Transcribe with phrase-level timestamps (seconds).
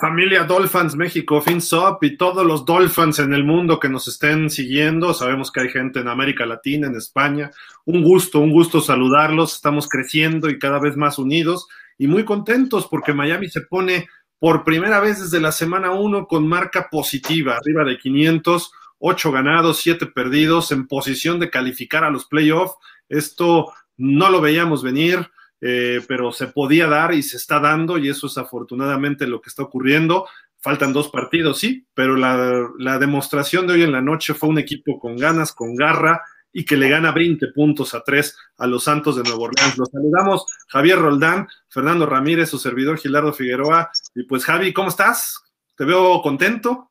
[0.00, 5.12] Familia Dolphins México, FinSop y todos los Dolphins en el mundo que nos estén siguiendo.
[5.12, 7.50] Sabemos que hay gente en América Latina, en España.
[7.84, 9.54] Un gusto, un gusto saludarlos.
[9.54, 11.68] Estamos creciendo y cada vez más unidos
[11.98, 14.08] y muy contentos porque Miami se pone
[14.38, 19.80] por primera vez desde la semana 1 con marca positiva, arriba de 500, 8 ganados,
[19.80, 22.74] 7 perdidos, en posición de calificar a los playoffs.
[23.10, 25.30] Esto no lo veíamos venir
[25.60, 29.50] eh, pero se podía dar y se está dando y eso es afortunadamente lo que
[29.50, 30.26] está ocurriendo.
[30.58, 34.58] Faltan dos partidos, sí, pero la, la demostración de hoy en la noche fue un
[34.58, 38.84] equipo con ganas, con garra y que le gana 20 puntos a 3 a los
[38.84, 39.78] Santos de Nuevo Orleans.
[39.78, 43.90] Los saludamos Javier Roldán, Fernando Ramírez, su servidor Gilardo Figueroa.
[44.14, 45.42] Y pues Javi, ¿cómo estás?
[45.76, 46.90] Te veo contento.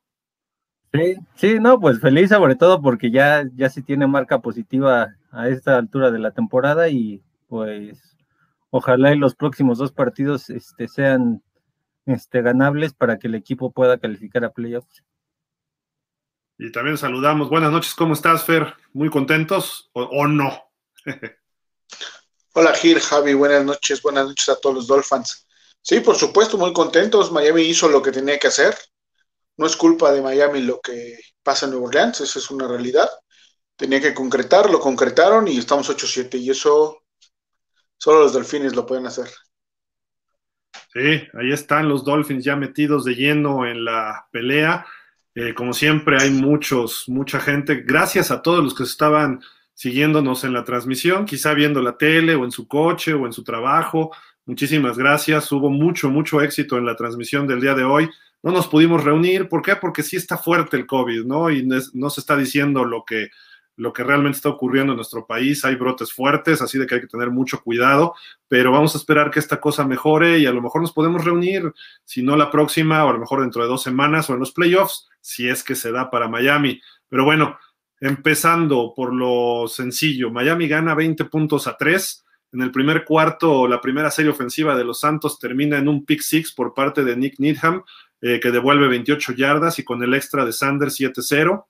[0.92, 5.48] Sí, sí, no, pues feliz sobre todo porque ya, ya se tiene marca positiva a
[5.48, 8.09] esta altura de la temporada y pues
[8.70, 11.42] ojalá y los próximos dos partidos este, sean
[12.06, 15.04] este, ganables para que el equipo pueda calificar a playoffs.
[16.58, 17.48] Y también saludamos.
[17.48, 18.74] Buenas noches, ¿cómo estás, Fer?
[18.92, 20.70] ¿Muy contentos o, no?
[22.52, 25.46] Hola, Gil, Javi, buenas noches, buenas noches a todos los Dolphins.
[25.80, 27.32] Sí, por supuesto, muy contentos.
[27.32, 28.76] Miami hizo lo que tenía que hacer.
[29.56, 33.08] No es culpa de Miami lo que pasa en Nueva Orleans, eso es una realidad.
[33.76, 36.99] Tenía que concretar, lo concretaron y estamos 8-7 y eso
[38.00, 39.28] Solo los Delfines lo pueden hacer.
[40.92, 44.86] Sí, ahí están los Dolphins ya metidos de lleno en la pelea.
[45.34, 47.82] Eh, como siempre, hay muchos, mucha gente.
[47.86, 49.42] Gracias a todos los que estaban
[49.74, 53.44] siguiéndonos en la transmisión, quizá viendo la tele o en su coche o en su
[53.44, 54.10] trabajo.
[54.46, 55.52] Muchísimas gracias.
[55.52, 58.08] Hubo mucho, mucho éxito en la transmisión del día de hoy.
[58.42, 59.46] No nos pudimos reunir.
[59.46, 59.76] ¿Por qué?
[59.76, 61.50] Porque sí está fuerte el COVID, ¿no?
[61.50, 63.28] Y no se está diciendo lo que
[63.80, 65.64] lo que realmente está ocurriendo en nuestro país.
[65.64, 68.14] Hay brotes fuertes, así de que hay que tener mucho cuidado,
[68.46, 71.72] pero vamos a esperar que esta cosa mejore y a lo mejor nos podemos reunir,
[72.04, 74.52] si no la próxima, o a lo mejor dentro de dos semanas o en los
[74.52, 76.78] playoffs, si es que se da para Miami.
[77.08, 77.58] Pero bueno,
[78.00, 82.26] empezando por lo sencillo, Miami gana 20 puntos a 3.
[82.52, 86.20] En el primer cuarto, la primera serie ofensiva de los Santos termina en un pick
[86.20, 87.82] six por parte de Nick Needham,
[88.20, 91.64] eh, que devuelve 28 yardas y con el extra de Sanders 7-0.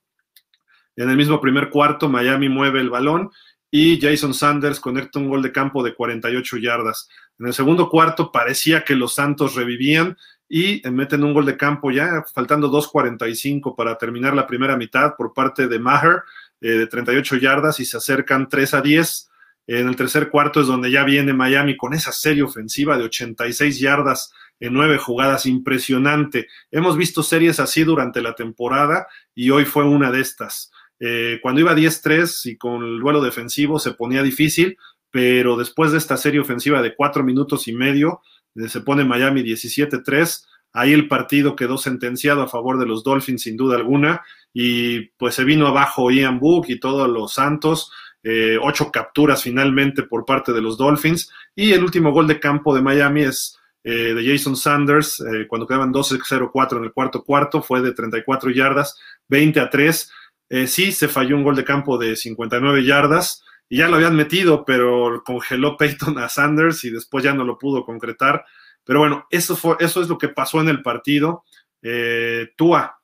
[1.01, 3.31] En el mismo primer cuarto, Miami mueve el balón
[3.71, 7.09] y Jason Sanders conecta un gol de campo de 48 yardas.
[7.39, 11.91] En el segundo cuarto parecía que los Santos revivían y meten un gol de campo
[11.91, 16.23] ya, faltando 2.45 para terminar la primera mitad por parte de Maher
[16.61, 19.31] eh, de 38 yardas y se acercan 3 a 10.
[19.69, 23.81] En el tercer cuarto es donde ya viene Miami con esa serie ofensiva de 86
[23.81, 26.47] yardas en nueve jugadas, impresionante.
[26.71, 30.71] Hemos visto series así durante la temporada y hoy fue una de estas.
[31.01, 34.77] Eh, cuando iba 10-3 y con el duelo defensivo se ponía difícil,
[35.11, 38.21] pero después de esta serie ofensiva de cuatro minutos y medio,
[38.55, 40.47] eh, se pone Miami 17-3.
[40.73, 44.23] Ahí el partido quedó sentenciado a favor de los Dolphins sin duda alguna
[44.53, 47.91] y pues se vino abajo Ian Book y todos los Santos,
[48.23, 52.75] eh, ocho capturas finalmente por parte de los Dolphins y el último gol de campo
[52.75, 57.95] de Miami es de Jason Sanders cuando quedaban 12-0-4 en el cuarto cuarto, fue de
[57.95, 60.13] 34 yardas, 20 a 3
[60.51, 64.17] eh, sí, se falló un gol de campo de 59 yardas y ya lo habían
[64.17, 68.45] metido, pero congeló Peyton a Sanders y después ya no lo pudo concretar.
[68.85, 71.45] Pero bueno, eso, fue, eso es lo que pasó en el partido.
[71.83, 72.99] Eh, Tua,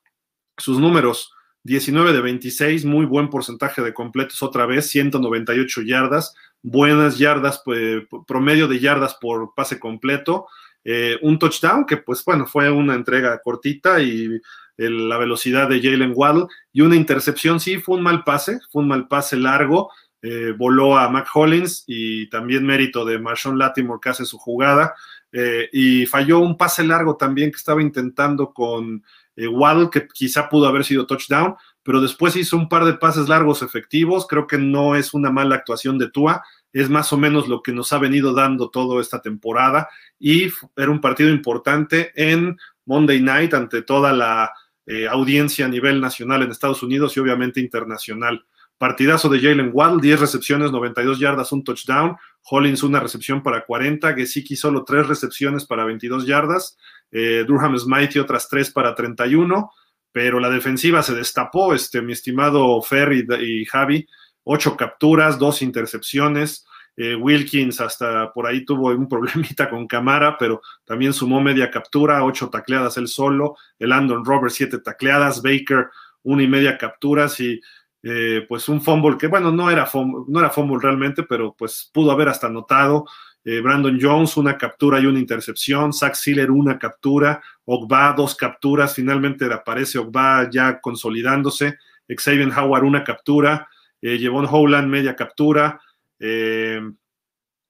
[0.57, 1.31] sus números,
[1.63, 8.03] 19 de 26, muy buen porcentaje de completos otra vez, 198 yardas, buenas yardas, pues,
[8.27, 10.47] promedio de yardas por pase completo,
[10.83, 14.39] eh, un touchdown que pues bueno, fue una entrega cortita y
[14.77, 18.89] la velocidad de Jalen Waddle y una intercepción, sí, fue un mal pase, fue un
[18.89, 19.89] mal pase largo,
[20.21, 24.95] eh, voló a Mac Hollins y también mérito de Marshawn Latimore que hace su jugada
[25.31, 29.03] eh, y falló un pase largo también que estaba intentando con
[29.35, 33.29] eh, Waddle que quizá pudo haber sido touchdown, pero después hizo un par de pases
[33.29, 36.43] largos efectivos, creo que no es una mala actuación de Tua,
[36.73, 39.87] es más o menos lo que nos ha venido dando toda esta temporada
[40.19, 44.51] y era un partido importante en Monday Night ante toda la
[44.87, 48.45] eh, audiencia a nivel nacional en Estados Unidos y obviamente internacional.
[48.77, 52.15] Partidazo de Jalen Waddle, 10 recepciones, 92 yardas, un touchdown.
[52.43, 54.13] Hollins una recepción para 40.
[54.13, 56.77] Gesicki solo 3 recepciones para 22 yardas.
[57.11, 59.71] Eh, Durham Smythe otras 3 para 31.
[60.11, 64.07] Pero la defensiva se destapó, este, mi estimado Ferry y, Javi.
[64.43, 66.66] 8 capturas, 2 intercepciones.
[66.99, 72.23] Eh, Wilkins hasta por ahí tuvo un problemita con Camara, pero también sumó media captura,
[72.25, 73.55] ocho tacleadas él solo.
[73.77, 75.43] El Andon Roberts, siete tacleadas.
[75.43, 75.89] Baker,
[76.23, 77.61] una y media capturas y
[78.01, 81.89] eh, pues un fumble que, bueno, no era, fumble, no era fumble realmente, pero pues
[81.93, 83.05] pudo haber hasta anotado.
[83.45, 88.95] eh, Brandon Jones una captura y una intercepción, Zach Sealer una captura, Ogba dos capturas,
[88.95, 91.77] finalmente aparece Ogba ya consolidándose,
[92.07, 93.67] Xavier Howard una captura,
[94.01, 95.79] Jevon Howland media captura,
[96.19, 96.81] eh,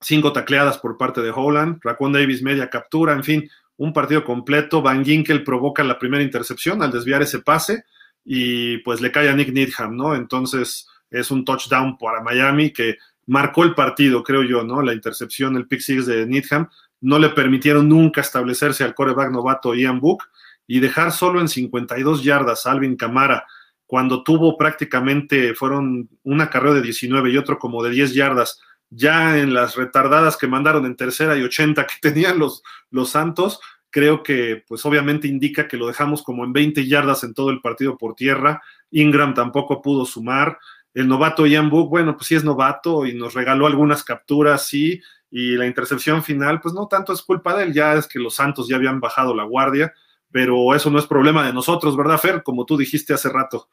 [0.00, 4.82] cinco tacleadas por parte de Howland, Raquan Davis media captura, en fin, un partido completo.
[4.82, 7.84] Van Ginkel provoca la primera intercepción al desviar ese pase
[8.24, 10.14] y pues le cae a Nick Needham, ¿no?
[10.14, 12.96] Entonces es un touchdown para Miami que
[13.26, 14.82] marcó el partido, creo yo, ¿no?
[14.82, 16.68] La intercepción, el pick six de Needham,
[17.00, 20.24] no le permitieron nunca establecerse al coreback novato Ian Book
[20.66, 23.46] y dejar solo en 52 yardas a Alvin Camara
[23.88, 29.38] cuando tuvo prácticamente, fueron una carrera de 19 y otro como de 10 yardas, ya
[29.38, 34.22] en las retardadas que mandaron en tercera y 80 que tenían los, los Santos, creo
[34.22, 37.96] que pues obviamente indica que lo dejamos como en 20 yardas en todo el partido
[37.96, 38.60] por tierra.
[38.90, 40.58] Ingram tampoco pudo sumar.
[40.92, 45.00] El novato Ian Book, bueno, pues sí es novato y nos regaló algunas capturas, sí,
[45.30, 48.34] y la intercepción final, pues no tanto es culpa de él, ya es que los
[48.34, 49.94] Santos ya habían bajado la guardia
[50.30, 52.42] pero eso no es problema de nosotros, ¿verdad, Fer?
[52.42, 53.68] Como tú dijiste hace rato.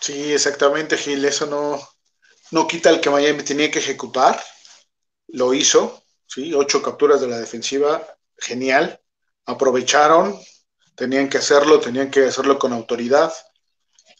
[0.00, 1.24] Sí, exactamente, Gil.
[1.24, 1.80] Eso no,
[2.50, 4.38] no quita el que Miami tenía que ejecutar.
[5.28, 8.06] Lo hizo, sí, ocho capturas de la defensiva,
[8.36, 9.00] genial.
[9.46, 10.38] Aprovecharon,
[10.94, 13.32] tenían que hacerlo, tenían que hacerlo con autoridad.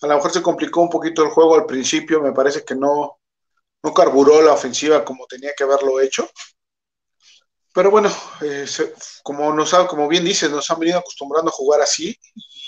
[0.00, 3.18] A lo mejor se complicó un poquito el juego al principio, me parece que no,
[3.82, 6.28] no carburó la ofensiva como tenía que haberlo hecho.
[7.74, 8.08] Pero bueno,
[8.40, 8.66] eh,
[9.24, 12.16] como, nos como bien dices, nos han venido acostumbrando a jugar así.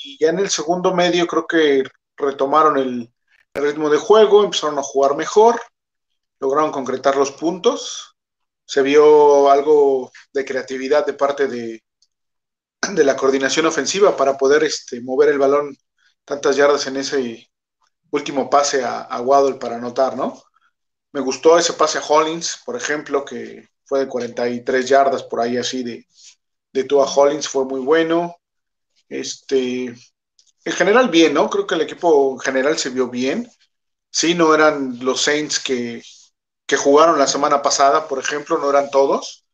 [0.05, 1.85] Y ya en el segundo medio creo que
[2.17, 3.13] retomaron el,
[3.55, 5.61] ritmo de juego, empezaron a jugar mejor,
[6.41, 8.17] lograron concretar los puntos.
[8.67, 11.83] Se vio algo de creatividad de parte de,
[12.91, 15.77] de la coordinación ofensiva para poder este, mover el balón
[16.25, 17.51] tantas yardas en ese
[18.11, 20.43] último pase a, a Waddle para anotar, ¿no?
[21.13, 25.57] Me gustó ese pase a Hollins, por ejemplo, que fue de 43 yardas por ahí
[25.57, 26.07] así de,
[26.73, 28.37] de Tua Hollins, fue muy bueno.
[29.09, 31.49] Este, en general bien, ¿no?
[31.49, 33.49] Creo que el equipo en general se vio bien.
[34.11, 36.03] Sí, no eran los Saints que,
[36.67, 39.47] que jugaron la semana pasada, por ejemplo, no eran todos,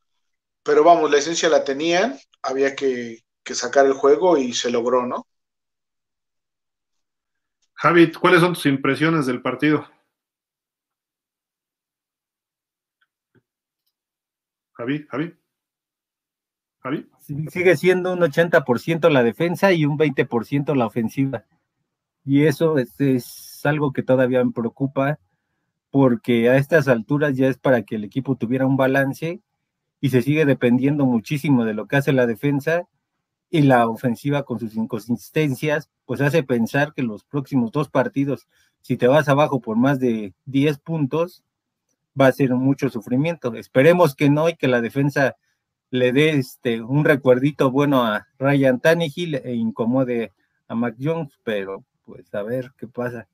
[0.63, 5.07] pero vamos, la esencia la tenían, había que, que sacar el juego y se logró,
[5.07, 5.27] ¿no?
[7.75, 9.87] Javi, ¿cuáles son tus impresiones del partido?
[14.83, 15.35] Javi, Javi.
[16.81, 17.07] Javi.
[17.51, 21.45] Sigue siendo un 80% la defensa y un 20% la ofensiva.
[22.25, 25.21] Y eso es, algo que todavía me preocupa
[25.91, 29.41] porque a estas alturas ya es para que el equipo tuviera un balance
[30.01, 32.89] y se sigue dependiendo muchísimo de lo que hace la defensa
[33.51, 38.49] y la ofensiva con sus inconsistencias, pues hace pensar que los próximos dos partidos,
[38.81, 41.45] si te vas abajo por más de 10 puntos,
[42.19, 43.55] va a ser mucho sufrimiento.
[43.55, 45.37] Esperemos que no y que la defensa
[45.91, 50.33] le dé este, un recuerdito bueno a Ryan Tannehill e incomode
[50.69, 53.29] a Mac Jones, pero pues a ver qué pasa.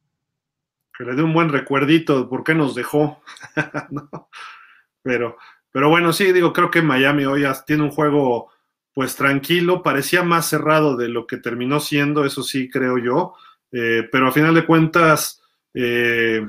[0.96, 3.22] Que le dé un buen recuerdito de por qué nos dejó.
[5.00, 5.38] Pero,
[5.72, 8.50] pero bueno, sí, digo, creo que Miami hoy tiene un juego
[8.92, 13.34] pues tranquilo, parecía más cerrado de lo que terminó siendo, eso sí creo yo,
[13.70, 15.40] eh, pero a final de cuentas,
[15.72, 16.44] eh,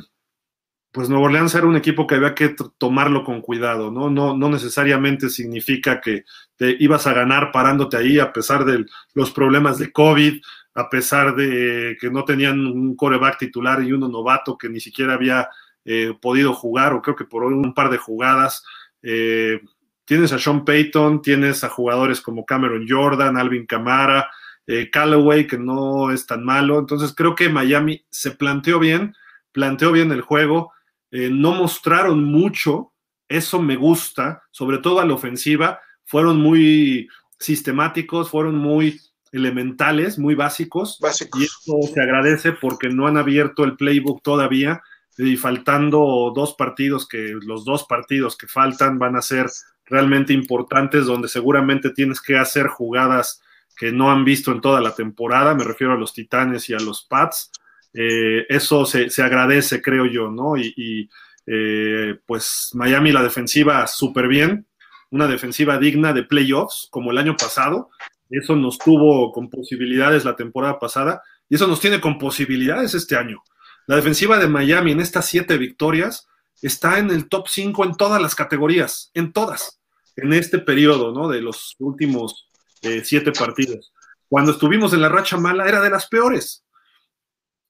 [0.92, 4.10] pues Nuevo Orleans era un equipo que había que tomarlo con cuidado, ¿no?
[4.10, 6.24] No, no necesariamente significa que
[6.56, 10.42] te ibas a ganar parándote ahí a pesar de los problemas de COVID,
[10.74, 15.14] a pesar de que no tenían un coreback titular y uno novato que ni siquiera
[15.14, 15.50] había
[15.86, 18.64] eh, podido jugar, o creo que por un par de jugadas.
[19.04, 19.62] Eh,
[20.06, 24.30] tienes a Sean Payton, tienes a jugadores como Cameron Jordan, Alvin Kamara,
[24.66, 26.80] eh, Callaway, que no es tan malo.
[26.80, 29.16] Entonces creo que Miami se planteó bien,
[29.52, 30.74] planteó bien el juego
[31.12, 32.94] eh, no mostraron mucho,
[33.28, 37.08] eso me gusta, sobre todo a la ofensiva, fueron muy
[37.40, 39.00] sistemáticos, fueron muy
[39.32, 41.00] elementales, muy básicos,
[41.38, 44.82] y eso se agradece porque no han abierto el playbook todavía
[45.18, 49.48] y faltando dos partidos que los dos partidos que faltan van a ser
[49.86, 53.42] realmente importantes donde seguramente tienes que hacer jugadas
[53.76, 56.80] que no han visto en toda la temporada, me refiero a los Titanes y a
[56.80, 57.52] los Pats,
[57.94, 60.58] eh, eso se, agradece, creo yo, ¿no?
[60.58, 61.10] Y,
[61.52, 64.68] eh, pues Miami la defensiva súper bien,
[65.10, 67.90] una defensiva digna de playoffs, como el año pasado.
[68.30, 73.16] Eso nos tuvo con posibilidades la temporada pasada y eso nos tiene con posibilidades este
[73.16, 73.42] año.
[73.88, 76.28] La defensiva de Miami en estas siete victorias
[76.62, 79.82] está en el top 5 en todas las categorías, en todas,
[80.16, 81.28] en este periodo, ¿no?
[81.28, 82.48] De los últimos
[82.84, 83.92] eh, siete partidos.
[84.28, 86.64] Cuando estuvimos en la racha mala era de las peores.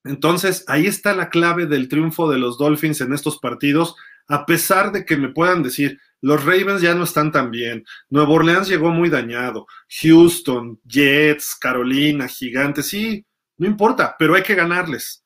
[0.04, 3.96] Entonces, ahí está la clave del triunfo de los Dolphins en estos partidos,
[4.32, 8.34] A pesar de que me puedan decir, los Ravens ya no están tan bien, Nuevo
[8.34, 9.66] Orleans llegó muy dañado,
[10.02, 13.26] Houston, Jets, Carolina, Gigantes, sí,
[13.58, 15.26] no importa, pero hay que ganarles.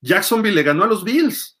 [0.00, 1.58] Jacksonville le ganó a los Bills.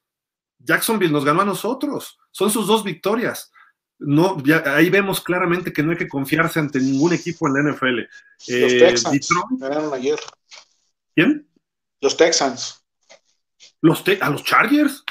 [0.58, 2.18] Jacksonville nos ganó a nosotros.
[2.30, 3.50] Son sus dos victorias.
[3.98, 7.98] No, ahí vemos claramente que no hay que confiarse ante ningún equipo en la NFL.
[8.48, 9.28] Los eh, Texans
[9.58, 10.18] ganaron ayer.
[11.14, 11.48] ¿Quién?
[12.04, 12.84] Los Texans.
[13.80, 15.02] Los ¿A los Chargers?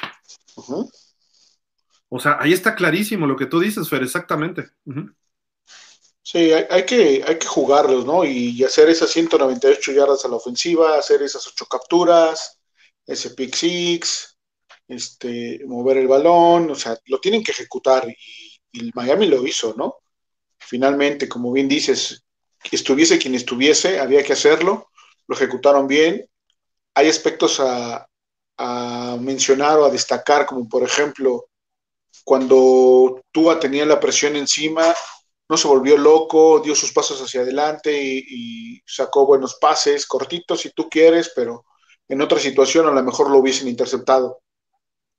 [2.07, 4.69] O sea, ahí está clarísimo lo que tú dices, Fer, exactamente.
[6.21, 8.23] Sí, hay, que, hay que jugarlos, ¿no?
[8.23, 12.59] Y, hacer esas 198 yardas a la ofensiva, hacer esas ocho capturas,
[13.07, 14.37] ese pick six,
[14.87, 18.15] este, mover el balón, o sea, lo tienen que ejecutar y,
[18.71, 19.95] y Miami lo hizo, ¿no?
[20.59, 22.23] Finalmente, como bien dices,
[22.71, 24.91] estuviese quien estuviese, había que hacerlo,
[25.27, 26.29] lo ejecutaron bien.
[26.95, 28.07] Hay aspectos a,
[29.19, 31.47] mencionar o a destacar, como por ejemplo,
[32.23, 34.93] cuando Tua tenía la presión encima,
[35.49, 40.71] no se volvió loco, dio sus pasos hacia adelante y, sacó buenos pases, cortitos si
[40.71, 41.65] tú quieres, pero
[42.07, 44.39] en otra situación a lo mejor lo hubiesen interceptado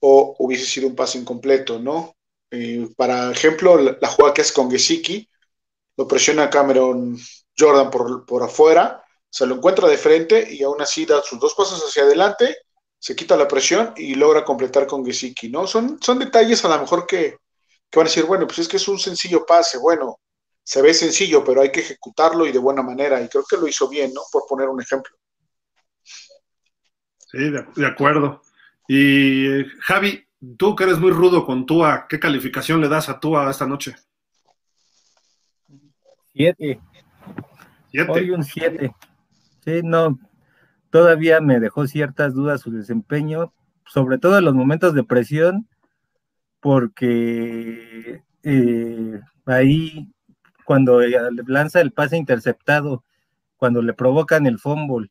[0.00, 2.14] o hubiese sido un pase incompleto, ¿no?
[2.50, 5.28] Eh, para ejemplo, la, jugada que es con Gesicki,
[5.96, 7.18] lo presiona Cameron
[7.58, 9.03] Jordan por, por afuera,
[9.34, 12.56] se lo encuentra de frente y aún así da sus dos pasos hacia adelante,
[12.96, 15.66] se quita la presión y logra completar con Gesicki, ¿no?
[15.66, 17.38] Son, son detalles a lo mejor que,
[17.90, 20.20] que van a decir, bueno, pues es que es un sencillo pase, bueno,
[20.62, 23.66] se ve sencillo, pero hay que ejecutarlo y de buena manera, y creo que lo
[23.66, 24.20] hizo bien, ¿no?
[24.30, 25.16] Por poner un ejemplo.
[27.32, 28.40] Sí, de, acuerdo.
[28.86, 33.50] Y Javi, tú que eres muy rudo con Tua, ¿qué calificación le das a Tua
[33.50, 33.96] esta noche?
[36.32, 36.80] Siete.
[37.90, 38.12] ¿Siete?
[38.12, 38.94] Hoy un siete.
[39.64, 40.18] Sí, no,
[40.90, 43.54] todavía me dejó ciertas dudas su desempeño,
[43.87, 45.66] sobre todo en los momentos de presión,
[46.61, 50.12] porque eh, ahí
[50.66, 51.00] cuando
[51.47, 53.04] lanza el pase interceptado,
[53.56, 55.11] cuando le provocan el fumble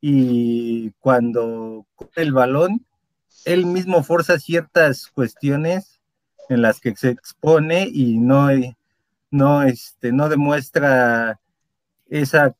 [0.00, 2.86] y cuando el balón,
[3.46, 6.00] él mismo forza ciertas cuestiones
[6.48, 8.48] en las que se expone y no,
[9.32, 11.40] no, este, no demuestra
[12.08, 12.54] esa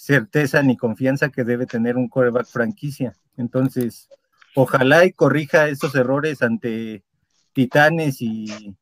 [0.00, 3.14] certeza ni confianza que debe tener un coreback franquicia.
[3.36, 4.08] Entonces,
[4.54, 7.04] ojalá y corrija esos errores ante
[7.52, 8.76] Titanes y,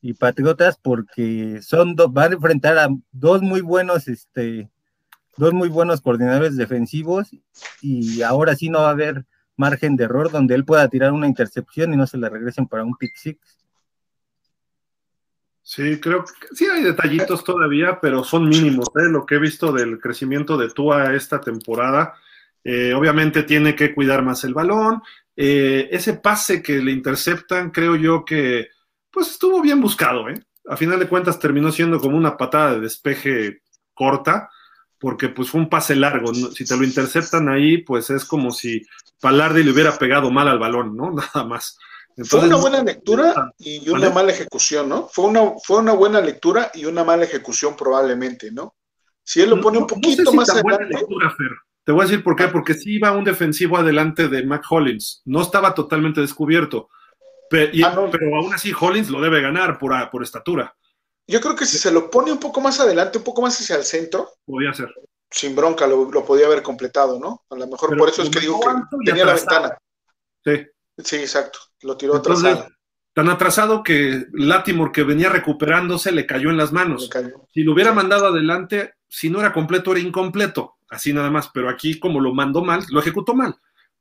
[0.00, 4.68] y Patriotas porque son van a enfrentar a dos muy buenos este
[5.36, 7.28] dos muy buenos coordinadores defensivos
[7.80, 11.28] y ahora sí no va a haber margen de error donde él pueda tirar una
[11.28, 13.55] intercepción y no se le regresen para un pick six.
[15.68, 18.86] Sí, creo que sí hay detallitos todavía, pero son mínimos.
[18.94, 19.10] ¿eh?
[19.10, 22.14] Lo que he visto del crecimiento de Tua esta temporada,
[22.62, 25.02] eh, obviamente tiene que cuidar más el balón.
[25.34, 28.68] Eh, ese pase que le interceptan, creo yo que
[29.10, 30.40] pues estuvo bien buscado, ¿eh?
[30.68, 34.48] A final de cuentas terminó siendo como una patada de despeje corta,
[35.00, 36.32] porque pues fue un pase largo.
[36.32, 38.86] Si te lo interceptan ahí, pues es como si
[39.20, 41.10] Palardi le hubiera pegado mal al balón, ¿no?
[41.34, 41.76] Nada más.
[42.24, 45.08] Fue una buena lectura y una mala ejecución, ¿no?
[45.08, 48.74] Fue una, fue una buena lectura y una mala ejecución probablemente, ¿no?
[49.22, 50.94] Si él lo pone un poquito más adelante.
[50.94, 51.34] Lectura,
[51.84, 55.22] Te voy a decir por qué, porque sí iba un defensivo adelante de Mac Hollins,
[55.24, 56.88] no estaba totalmente descubierto.
[57.84, 60.74] Ah, pero, aún así Hollins lo debe ganar por, por estatura.
[61.28, 63.76] Yo creo que si se lo pone un poco más adelante, un poco más hacia
[63.76, 64.92] el centro, podía ser.
[65.30, 67.44] Sin bronca lo, podía haber completado, ¿no?
[67.50, 69.78] A lo mejor por eso es que digo que tenía la ventana.
[70.44, 70.66] Sí.
[71.04, 71.58] Sí, exacto.
[71.86, 72.68] Lo tiró atrasado.
[73.14, 77.08] Tan atrasado que Latimore, que venía recuperándose, le cayó en las manos.
[77.54, 80.74] Si lo hubiera mandado adelante, si no era completo, era incompleto.
[80.90, 81.48] Así nada más.
[81.54, 83.56] Pero aquí, como lo mandó mal, lo ejecutó mal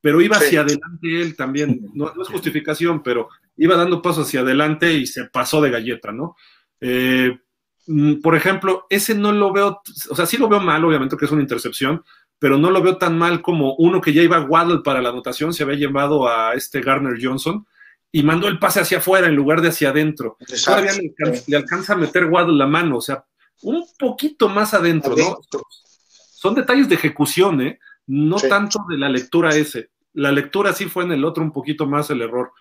[0.06, 3.28] pero iba hacia adelante él también, no, es justificación, pero
[3.58, 6.36] iba dando pasos hacia adelante y se pasó de galleta, ¿no?
[6.80, 7.36] Eh,
[7.88, 11.26] mm, por ejemplo, ese no lo veo, o sea, sí lo veo mal, obviamente que
[11.26, 12.04] es una intercepción,
[12.38, 15.56] pero no lo veo tan mal como uno que ya iba Waddle para la anotación,
[15.56, 17.66] se había llevado a este Garner Johnson
[18.16, 20.38] y mandó el pase hacia afuera en lugar de hacia adentro.
[20.64, 20.94] Todavía
[21.48, 23.26] le alcanza, a meter Waddle la mano, o sea,
[23.64, 25.38] un poquito más adentro, ¿no?
[26.32, 27.78] Son detalles de ejecución, ¿eh?
[28.08, 29.90] No tanto de la lectura ese.
[30.14, 32.54] La lectura sí fue en el otro un poquito más el error.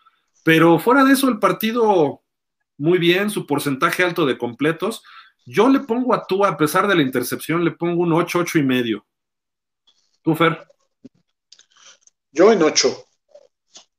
[0.43, 2.23] Pero fuera de eso, el partido
[2.77, 5.05] muy bien, su porcentaje alto de completos.
[5.47, 8.59] Yo le pongo a tú, a pesar de la intercepción, le pongo un 8, 8
[8.59, 9.07] y medio.
[10.21, 10.67] ¿Tú, Fer?
[12.33, 13.07] Yo en 8.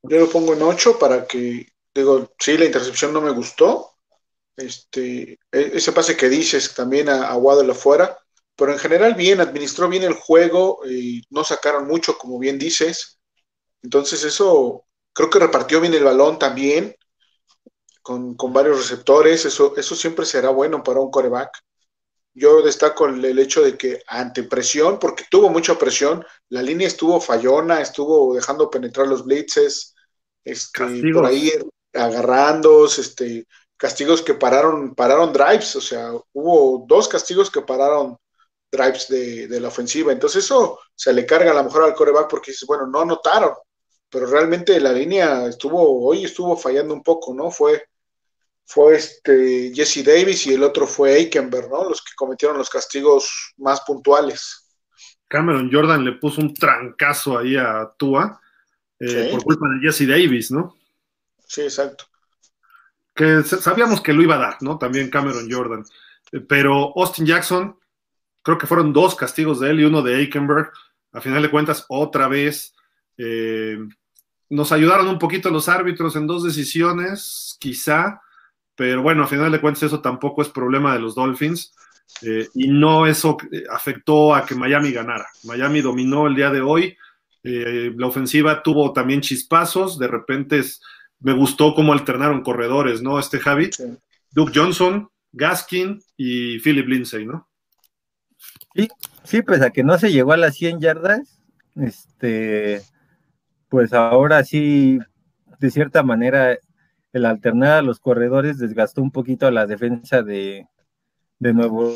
[0.10, 3.92] Yo lo pongo en 8 para que, digo, sí, la intercepción no me gustó.
[4.56, 8.18] Este, e, ese pase que dices también a, a Waddle afuera,
[8.56, 13.20] pero en general bien, administró bien el juego y no sacaron mucho, como bien dices.
[13.84, 16.96] Entonces eso, creo que repartió bien el balón también.
[18.02, 21.50] con, varios receptores, eso, eso siempre será bueno para un coreback.
[22.36, 27.20] Yo destaco el, hecho de que ante presión, porque tuvo mucha presión, la línea estuvo
[27.22, 29.95] fallona, estuvo dejando penetrar los blitzes,
[30.46, 31.52] este, por ahí
[31.94, 33.48] agarrando, este,
[33.78, 38.18] castigos que pararon, pararon drives, o sea, hubo dos castigos que pararon
[38.72, 40.12] drives de, de, la ofensiva.
[40.12, 43.54] Entonces eso se le carga a lo mejor al coreback porque dices, bueno, no anotaron,
[44.10, 47.50] pero realmente la línea estuvo, hoy estuvo fallando un poco, ¿no?
[47.50, 47.84] Fue,
[48.66, 51.90] fue este Jesse Davis y el otro fue Aikenberg, ¿no?
[51.90, 54.62] Los que cometieron los castigos más puntuales.
[55.28, 58.40] Cameron Jordan le puso un trancazo ahí a Tua
[59.00, 60.76] eh, por culpa de Jesse Davis, ¿no?
[61.48, 62.06] Sí, exacto.
[63.14, 64.78] Que sabíamos que lo iba a dar, ¿no?
[64.78, 65.86] También Cameron Jordan.
[66.32, 67.78] Eh, pero Austin Jackson,
[68.42, 70.72] creo que fueron dos castigos de él y uno de Aikenberg.
[71.14, 72.76] A final de cuentas, otra vez
[73.18, 73.78] eh,
[74.50, 78.22] nos ayudaron un poquito los árbitros en dos decisiones, quizá,
[78.76, 81.74] pero bueno, a final de cuentas eso tampoco es problema de los Dolphins.
[82.22, 83.36] Eh, y no eso
[83.72, 85.28] afectó a que Miami ganara.
[85.44, 86.98] Miami dominó el día de hoy.
[87.46, 90.00] Eh, la ofensiva tuvo también chispazos.
[90.00, 90.62] De repente
[91.20, 93.20] me gustó cómo alternaron corredores, ¿no?
[93.20, 93.70] Este Javi.
[94.32, 97.48] Duke Johnson, Gaskin y Philip Lindsay, ¿no?
[98.74, 98.88] Sí,
[99.24, 101.40] sí, pues a que no se llegó a las 100 yardas,
[101.76, 102.82] este,
[103.70, 105.00] pues ahora sí,
[105.60, 106.58] de cierta manera,
[107.14, 110.68] el alternar a los corredores desgastó un poquito a la defensa de,
[111.40, 111.94] de Nuevo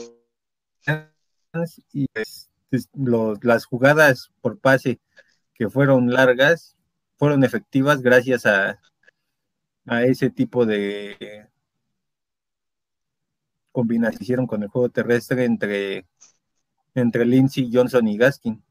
[1.91, 2.49] y pues,
[3.41, 4.99] las jugadas por pase
[5.59, 6.77] que fueron largas
[7.17, 8.79] fueron efectivas gracias a,
[9.85, 11.47] a ese tipo de
[13.73, 16.07] combinación hicieron con el juego terrestre entre,
[16.95, 18.63] entre Lindsey, Johnson y Gaskin.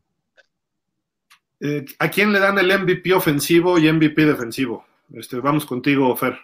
[1.61, 4.87] Eh, ¿A quién le dan el MVP ofensivo y MVP defensivo?
[5.12, 6.38] Este, vamos contigo, Fer.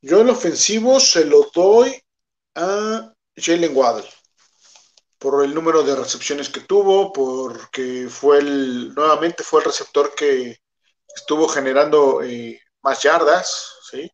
[0.00, 1.92] Yo el ofensivo se lo doy
[2.54, 4.08] a Jalen Waddle
[5.24, 10.58] por el número de recepciones que tuvo, porque fue el, nuevamente fue el receptor que
[11.16, 14.12] estuvo generando eh, más yardas, ¿sí?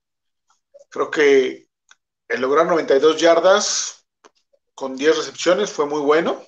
[0.88, 1.66] Creo que
[2.29, 4.07] el lograr 92 yardas
[4.73, 6.44] con 10 recepciones fue muy bueno.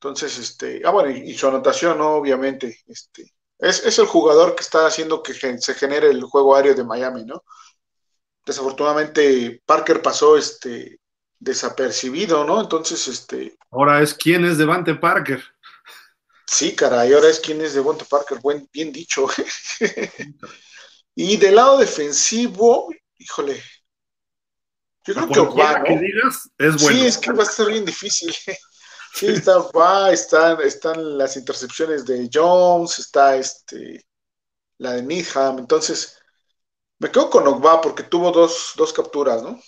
[0.00, 2.14] Entonces, este, ah, bueno, y, su anotación, ¿no?
[2.14, 6.84] obviamente, este, es, el jugador que está haciendo que se genere el juego aéreo de
[6.84, 7.44] Miami, ¿no?
[8.46, 11.00] Desafortunadamente, Parker pasó este
[11.38, 12.60] desapercibido, ¿no?
[12.60, 13.56] Entonces, este.
[13.70, 15.42] Ahora es quién es Devante Parker.
[16.46, 19.26] Sí, caray, ahora es quién es Devante Parker, buen, bien dicho.
[21.14, 23.62] y del lado defensivo, híjole.
[25.06, 26.98] Yo creo que Ogba, que digas, es bueno.
[26.98, 28.34] Sí, es que va a estar bien difícil.
[29.14, 34.06] Sí, está, va, están, están las intercepciones de Jones, está este,
[34.76, 36.18] la de Needham, entonces
[36.98, 39.60] me quedo con Ogba porque tuvo dos, dos capturas, ¿no?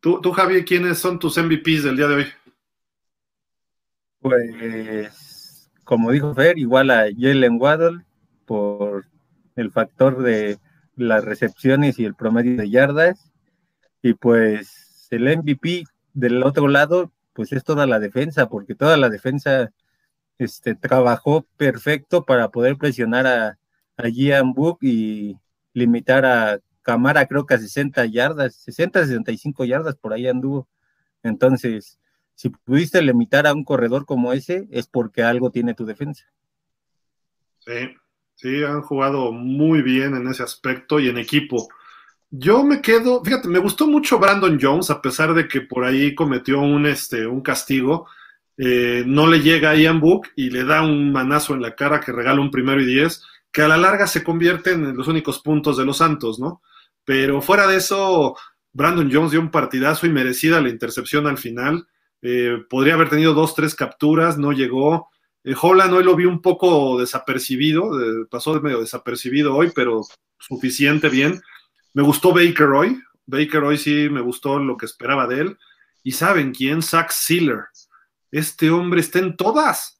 [0.00, 2.26] Tú, tú, Javier, ¿quiénes son tus MVPs del día de hoy?
[4.20, 8.04] Pues, como dijo Fer, igual a Jalen Waddle
[8.44, 9.06] por
[9.54, 10.58] el factor de
[10.96, 13.30] las recepciones y el promedio de yardas.
[14.02, 19.08] Y pues el MVP del otro lado, pues es toda la defensa, porque toda la
[19.08, 19.72] defensa
[20.38, 23.58] este, trabajó perfecto para poder presionar a,
[23.96, 25.36] a Gian Book y
[25.72, 30.68] limitar a Camara, creo que a 60 yardas, 60, 65 yardas, por ahí anduvo.
[31.24, 31.98] Entonces,
[32.36, 36.26] si pudiste limitar a un corredor como ese, es porque algo tiene tu defensa.
[37.58, 37.96] Sí,
[38.36, 41.66] sí, han jugado muy bien en ese aspecto y en equipo.
[42.30, 46.14] Yo me quedo, fíjate, me gustó mucho Brandon Jones, a pesar de que por ahí
[46.14, 48.06] cometió un, este, un castigo.
[48.56, 51.98] Eh, no le llega a Ian Book y le da un manazo en la cara
[51.98, 55.40] que regala un primero y diez, que a la larga se convierten en los únicos
[55.40, 56.62] puntos de los Santos, ¿no?
[57.06, 58.36] Pero fuera de eso,
[58.72, 61.86] Brandon Jones dio un partidazo y merecida la intercepción al final.
[62.20, 65.08] Eh, podría haber tenido dos, tres capturas, no llegó.
[65.44, 67.90] Eh, Holland hoy lo vi un poco desapercibido,
[68.28, 70.02] pasó medio desapercibido hoy, pero
[70.38, 71.40] suficiente bien.
[71.94, 73.00] Me gustó Baker hoy.
[73.24, 75.58] Baker hoy sí me gustó lo que esperaba de él.
[76.02, 76.82] ¿Y saben quién?
[76.82, 77.66] Zach Sealer.
[78.32, 79.96] Este hombre está en todas.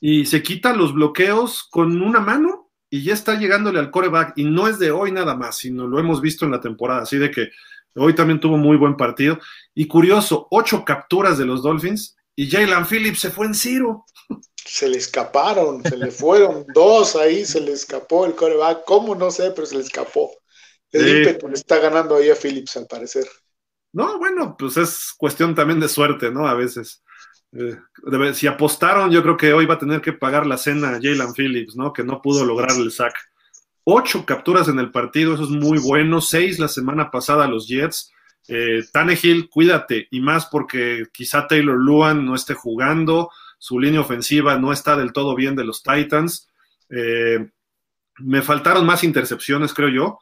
[0.00, 4.34] Y se quita los bloqueos con una mano y ya está llegándole al coreback.
[4.36, 7.02] Y no es de hoy nada más, sino lo hemos visto en la temporada.
[7.02, 7.50] Así de que
[7.94, 9.38] hoy también tuvo muy buen partido.
[9.74, 14.04] Y curioso, ocho capturas de los Dolphins y Jalen Phillips se fue en Ciro.
[14.56, 18.84] Se le escaparon, se le fueron dos ahí, se le escapó el coreback.
[18.84, 19.14] ¿Cómo?
[19.14, 20.30] No sé, pero se le escapó.
[20.92, 23.26] El ímpetu le está ganando ahí a Phillips, al parecer.
[23.92, 26.46] No, bueno, pues es cuestión también de suerte, ¿no?
[26.46, 27.02] A veces.
[27.52, 27.78] Eh,
[28.34, 31.32] si apostaron, yo creo que hoy va a tener que pagar la cena a Jalen
[31.34, 31.92] Phillips, ¿no?
[31.92, 33.14] Que no pudo lograr el sack.
[33.84, 37.68] ocho capturas en el partido, eso es muy bueno, seis la semana pasada a los
[37.68, 38.12] Jets.
[38.48, 44.58] Eh, Tannehill, cuídate, y más porque quizá Taylor Luan no esté jugando, su línea ofensiva
[44.58, 46.48] no está del todo bien de los Titans.
[46.90, 47.48] Eh,
[48.18, 50.18] me faltaron más intercepciones, creo yo,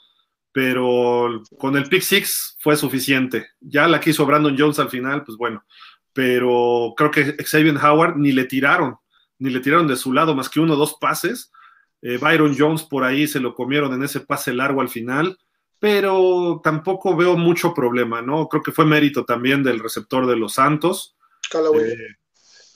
[0.53, 3.49] pero con el pick six fue suficiente.
[3.61, 5.65] Ya la quiso Brandon Jones al final, pues bueno,
[6.15, 8.97] pero creo que Xavier Howard ni le tiraron,
[9.39, 11.53] ni le tiraron de su lado más que uno o dos pases.
[12.01, 15.37] Eh, Byron Jones por ahí se lo comieron en ese pase largo al final,
[15.79, 18.49] pero tampoco veo mucho problema, ¿no?
[18.49, 21.17] Creo que fue mérito también del receptor de los Santos.
[21.53, 21.97] Eh,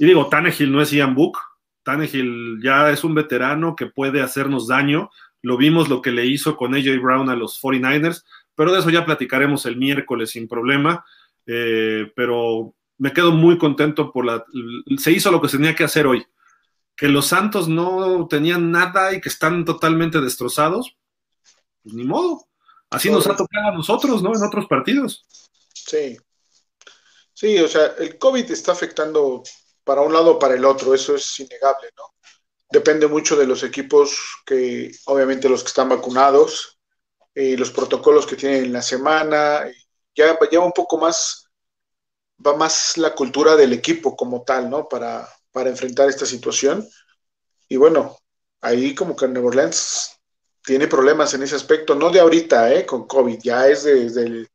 [0.01, 1.38] y digo, Tannehill no es Ian Book,
[1.85, 5.11] Tannehill ya es un veterano que puede hacernos daño.
[5.42, 8.24] Lo vimos lo que le hizo con AJ Brown a los 49ers,
[8.57, 11.05] pero de eso ya platicaremos el miércoles sin problema.
[11.46, 14.45] Eh, pero me quedo muy contento por la.
[14.99, 16.27] Se hizo lo que se tenía que hacer hoy.
[16.97, 20.97] Que los Santos no tenían nada y que están totalmente destrozados,
[21.83, 22.47] pues ni modo.
[22.91, 24.35] Así nos ha tocado a nosotros, ¿no?
[24.35, 25.25] En otros partidos.
[25.73, 26.17] Sí.
[27.33, 29.43] Sí, o sea, el COVID está afectando
[29.85, 32.03] para un lado o para el otro, eso es innegable, ¿no?
[32.71, 36.79] Depende mucho de los equipos que, obviamente, los que están vacunados,
[37.35, 39.65] y los protocolos que tienen en la semana,
[40.15, 41.48] ya lleva un poco más,
[42.44, 44.88] va más la cultura del equipo como tal, ¿no?
[44.88, 46.87] Para, para enfrentar esta situación.
[47.68, 48.16] Y bueno,
[48.61, 50.20] ahí como que Nueva Orleans
[50.62, 52.87] tiene problemas en ese aspecto, no de ahorita, ¿eh?
[52.87, 54.48] Con COVID, ya es desde el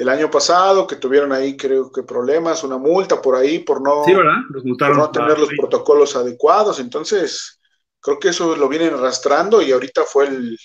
[0.00, 4.02] el año pasado, que tuvieron ahí creo que problemas, una multa por ahí por no,
[4.06, 6.80] no tener los protocolos adecuados.
[6.80, 7.60] Entonces,
[8.00, 10.58] creo que eso lo vienen arrastrando y ahorita fue el,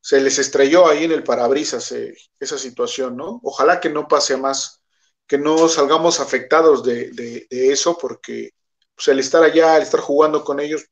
[0.00, 3.38] se les estrelló ahí en el parabrisas eh, esa situación, ¿no?
[3.42, 4.82] Ojalá que no pase más,
[5.26, 8.50] que no salgamos afectados de, eso, porque
[8.94, 10.84] pues, el estar allá, el estar jugando con ellos,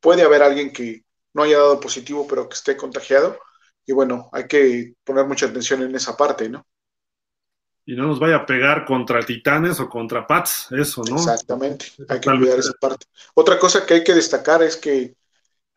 [0.00, 3.38] puede haber alguien que no haya dado positivo, pero que esté contagiado.
[3.86, 6.64] Y bueno, hay que poner mucha atención en esa parte, ¿no?
[7.86, 11.16] y no nos vaya a pegar contra Titanes o contra Pats, eso, ¿no?
[11.16, 13.06] Exactamente, hay que cuidar esa parte.
[13.34, 15.14] Otra cosa que hay que destacar es que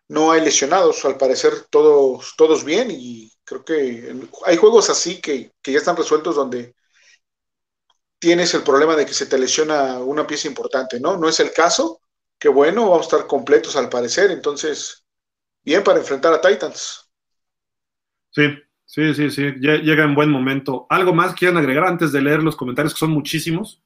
[0.09, 4.15] no hay lesionados, al parecer todos, todos bien y creo que
[4.45, 6.75] hay juegos así que, que ya están resueltos donde
[8.19, 11.17] tienes el problema de que se te lesiona una pieza importante, ¿no?
[11.17, 12.01] No es el caso,
[12.39, 15.05] que bueno, vamos a estar completos al parecer, entonces,
[15.63, 17.09] bien para enfrentar a Titans.
[18.31, 18.43] Sí,
[18.87, 20.87] Sí, sí, sí, llega en buen momento.
[20.89, 23.83] ¿Algo más quieran agregar antes de leer los comentarios, que son muchísimos?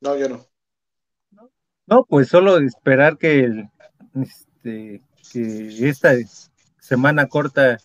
[0.00, 0.46] No, yo no.
[1.86, 3.64] No, pues solo esperar que,
[4.14, 6.12] este, que esta
[6.78, 7.78] semana corta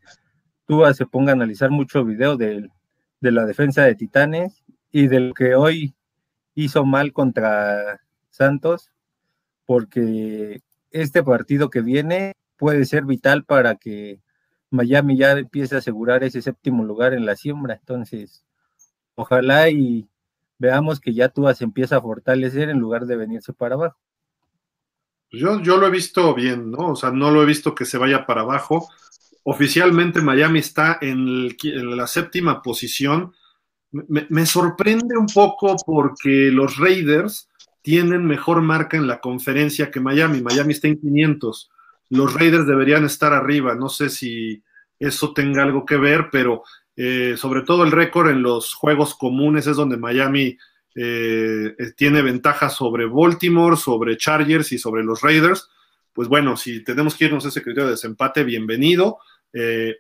[0.67, 2.69] Túa se ponga a analizar mucho video de,
[3.21, 4.62] de la defensa de Titanes
[4.93, 5.93] y del que hoy
[6.55, 8.91] hizo mal contra Santos,
[9.65, 14.21] porque este partido que viene puede ser vital para que
[14.69, 17.73] Miami ya empieza a asegurar ese séptimo lugar en la siembra.
[17.73, 18.45] Entonces,
[19.15, 20.07] ojalá y
[20.59, 23.97] veamos que ya Tua se empieza a fortalecer en lugar de venirse para abajo.
[25.31, 26.89] Yo, yo lo he visto bien, ¿no?
[26.89, 28.87] O sea, no lo he visto que se vaya para abajo.
[29.43, 31.49] Oficialmente Miami está en,
[31.97, 33.33] la séptima posición.
[33.93, 37.47] Me, sorprende un poco porque los Raiders
[37.81, 40.41] tienen mejor marca en la conferencia que Miami.
[40.41, 41.69] Miami está en 500
[42.13, 43.75] los Raiders deberían estar arriba.
[43.75, 44.63] No sé si
[44.99, 46.63] eso tenga algo que ver, pero
[46.95, 50.57] eh, sobre todo el récord en los juegos comunes es donde Miami
[50.95, 55.69] eh, eh, tiene ventaja sobre Baltimore, sobre Chargers y sobre los Raiders.
[56.13, 59.17] Pues bueno, si tenemos que irnos a ese criterio de desempate, bienvenido.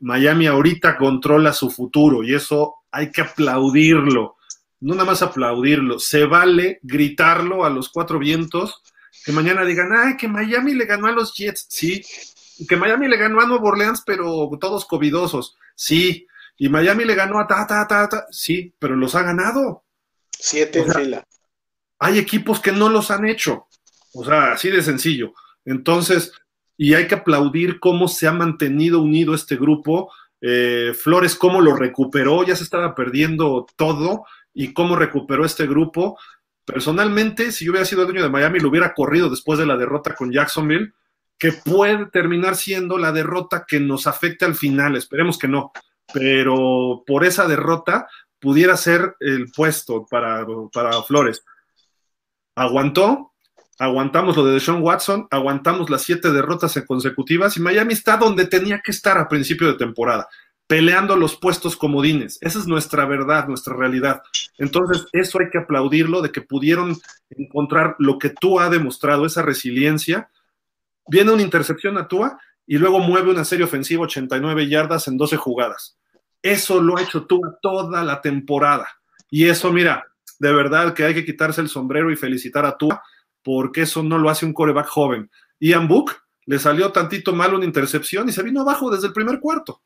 [0.01, 4.37] Miami ahorita controla su futuro y eso hay que aplaudirlo.
[4.79, 8.81] No nada más aplaudirlo, se vale gritarlo a los cuatro vientos
[9.23, 12.03] que mañana digan, ay, que Miami le ganó a los Jets, sí,
[12.67, 17.39] que Miami le ganó a Nuevo Orleans, pero todos covidosos, sí, y Miami le ganó
[17.39, 19.85] a ta, ta, ta, ta, sí, pero los ha ganado.
[20.31, 21.23] Siete en fila.
[21.99, 23.67] Hay equipos que no los han hecho,
[24.13, 25.33] o sea, así de sencillo.
[25.63, 26.33] Entonces,
[26.77, 30.11] y hay que aplaudir cómo se ha mantenido unido este grupo.
[30.41, 36.17] Eh, Flores, cómo lo recuperó, ya se estaba perdiendo todo y cómo recuperó este grupo.
[36.65, 39.77] Personalmente, si yo hubiera sido el dueño de Miami, lo hubiera corrido después de la
[39.77, 40.93] derrota con Jacksonville,
[41.37, 44.95] que puede terminar siendo la derrota que nos afecte al final.
[44.95, 45.71] Esperemos que no,
[46.13, 48.07] pero por esa derrota
[48.39, 51.43] pudiera ser el puesto para, para Flores.
[52.55, 53.32] Aguantó,
[53.83, 58.81] aguantamos lo de Deshaun Watson, aguantamos las siete derrotas consecutivas y Miami está donde tenía
[58.83, 60.27] que estar a principio de temporada
[60.67, 62.37] peleando los puestos comodines.
[62.41, 64.23] Esa es nuestra verdad, nuestra realidad.
[64.57, 66.97] Entonces, eso hay que aplaudirlo, de que pudieron
[67.29, 70.29] encontrar lo que tú ha demostrado, esa resiliencia.
[71.07, 75.37] Viene una intercepción a Tua y luego mueve una serie ofensiva 89 yardas en 12
[75.37, 75.97] jugadas.
[76.41, 78.87] Eso lo ha hecho Tua toda la temporada.
[79.29, 80.07] Y eso, mira,
[80.39, 83.03] de verdad que hay que quitarse el sombrero y felicitar a Tua,
[83.43, 85.29] porque eso no lo hace un coreback joven.
[85.59, 86.11] Ian Book
[86.45, 89.81] le salió tantito mal una intercepción y se vino abajo desde el primer cuarto.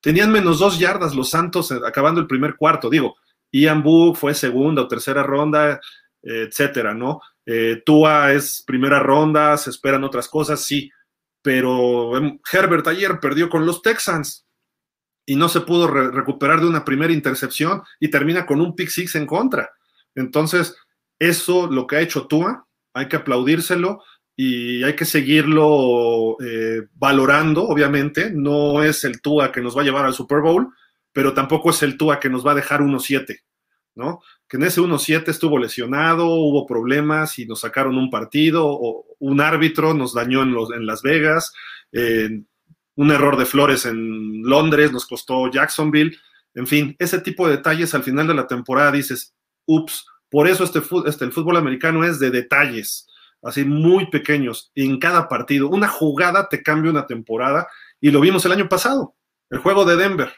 [0.00, 2.88] Tenían menos dos yardas los Santos eh, acabando el primer cuarto.
[2.88, 3.16] Digo,
[3.50, 5.80] Ian Book fue segunda o tercera ronda,
[6.22, 7.20] etcétera, ¿no?
[7.50, 10.90] Eh, Tua es primera ronda, se esperan otras cosas, sí,
[11.40, 14.46] pero em, Herbert ayer perdió con los Texans
[15.24, 19.14] y no se pudo recuperar de una primera intercepción y termina con un pick six
[19.14, 19.70] en contra.
[20.14, 20.76] Entonces,
[21.18, 24.02] eso lo que ha hecho Tua, hay que aplaudírselo
[24.36, 28.30] y hay que seguirlo eh, valorando, obviamente.
[28.30, 30.68] No es el Tua que nos va a llevar al Super Bowl,
[31.12, 33.40] pero tampoco es el Tua que nos va a dejar 1-7,
[33.96, 34.20] ¿no?
[34.48, 39.40] Que en ese 1-7 estuvo lesionado, hubo problemas y nos sacaron un partido, o un
[39.40, 41.52] árbitro nos dañó en, Las Vegas,
[42.94, 46.16] un error de Flores en Londres nos costó Jacksonville,
[46.54, 49.34] en fin, ese tipo de detalles al final de la temporada dices,
[49.66, 53.06] ups, por eso este, este, el fútbol americano es de detalles,
[53.42, 55.68] así muy pequeños, en cada partido.
[55.68, 57.68] Una jugada te cambia una temporada
[58.00, 59.14] y lo vimos el año pasado,
[59.50, 60.32] el juego de Denver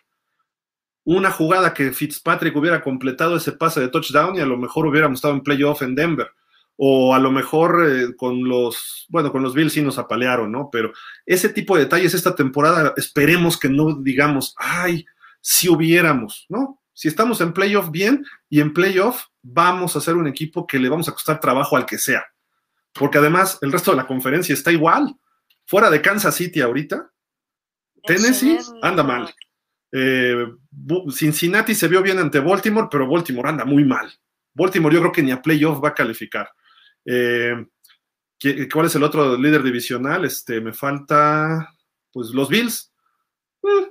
[1.04, 5.18] una jugada que Fitzpatrick hubiera completado ese pase de touchdown y a lo mejor hubiéramos
[5.18, 6.30] estado en playoff en Denver.
[6.76, 10.70] O a lo mejor eh, con los, bueno, con los Bills sí nos apalearon, ¿no?
[10.72, 10.92] Pero
[11.26, 15.04] ese tipo de detalles esta temporada, esperemos que no digamos, ay,
[15.40, 16.80] si hubiéramos, ¿no?
[16.94, 20.88] Si estamos en playoff bien y en playoff vamos a ser un equipo que le
[20.88, 22.24] vamos a costar trabajo al que sea.
[22.92, 25.14] Porque además el resto de la conferencia está igual.
[25.66, 27.10] Fuera de Kansas City ahorita,
[28.04, 29.32] Tennessee anda mal.
[29.92, 30.46] Eh,
[31.10, 34.12] Cincinnati se vio bien ante Baltimore, pero Baltimore anda muy mal.
[34.54, 36.50] Baltimore yo creo que ni a playoff va a calificar.
[37.04, 37.66] Eh,
[38.72, 40.24] ¿Cuál es el otro líder divisional?
[40.24, 41.74] Este, me falta,
[42.12, 42.92] pues los Bills.
[43.62, 43.90] Eh,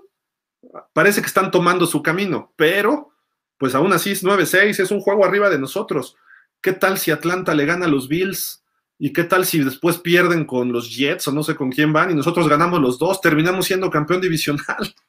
[0.93, 3.11] parece que están tomando su camino, pero
[3.59, 6.15] pues aún así es 9-6, es un juego arriba de nosotros.
[6.61, 8.63] ¿Qué tal si Atlanta le gana a los Bills?
[8.97, 12.09] ¿Y qué tal si después pierden con los Jets o no sé con quién van
[12.09, 13.19] y nosotros ganamos los dos?
[13.19, 14.95] Terminamos siendo campeón divisional.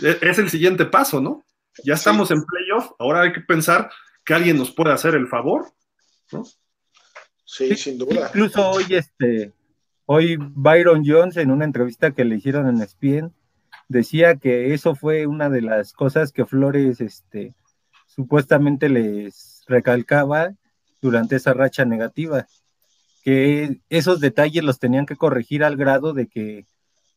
[0.00, 1.44] E, es el siguiente paso, ¿no?
[1.84, 3.88] Ya estamos en playoff, ahora hay que pensar
[4.24, 5.72] que alguien nos puede hacer el favor,
[6.32, 6.42] ¿no?
[7.44, 8.26] Sí, sin duda.
[8.26, 9.52] Incluso hoy, este,
[10.06, 13.32] hoy Byron Jones en una entrevista que le hicieron en ESPN
[13.88, 17.54] decía que eso fue una de las cosas que Flores, este,
[18.06, 20.54] supuestamente les recalcaba
[21.00, 22.46] durante esa racha negativa,
[23.22, 26.66] que esos detalles los tenían que corregir al grado de que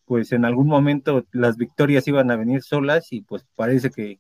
[0.06, 4.20] pues en algún momento las victorias iban a venir solas y pues parece que,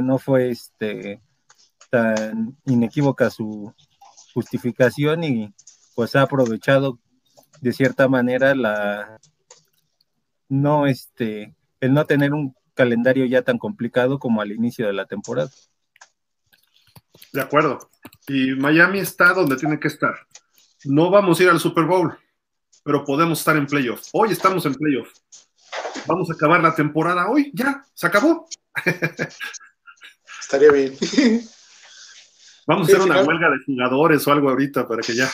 [0.00, 1.20] no fue este
[1.90, 3.74] tan inequívoca su
[4.32, 5.54] justificación y
[5.94, 6.98] pues ha aprovechado
[7.60, 9.20] de cierta manera la
[10.48, 15.04] no este el no tener un calendario ya tan complicado como al inicio de la
[15.04, 15.50] temporada.
[17.32, 17.90] De acuerdo.
[18.26, 20.14] Y Miami está donde tiene que estar.
[20.84, 22.16] No vamos a ir al Super Bowl
[22.84, 24.08] pero podemos estar en playoff.
[24.12, 25.08] Hoy estamos en playoff.
[26.06, 28.48] Vamos a acabar la temporada hoy, ya, se acabó.
[30.40, 30.96] Estaría bien.
[32.66, 35.30] Vamos a hacer una huelga de jugadores o algo ahorita para que ya.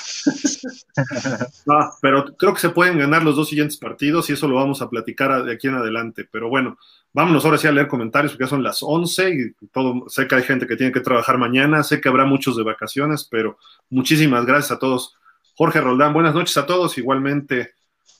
[1.67, 4.81] no, pero creo que se pueden ganar los dos siguientes partidos y eso lo vamos
[4.81, 6.27] a platicar de aquí en adelante.
[6.31, 6.79] Pero bueno,
[7.13, 10.09] vámonos ahora sí a leer comentarios porque ya son las 11 y todo.
[10.09, 13.29] Sé que hay gente que tiene que trabajar mañana, sé que habrá muchos de vacaciones,
[13.31, 13.59] pero
[13.91, 15.15] muchísimas gracias a todos
[15.59, 16.97] Jorge Roldán, buenas noches a todos.
[16.99, 17.73] Igualmente,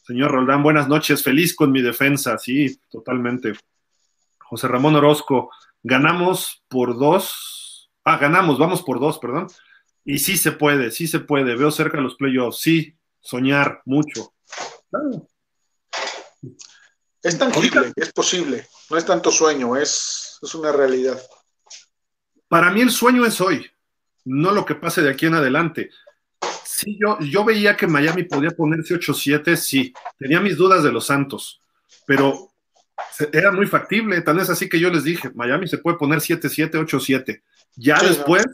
[0.05, 1.23] señor Roldán, buenas noches.
[1.23, 3.53] Feliz con mi defensa, sí, totalmente.
[4.41, 5.49] José Ramón Orozco,
[5.85, 7.58] ganamos por dos.
[8.09, 9.49] Ah, ganamos, vamos por dos, perdón.
[10.03, 11.55] Y sí se puede, sí se puede.
[11.57, 12.59] Veo cerca los playoffs.
[12.59, 14.33] Sí, soñar mucho.
[17.23, 18.67] Es tangible, es posible.
[18.89, 21.21] No es tanto sueño, es, es una realidad.
[22.49, 23.71] Para mí el sueño es hoy,
[24.25, 25.91] no lo que pase de aquí en adelante.
[26.65, 29.93] Sí, yo, yo veía que Miami podía ponerse 8-7, sí.
[30.19, 31.61] Tenía mis dudas de los Santos,
[32.07, 32.53] pero
[33.35, 34.23] era muy factible.
[34.23, 37.43] Tan es así que yo les dije, Miami se puede poner 7-7, 8-7.
[37.79, 38.45] Ya después,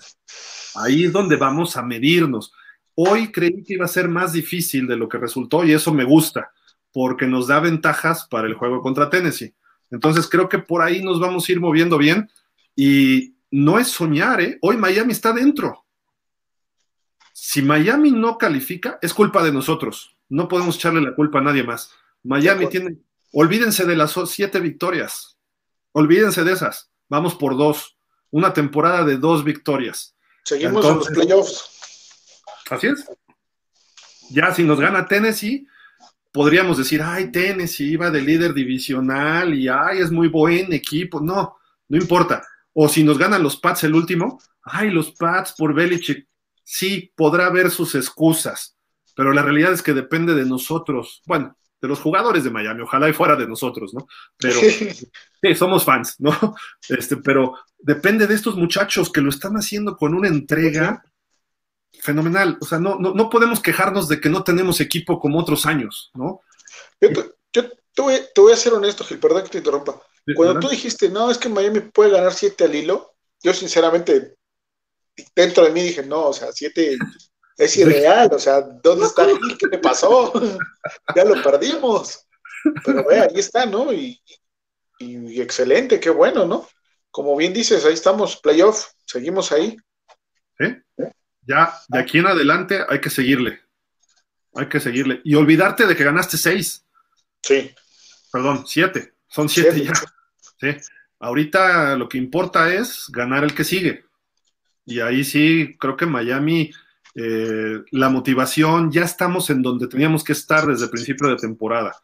[0.75, 2.53] ahí es donde vamos a medirnos.
[2.95, 6.05] Hoy creí que iba a ser más difícil de lo que resultó y eso me
[6.05, 6.53] gusta,
[6.93, 9.55] porque nos da ventajas para el juego contra Tennessee.
[9.91, 12.31] Entonces creo que por ahí nos vamos a ir moviendo bien
[12.77, 14.59] y no es soñar, ¿eh?
[14.61, 15.85] Hoy Miami está dentro
[17.35, 20.17] si Miami no califica, es culpa de nosotros.
[20.29, 21.91] No podemos echarle la culpa a nadie más.
[22.23, 22.97] Miami tiene,
[23.33, 25.37] olvídense de las siete victorias.
[25.93, 26.91] Olvídense de esas.
[27.09, 27.94] Vamos por dos.
[28.35, 30.17] Una temporada de dos victorias.
[30.43, 31.71] Seguimos en los playoffs.
[32.69, 33.05] Así es.
[34.29, 35.69] Ya si nos gana Tennessee,
[36.33, 41.21] podríamos decir, ay, Tennessee iba de líder divisional y ay, es muy buen equipo.
[41.21, 42.43] No, no importa.
[42.73, 46.27] O si nos ganan los Pats el último, ay, los Pats por Belichick.
[46.65, 48.77] Sí, podrá haber sus excusas,
[49.15, 51.23] pero la realidad es que depende de nosotros.
[51.25, 54.07] Bueno, de los jugadores de Miami, ojalá y fuera de nosotros, ¿no?
[54.39, 54.59] Pero
[55.43, 56.33] sí, somos fans, ¿no?
[56.89, 61.05] Este, pero depende de estos muchachos que lo están haciendo con una entrega
[62.01, 62.57] fenomenal.
[62.63, 66.11] O sea, no, no, no podemos quejarnos de que no tenemos equipo como otros años,
[66.15, 66.41] ¿no?
[67.03, 67.11] Yo,
[67.53, 70.01] te, voy, a ser honesto, Gil, perdón que te interrumpa.
[70.35, 74.37] Cuando tú dijiste, no, es que Miami puede ganar siete al hilo, yo sinceramente,
[75.37, 76.97] dentro de mí dije, no, o sea, siete
[77.57, 79.59] es irreal, o sea, ¿dónde está Gil?
[79.59, 80.33] ¿Qué le pasó?
[81.17, 82.27] ya lo perdimos.
[82.85, 83.93] Pero ve, ahí está, ¿no?
[83.93, 84.21] Y,
[84.99, 86.67] y, excelente, qué bueno, ¿no?
[87.11, 89.77] Como bien dices, ahí estamos, playoff, seguimos ahí.
[90.59, 90.83] ¿Eh?
[91.43, 93.61] Ya, de aquí en adelante hay que seguirle.
[94.55, 95.21] Hay que seguirle.
[95.25, 96.85] Y olvidarte de que ganaste seis.
[97.43, 97.75] Sí.
[98.33, 99.15] Perdón, siete.
[99.29, 99.93] Son siete, ya.
[100.61, 100.77] Sí.
[101.19, 104.05] Ahorita lo que importa es ganar el que sigue.
[104.87, 106.73] Y ahí sí, creo que Miami,
[107.15, 111.95] eh, la motivación, ya estamos en donde teníamos que estar desde el principio de temporada.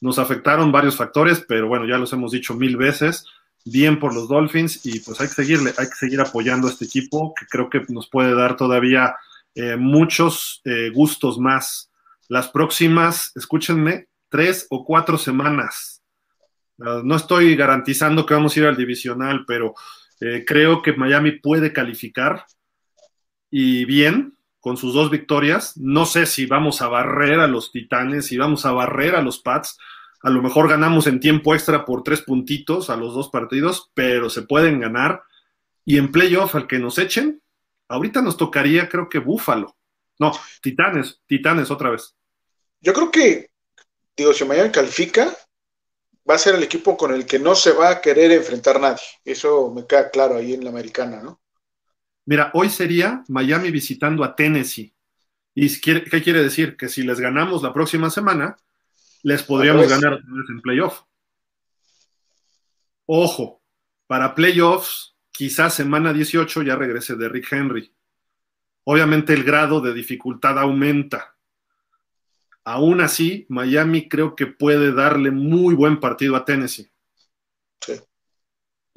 [0.00, 3.24] Nos afectaron varios factores, pero bueno, ya los hemos dicho mil veces
[3.64, 6.84] bien por los Dolphins y pues hay que seguirle, hay que seguir apoyando a este
[6.84, 9.16] equipo que creo que nos puede dar todavía
[9.54, 11.90] eh, muchos eh, gustos más.
[12.28, 16.02] Las próximas, escúchenme, tres o cuatro semanas.
[16.78, 19.74] Uh, no estoy garantizando que vamos a ir al divisional, pero
[20.20, 22.44] eh, creo que Miami puede calificar
[23.50, 24.35] y bien
[24.66, 25.76] con sus dos victorias.
[25.76, 29.38] No sé si vamos a barrer a los Titanes, si vamos a barrer a los
[29.38, 29.78] Pats,
[30.22, 34.28] a lo mejor ganamos en tiempo extra por tres puntitos a los dos partidos, pero
[34.28, 35.22] se pueden ganar.
[35.84, 37.40] Y en playoff, al que nos echen,
[37.86, 39.76] ahorita nos tocaría, creo que Búfalo.
[40.18, 42.16] No, Titanes, Titanes otra vez.
[42.80, 43.50] Yo creo que,
[44.16, 45.32] digo, si mañana califica,
[46.28, 49.04] va a ser el equipo con el que no se va a querer enfrentar nadie.
[49.24, 51.40] Eso me queda claro ahí en la americana, ¿no?
[52.26, 54.92] Mira, hoy sería Miami visitando a Tennessee.
[55.54, 56.76] ¿Y qué quiere decir?
[56.76, 58.56] Que si les ganamos la próxima semana,
[59.22, 61.02] les podríamos ganar en playoff.
[63.06, 63.62] Ojo,
[64.06, 67.92] para playoffs, quizás semana 18 ya regrese de Rick Henry.
[68.84, 71.36] Obviamente el grado de dificultad aumenta.
[72.64, 76.90] Aún así, Miami creo que puede darle muy buen partido a Tennessee.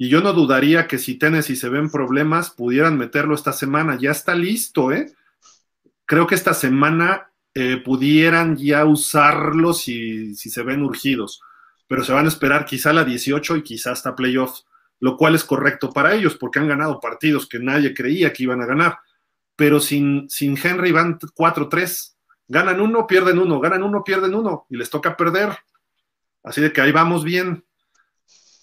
[0.02, 3.98] Y yo no dudaría que si Tennessee se ven problemas, pudieran meterlo esta semana.
[4.00, 5.12] Ya está listo, ¿eh?
[6.06, 11.42] Creo que esta semana eh, pudieran ya usarlo si, si, se ven urgidos,
[11.86, 14.66] pero se van a esperar quizá la 18 y quizá hasta playoffs,
[15.00, 18.62] lo cual es correcto para ellos porque han ganado partidos que nadie creía que iban
[18.62, 19.00] a ganar,
[19.54, 22.14] pero sin, sin Henry van 4-3,
[22.48, 25.58] ganan uno, pierden uno, ganan uno, pierden uno y les toca perder.
[26.42, 27.66] Así de que ahí vamos bien.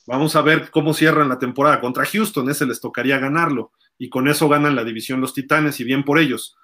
[0.08, 4.28] Vamos a ver cómo cierran la temporada contra Houston, ese les tocaría ganarlo y con
[4.28, 6.58] eso ganan la división los Titanes y bien por ellos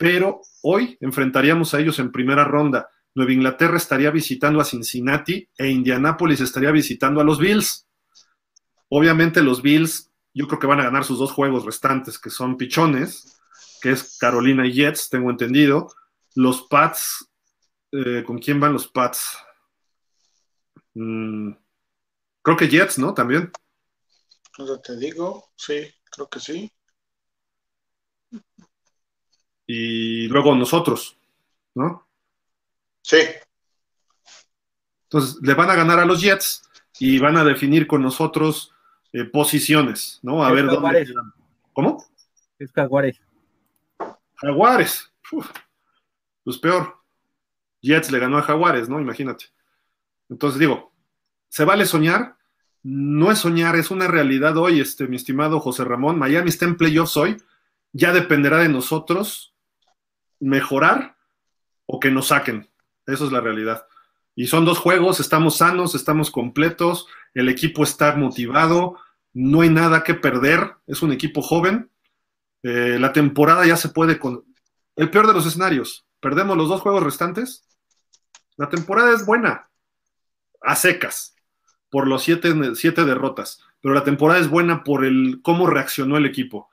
[0.00, 2.88] pero hoy enfrentaríamos a ellos en primera ronda.
[3.14, 7.86] Nueva Inglaterra estaría visitando a Cincinnati e Indianápolis estaría visitando a los Bills.
[8.88, 12.56] Obviamente los Bills, yo creo que van a ganar sus dos juegos restantes, que son
[12.56, 13.42] pichones,
[13.82, 15.92] que es Carolina y Jets, tengo entendido.
[16.34, 17.28] Los Pats,
[17.92, 19.36] eh, ¿con quién van los Pats?
[20.94, 21.50] Mm,
[22.56, 23.14] creo que Jets, ¿no?
[23.14, 23.50] También.
[24.84, 26.72] te digo, sí, creo que sí
[29.72, 31.16] y luego nosotros,
[31.76, 32.04] ¿no?
[33.02, 33.18] Sí.
[35.04, 38.74] Entonces, le van a ganar a los Jets y van a definir con nosotros
[39.12, 40.42] eh, posiciones, ¿no?
[40.42, 41.14] A ver dónde.
[41.72, 42.04] ¿Cómo?
[42.58, 43.20] Es Jaguares.
[44.34, 45.12] Jaguares.
[46.42, 46.98] pues peor.
[47.80, 49.00] Jets le ganó a Jaguares, ¿no?
[49.00, 49.44] Imagínate.
[50.28, 50.92] Entonces digo,
[51.48, 52.36] ¿se vale soñar?
[52.82, 56.18] No es soñar, es una realidad hoy, este, mi estimado José Ramón.
[56.18, 57.36] Miami está en playoffs hoy.
[57.92, 59.54] Ya dependerá de nosotros
[60.38, 61.16] mejorar
[61.86, 62.70] o que nos saquen.
[63.06, 63.86] Eso es la realidad.
[64.34, 68.96] Y son dos juegos, estamos sanos, estamos completos, el equipo está motivado,
[69.32, 71.90] no hay nada que perder, es un equipo joven.
[72.62, 74.44] Eh, la temporada ya se puede con...
[74.96, 77.64] El peor de los escenarios, perdemos los dos juegos restantes.
[78.56, 79.70] La temporada es buena,
[80.60, 81.34] a secas,
[81.90, 86.26] por los siete, siete derrotas, pero la temporada es buena por el cómo reaccionó el
[86.26, 86.70] equipo.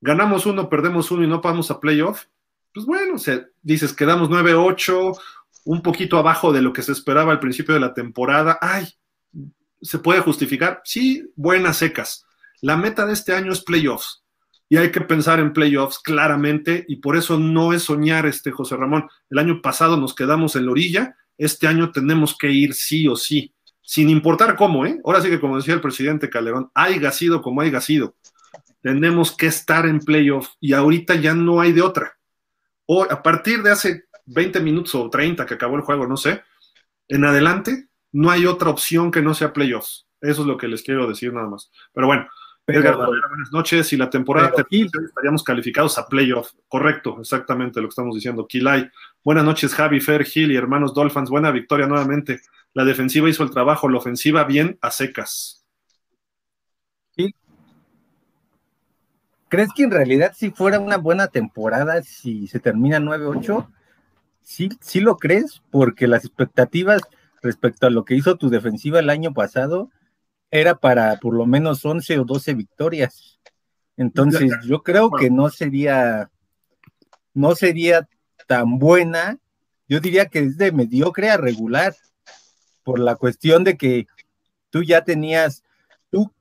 [0.00, 2.24] Ganamos uno, perdemos uno y no pasamos a playoff
[2.78, 5.18] pues bueno, o dices, quedamos 9-8,
[5.64, 8.58] un poquito abajo de lo que se esperaba al principio de la temporada.
[8.60, 8.86] Ay,
[9.82, 10.80] ¿se puede justificar?
[10.84, 12.24] Sí, buenas secas.
[12.60, 14.22] La meta de este año es playoffs.
[14.68, 18.76] Y hay que pensar en playoffs claramente, y por eso no es soñar este José
[18.76, 19.08] Ramón.
[19.30, 23.14] El año pasado nos quedamos en la orilla este año tenemos que ir sí o
[23.14, 23.54] sí,
[23.88, 25.00] sin importar cómo, ¿eh?
[25.02, 28.16] Ahora sí que como decía el presidente Calderón, haya sido como haya sido,
[28.82, 32.18] tenemos que estar en playoff y ahorita ya no hay de otra.
[32.84, 36.42] O a partir de hace 20 minutos o 30 que acabó el juego, no sé,
[37.08, 40.06] en adelante no hay otra opción que no sea playoffs.
[40.20, 41.70] Eso es lo que les quiero decir nada más.
[41.94, 42.28] Pero bueno,
[42.68, 43.86] Edgar buenas noches.
[43.86, 46.52] Si la temporada termina, estaríamos calificados a playoff.
[46.68, 48.46] Correcto, exactamente lo que estamos diciendo.
[48.46, 48.90] Kilay.
[49.24, 51.30] Buenas noches, Javi, Fer, Gil y hermanos Dolphins.
[51.30, 52.42] Buena victoria nuevamente.
[52.74, 55.64] La defensiva hizo el trabajo, la ofensiva bien a secas.
[59.48, 63.66] ¿Crees que en realidad si fuera una buena temporada, si se termina 9-8?
[64.42, 65.62] ¿Sí, ¿Sí lo crees?
[65.70, 67.00] Porque las expectativas
[67.42, 69.90] respecto a lo que hizo tu defensiva el año pasado
[70.50, 73.38] era para por lo menos 11 o 12 victorias.
[73.96, 76.30] Entonces, yo creo que no sería,
[77.34, 78.08] no sería
[78.46, 79.38] tan buena.
[79.88, 81.94] Yo diría que es de mediocre a regular,
[82.84, 84.06] por la cuestión de que
[84.70, 85.62] tú ya tenías,
[86.10, 86.32] tú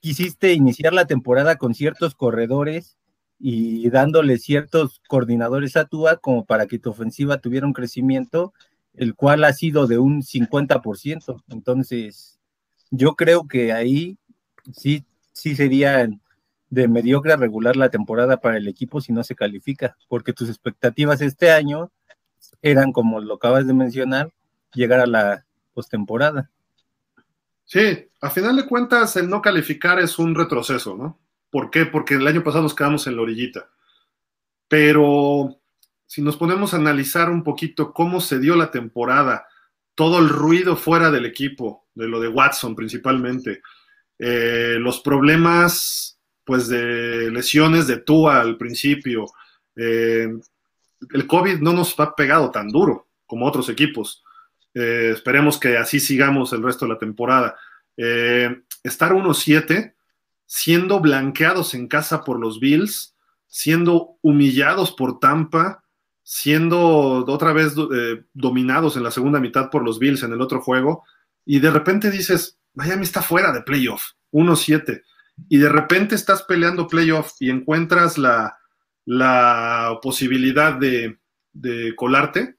[0.00, 2.96] quisiste iniciar la temporada con ciertos corredores
[3.40, 8.52] y dándole ciertos coordinadores a Tua como para que tu ofensiva tuviera un crecimiento,
[8.94, 11.42] el cual ha sido de un 50%.
[11.48, 12.35] Entonces,
[12.96, 14.18] yo creo que ahí
[14.72, 16.08] sí, sí sería
[16.70, 21.20] de mediocre regular la temporada para el equipo si no se califica, porque tus expectativas
[21.20, 21.90] este año
[22.62, 24.32] eran, como lo acabas de mencionar,
[24.74, 25.44] llegar a la
[25.74, 26.50] postemporada.
[27.64, 31.18] Sí, a final de cuentas el no calificar es un retroceso, ¿no?
[31.50, 31.86] ¿Por qué?
[31.86, 33.68] Porque el año pasado nos quedamos en la orillita.
[34.68, 35.58] Pero
[36.06, 39.46] si nos ponemos a analizar un poquito cómo se dio la temporada,
[39.96, 43.62] todo el ruido fuera del equipo, de lo de Watson principalmente,
[44.18, 49.26] eh, los problemas pues de lesiones de Tua al principio,
[49.74, 50.28] eh,
[51.12, 54.22] el COVID no nos ha pegado tan duro como otros equipos.
[54.72, 57.56] Eh, esperemos que así sigamos el resto de la temporada.
[58.84, 59.94] estar 1-7,
[60.44, 63.16] siendo blanqueados en casa por los Bills,
[63.48, 65.82] siendo humillados por Tampa,
[66.28, 70.60] siendo otra vez eh, dominados en la segunda mitad por los Bills en el otro
[70.60, 71.04] juego,
[71.44, 74.02] y de repente dices, Miami está fuera de playoff,
[74.32, 75.04] 1-7,
[75.48, 78.58] y de repente estás peleando playoff y encuentras la,
[79.04, 81.20] la posibilidad de,
[81.52, 82.56] de, colarte,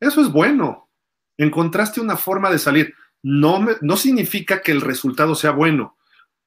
[0.00, 0.88] eso es bueno.
[1.36, 2.94] Encontraste una forma de salir.
[3.22, 5.98] No, no significa que el resultado sea bueno,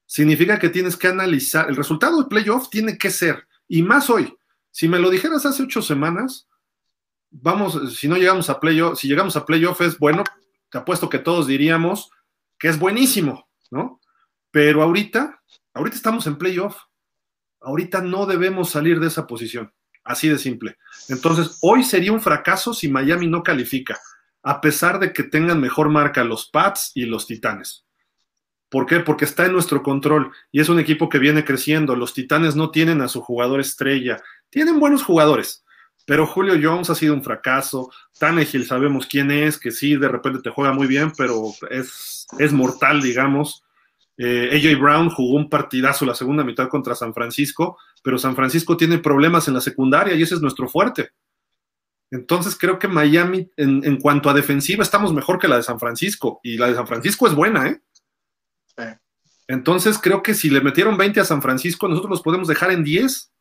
[0.06, 4.34] significa que tienes que analizar, el resultado de playoff tiene que ser, y más hoy,
[4.72, 6.48] si me lo dijeras hace ocho semanas,
[7.40, 10.24] vamos, si no llegamos a playoff, si llegamos a playoff es bueno,
[10.70, 12.10] te apuesto que todos diríamos
[12.58, 14.00] que es buenísimo, ¿no?
[14.50, 15.42] Pero ahorita,
[15.74, 16.76] ahorita estamos en playoff.
[17.60, 19.72] Ahorita no debemos salir de esa posición.
[20.04, 20.76] Así de simple.
[21.08, 23.98] Entonces, hoy sería un fracaso si Miami no califica,
[24.42, 27.86] a pesar de que tengan mejor marca los Pats y los Titanes.
[28.68, 29.00] ¿Por qué?
[29.00, 31.96] Porque está en nuestro control y es un equipo que viene creciendo.
[31.96, 34.22] Los Titanes no tienen a su jugador estrella.
[34.50, 35.63] Tienen buenos jugadores,
[36.04, 37.90] pero Julio Jones ha sido un fracaso.
[38.18, 42.52] Tannehill sabemos quién es, que sí, de repente te juega muy bien, pero es, es
[42.52, 43.64] mortal, digamos.
[44.16, 48.76] Eh, AJ Brown jugó un partidazo la segunda mitad contra San Francisco, pero San Francisco
[48.76, 51.10] tiene problemas en la secundaria y ese es nuestro fuerte.
[52.10, 55.80] Entonces creo que Miami, en, en, cuanto a defensiva, estamos mejor que la de San
[55.80, 56.38] Francisco.
[56.44, 57.80] Y la de San Francisco es buena, ¿eh?
[59.46, 62.82] Entonces creo que si le metieron 20 a San Francisco, nosotros los podemos dejar en
[62.82, 63.33] 10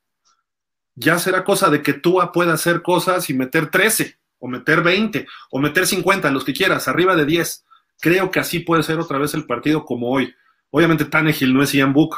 [0.96, 5.26] ya será cosa de que tú pueda hacer cosas y meter 13, o meter 20,
[5.52, 7.66] o meter 50, los que quieras, arriba de 10.
[8.02, 10.34] Creo que así puede ser otra vez el partido como hoy.
[10.70, 12.18] Obviamente Tannehill no es Ian Book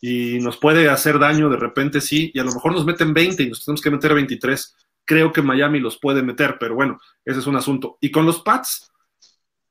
[0.00, 3.42] y nos puede hacer daño de repente, sí, y a lo mejor nos meten 20
[3.42, 4.76] y nos tenemos que meter 23.
[5.04, 7.98] Creo que Miami los puede meter, pero bueno, ese es un asunto.
[8.00, 8.90] Y con los Pats,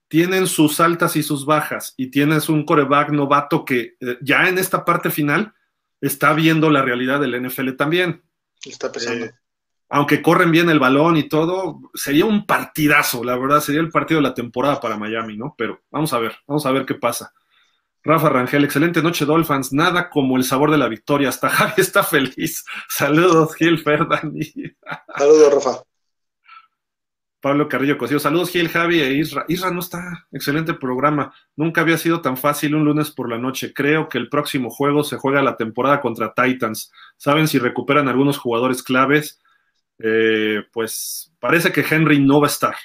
[0.07, 4.57] tienen sus altas y sus bajas, y tienes un coreback novato que eh, ya en
[4.57, 5.53] esta parte final
[6.01, 8.23] está viendo la realidad del NFL también.
[8.63, 9.25] Está pesando.
[9.25, 9.31] Eh,
[9.89, 14.19] aunque corren bien el balón y todo, sería un partidazo, la verdad, sería el partido
[14.21, 15.55] de la temporada para Miami, ¿no?
[15.57, 17.33] Pero vamos a ver, vamos a ver qué pasa.
[18.03, 19.73] Rafa Rangel, excelente noche, Dolphins.
[19.73, 21.29] Nada como el sabor de la victoria.
[21.29, 22.63] Hasta Javi está feliz.
[22.87, 24.53] Saludos, Gil Ferdani.
[25.17, 25.83] Saludos, Rafa.
[27.41, 28.19] Pablo Carrillo Cosío.
[28.19, 29.45] Saludos, Gil, Javi e Isra.
[29.47, 30.27] Isra no está.
[30.31, 31.33] Excelente programa.
[31.55, 33.73] Nunca había sido tan fácil un lunes por la noche.
[33.73, 36.91] Creo que el próximo juego se juega la temporada contra Titans.
[37.17, 39.41] ¿Saben si recuperan algunos jugadores claves?
[39.99, 42.75] Eh, pues parece que Henry no va a estar.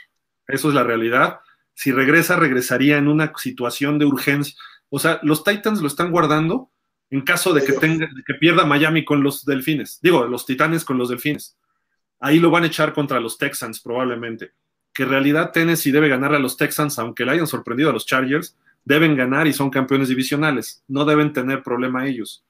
[0.47, 1.41] Eso es la realidad.
[1.75, 4.55] Si regresa, regresaría en una situación de urgencia.
[4.89, 6.71] O sea, los Titans lo están guardando
[7.11, 9.99] en caso de que, tenga, de que pierda Miami con los Delfines.
[10.01, 11.57] Digo, los Titanes con los Delfines
[12.25, 14.53] ahí lo van a echar contra los Texans probablemente.
[14.95, 18.07] que en realidad Tennessee debe ganarle a los Texans, aunque le hayan sorprendido a los
[18.07, 22.45] Chargers, deben ganar y son campeones divisionales, no deben tener problema ellos.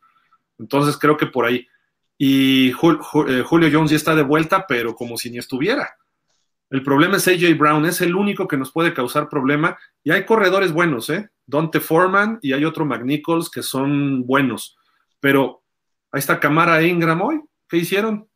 [0.59, 1.67] Entonces creo que por ahí.
[2.19, 5.97] Y eh, Julio Jones ya está de vuelta, pero como si ni estuviera.
[6.69, 9.79] El problema es AJ Brown, es el único que nos puede causar problema.
[10.03, 11.31] Y hay corredores buenos, ¿eh?
[11.47, 14.77] Dante Foreman y hay otro McNichols que son buenos.
[15.19, 15.63] Pero
[16.13, 17.41] ahí está Camara e Ingram hoy.
[17.69, 18.29] ¿Qué hicieron?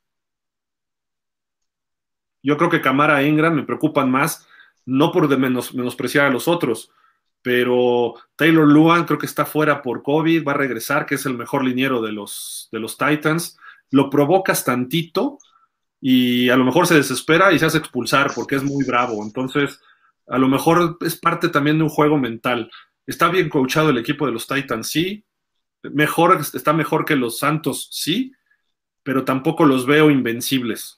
[2.42, 4.46] Yo creo que Camara e Ingram me preocupan más,
[4.86, 6.90] no por de menos, menospreciar a los otros,
[7.42, 11.36] pero Taylor Luan creo que está fuera por COVID, va a regresar, que es el
[11.36, 13.58] mejor liniero de los, de los Titans.
[13.90, 15.38] Lo provocas tantito
[16.00, 19.22] y a lo mejor se desespera y se hace expulsar porque es muy bravo.
[19.24, 19.80] Entonces,
[20.26, 22.70] a lo mejor es parte también de un juego mental.
[23.06, 25.24] Está bien coachado el equipo de los Titans, sí.
[25.82, 28.32] Mejor, está mejor que los Santos, sí,
[29.02, 30.97] pero tampoco los veo invencibles.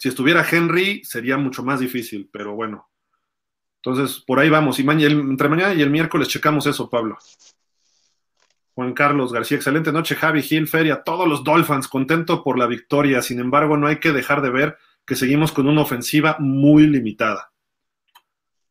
[0.00, 2.88] Si estuviera Henry, sería mucho más difícil, pero bueno.
[3.82, 4.78] Entonces, por ahí vamos.
[4.78, 7.18] Y entre mañana y el miércoles checamos eso, Pablo.
[8.74, 13.20] Juan Carlos García, excelente noche, Javi Gil, Feria, todos los Dolphins, contento por la victoria.
[13.20, 17.52] Sin embargo, no hay que dejar de ver que seguimos con una ofensiva muy limitada.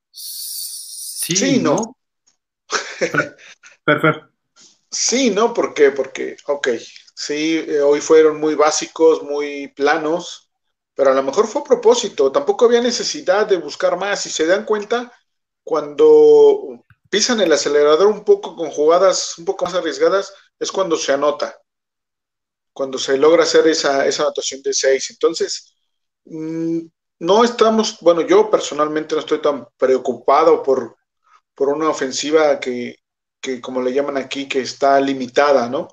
[0.10, 1.96] Sí, ¿no?
[3.84, 4.32] Perfecto.
[4.90, 5.54] Sí, ¿no?
[5.54, 5.92] ¿Por qué?
[5.92, 6.70] Porque, ok,
[7.14, 10.49] sí, eh, hoy fueron muy básicos, muy planos
[11.00, 14.22] pero a lo mejor fue a propósito, tampoco había necesidad de buscar más.
[14.22, 15.10] Si se dan cuenta,
[15.64, 21.14] cuando pisan el acelerador un poco con jugadas un poco más arriesgadas, es cuando se
[21.14, 21.58] anota,
[22.74, 25.10] cuando se logra hacer esa, esa anotación de seis.
[25.12, 25.74] Entonces,
[26.26, 26.80] mm,
[27.20, 30.98] no estamos, bueno, yo personalmente no estoy tan preocupado por,
[31.56, 32.98] por una ofensiva que,
[33.40, 35.88] que, como le llaman aquí, que está limitada, ¿no?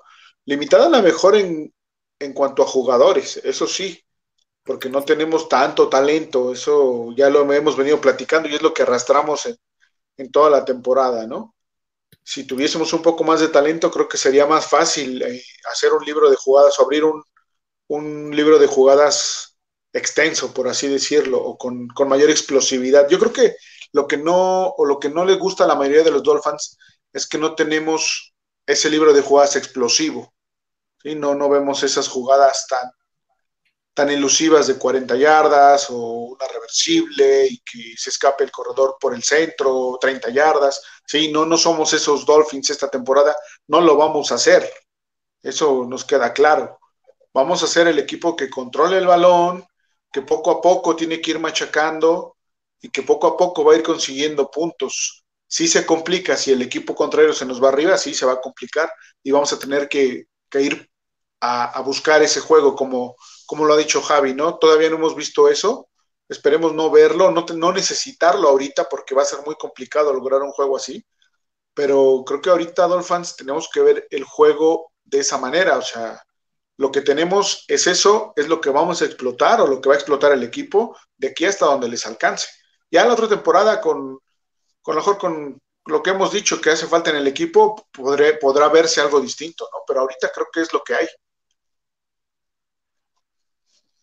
[0.47, 1.73] Limitada a lo mejor en,
[2.19, 4.03] en cuanto a jugadores, eso sí,
[4.67, 8.83] porque no tenemos tanto talento, eso ya lo hemos venido platicando y es lo que
[8.83, 9.47] arrastramos
[10.17, 11.55] en, toda la temporada, ¿no?
[12.25, 16.05] Si tuviésemos un poco más de talento, creo que sería más fácil eh, hacer un
[16.05, 19.57] libro de jugadas o abrir un, libro de jugadas
[19.93, 23.09] extenso, por así decirlo, o con, mayor explosividad.
[23.09, 23.57] Yo creo que
[23.93, 26.77] lo que no, o lo que no le gusta a la mayoría de los Dolphins
[27.13, 28.35] es que no tenemos
[28.67, 30.35] ese libro de jugadas explosivo.
[31.03, 31.15] ¿sí?
[31.15, 32.91] No, no vemos esas jugadas tan,
[33.97, 39.15] tan elusivas de 40 yardas o una reversible y que se escape el corredor por
[39.15, 40.83] el centro, 30 yardas.
[41.07, 43.35] Sí, no, no somos esos Dolphins esta temporada,
[43.69, 44.71] no lo vamos a hacer.
[45.43, 46.79] Eso nos queda claro.
[47.33, 49.65] Vamos a ser el equipo que controle el balón,
[50.13, 52.37] que poco a poco tiene que ir machacando
[52.83, 55.25] y que poco a poco va a ir consiguiendo puntos.
[55.47, 58.41] Si se complica, si el equipo contrario se nos va arriba, sí se va a
[58.43, 58.93] complicar
[59.23, 60.91] y vamos a tener que, ir
[61.41, 63.15] a buscar ese juego como,
[63.47, 64.59] como lo ha dicho Javi, ¿no?
[64.59, 65.89] Todavía no hemos visto eso.
[66.29, 70.77] Esperemos no verlo, no, necesitarlo ahorita porque va a ser muy complicado lograr un juego
[70.77, 71.05] así.
[71.75, 75.79] Pero creo que ahorita, Dolphins, tenemos que ver el juego de esa manera.
[75.79, 76.21] O sea,
[76.79, 79.95] lo que tenemos es eso, es lo que vamos a explotar o lo que va
[79.95, 82.49] a explotar el equipo de aquí hasta donde les alcance.
[82.91, 84.19] Ya la otra temporada, con,
[84.83, 88.69] con lo mejor con lo que hemos dicho que hace falta en el equipo, podrá
[88.69, 89.81] verse algo distinto, ¿no?
[89.87, 91.07] Pero ahorita creo que es lo que hay.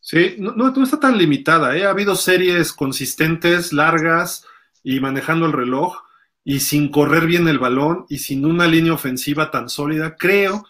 [0.03, 1.77] Sí, no, no, está tan limitada.
[1.77, 1.85] ¿eh?
[1.85, 4.45] Ha habido series consistentes, largas
[4.83, 5.95] y manejando el reloj
[6.43, 10.17] y sin correr bien el balón y sin una línea ofensiva tan sólida.
[10.17, 10.67] Creo,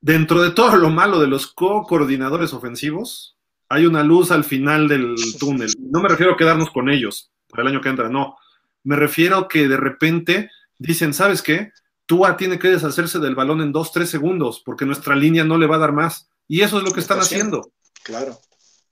[0.00, 3.36] dentro de todo lo malo de los co-coordinadores ofensivos,
[3.68, 5.72] hay una luz al final del túnel.
[5.78, 8.36] No me refiero a quedarnos con ellos para el año que entra, no.
[8.82, 11.70] Me refiero a que de repente dicen, ¿sabes qué?
[12.04, 15.68] Tua tiene que deshacerse del balón en dos, tres segundos porque nuestra línea no le
[15.68, 16.28] va a dar más.
[16.48, 17.70] Y eso es lo que están haciendo.
[18.02, 18.40] Claro.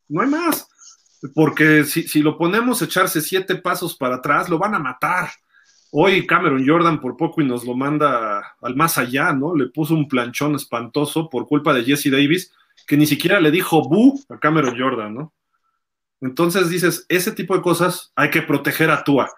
[0.09, 0.69] No hay más.
[1.35, 5.31] Porque si, lo ponemos a echarse siete pasos para atrás, lo van a matar.
[5.91, 9.55] Hoy Cameron Jordan por poco y nos lo manda al más allá, ¿no?
[9.55, 12.53] Le puso un planchón espantoso por culpa de Jesse Davis,
[12.87, 15.33] que ni siquiera le dijo bu a Cameron Jordan, ¿no?
[16.21, 19.31] Entonces dices, ese tipo de cosas hay que proteger a Tua.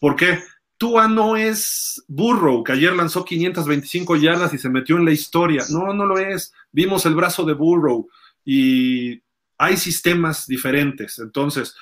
[0.00, 0.38] ¿Por qué?
[0.78, 5.64] Tua no es Burrow, que ayer lanzó 525 yardas y se metió en la historia.
[5.70, 6.52] No, no lo es.
[6.70, 8.08] Vimos el brazo de Burrow
[8.44, 9.20] y
[9.58, 11.18] hay sistemas diferentes.
[11.18, 11.74] Entonces,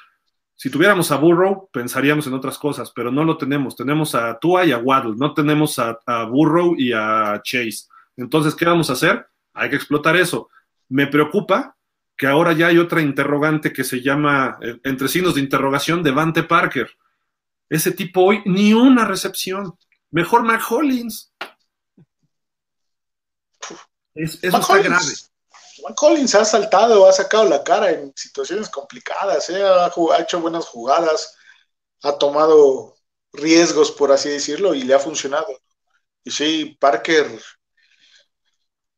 [0.55, 3.77] si tuviéramos a Burrow, pensaríamos en otras cosas, pero no lo tenemos.
[3.77, 7.87] Tenemos a Tua y a Waddle, no tenemos a, Burrow y a Chase.
[8.17, 9.27] Entonces, ¿qué vamos a hacer?
[9.53, 10.49] Hay que explotar eso.
[10.89, 11.77] Me preocupa
[12.17, 16.43] que ahora ya hay otra interrogante que se llama, eh, entre signos de interrogación, Devante
[16.43, 16.91] Parker.
[17.69, 19.75] Ese tipo hoy ni una recepción.
[20.11, 21.35] Mejor Mac Hollins.
[24.15, 25.05] eso está grave.
[25.95, 29.63] Collins ha saltado, ha sacado la cara en situaciones complicadas, ¿eh?
[29.63, 31.37] ha, hecho buenas jugadas,
[32.03, 32.97] ha tomado
[33.33, 35.47] riesgos, por así decirlo, y le ha funcionado.
[36.25, 37.41] Y sí, Parker,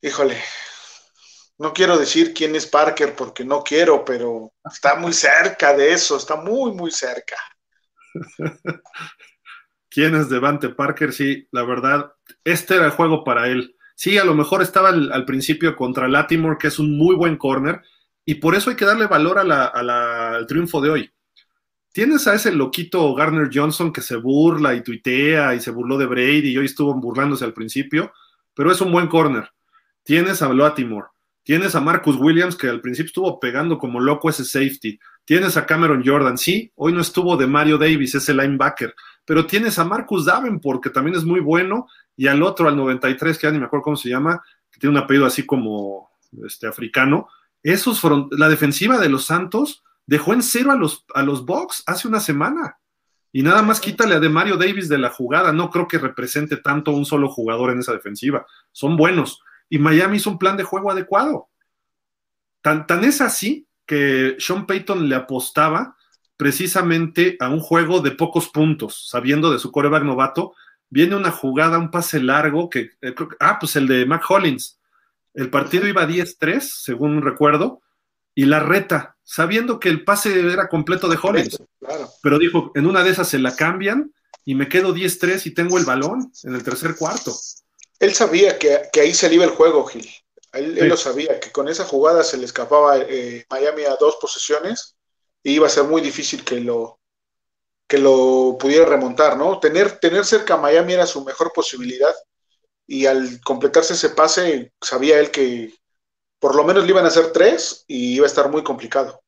[0.00, 0.42] híjole,
[1.58, 6.16] no quiero decir quién es Parker porque no quiero, pero está muy cerca de eso,
[6.16, 7.36] está muy, muy cerca.
[9.90, 11.12] ¿Quién es Devante Parker?
[11.12, 12.12] Sí, la verdad,
[12.44, 13.77] este era el juego para él.
[13.98, 17.82] Sí, a lo mejor estaba al, principio contra Latimore, que es un muy buen corner,
[18.24, 21.10] y por eso hay que darle valor al triunfo de hoy.
[21.90, 26.06] Tienes a ese loquito Garner Johnson que se burla y tuitea y se burló de
[26.06, 28.12] Brady y hoy estuvo burlándose al principio,
[28.54, 29.50] pero es un buen corner.
[30.04, 31.08] Tienes a Latimore
[31.42, 35.00] Tienes a Marcus Williams, que al principio estuvo pegando como loco ese safety.
[35.24, 36.38] Tienes a Cameron Jordan.
[36.38, 38.94] Sí, hoy no estuvo de Mario Davis, ese linebacker.
[39.24, 41.88] Pero tienes a Marcus Davenport, que también es muy bueno.
[42.18, 44.98] Y al otro, al 93, que ya ni me acuerdo cómo se llama, que tiene
[44.98, 46.10] un apellido así como
[46.44, 47.28] este, africano.
[47.62, 51.84] Esos fueron, la defensiva de los Santos dejó en cero a los, a los Bucks
[51.86, 52.78] hace una semana.
[53.30, 55.52] Y nada más quítale a de Mario Davis de la jugada.
[55.52, 58.44] No creo que represente tanto un solo jugador en esa defensiva.
[58.72, 61.48] Son buenos y Miami hizo un plan de juego adecuado.
[62.62, 65.96] Tan, tan es así que Sean Payton le apostaba
[66.36, 70.54] precisamente a un juego de pocos puntos, sabiendo de su coreback novato,
[70.90, 74.78] viene una jugada, un pase largo, que, eh, ah, pues el de Mac Hollins.
[75.34, 77.82] El partido iba 10-3, según recuerdo,
[78.34, 81.62] y la reta, sabiendo que el pase era completo de Hollins.
[82.22, 84.12] Pero dijo, en una de esas se la cambian
[84.44, 87.36] y me quedo 10-3 y tengo el balón en el tercer cuarto.
[87.98, 90.08] Él sabía que, ahí se iba el juego, Gil.
[90.52, 94.96] Él, lo sabía, que con esa jugada se le escapaba eh, Miami a dos posesiones
[95.42, 96.98] y iba a ser muy difícil que lo,
[97.88, 99.58] que lo pudiera remontar, ¿no?
[99.58, 102.14] Tener, tener cerca a Miami era su mejor posibilidad
[102.86, 105.74] y al completarse ese pase sabía él que
[106.38, 109.22] por lo menos le iban a hacer tres y iba a estar muy complicado.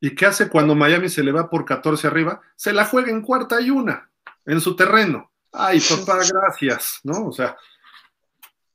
[0.00, 2.40] ¿Y qué hace cuando Miami se le va por 14 arriba?
[2.56, 4.10] Se la juega en cuarta y una,
[4.46, 5.32] en su terreno.
[5.52, 7.26] Ay, papá, gracias, ¿no?
[7.26, 7.56] O sea,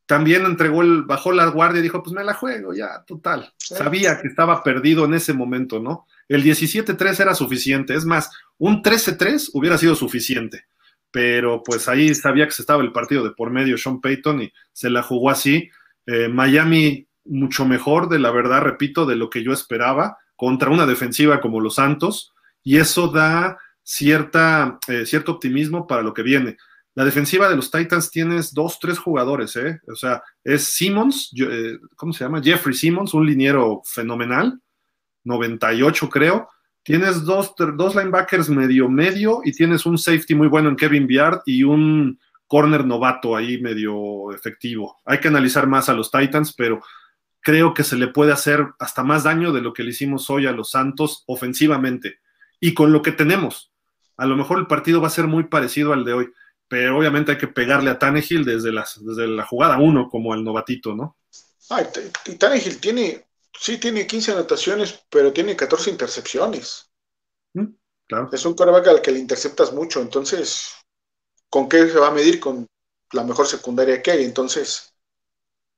[0.05, 3.53] también entregó el, bajó la guardia y dijo, pues me la juego, ya, total.
[3.57, 6.07] Sabía que estaba perdido en ese momento, ¿no?
[6.29, 10.65] El 17-3 era suficiente, es más, un 13-3 hubiera sido suficiente,
[11.11, 14.53] pero pues ahí sabía que se estaba el partido de por medio Sean Payton y
[14.71, 15.69] se la jugó así.
[16.05, 20.85] Eh, Miami mucho mejor, de la verdad, repito, de lo que yo esperaba, contra una
[20.85, 26.57] defensiva como los Santos, y eso da cierta, eh, cierto optimismo para lo que viene.
[26.95, 29.79] La defensiva de los Titans tienes dos, tres jugadores, ¿eh?
[29.87, 32.41] O sea, es Simmons, eh, ¿cómo se llama?
[32.41, 34.59] Jeffrey Simmons, un liniero fenomenal,
[35.23, 36.49] 98 creo.
[36.83, 41.41] Tienes dos, dos linebackers medio medio y tienes un safety muy bueno en Kevin Biard
[41.45, 44.97] y un corner novato ahí medio efectivo.
[45.05, 46.81] Hay que analizar más a los Titans, pero
[47.41, 50.47] creo que se le puede hacer hasta más daño de lo que le hicimos hoy
[50.47, 52.19] a los Santos ofensivamente.
[52.59, 53.71] Y con lo que tenemos,
[54.17, 56.29] a lo mejor el partido va a ser muy parecido al de hoy
[56.69, 60.95] pero obviamente hay que pegarle a Tannehill desde, desde la jugada uno como el novatito,
[60.95, 61.17] ¿no?
[61.71, 61.83] Ah,
[62.25, 63.25] y Tannehill tiene,
[63.59, 66.89] sí tiene 15 anotaciones, pero tiene 14 intercepciones.
[67.53, 67.65] Mm,
[68.07, 68.29] claro.
[68.31, 70.73] Es un coreback al que le interceptas mucho, entonces,
[71.49, 72.39] ¿con qué se va a medir?
[72.39, 72.65] Con
[73.11, 74.93] la mejor secundaria que hay, entonces,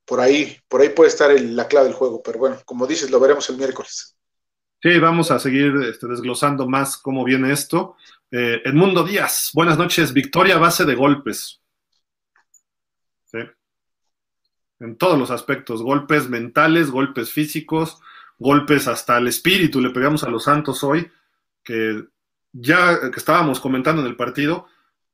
[0.06, 3.20] por ahí, por ahí puede estar la clave del juego, pero bueno, como dices, lo
[3.20, 4.16] veremos el miércoles.
[4.82, 7.96] Sí, vamos a seguir este, desglosando más cómo viene esto.
[8.32, 10.12] Eh, Edmundo Díaz, buenas noches.
[10.12, 11.62] Victoria a base de golpes.
[13.26, 13.38] Sí.
[14.82, 18.02] En todos los aspectos, golpes mentales, golpes físicos,
[18.38, 19.80] golpes hasta el espíritu.
[19.80, 21.10] Le pegamos a los Santos hoy,
[21.64, 22.04] que
[22.52, 24.68] ya que estábamos comentando en el partido,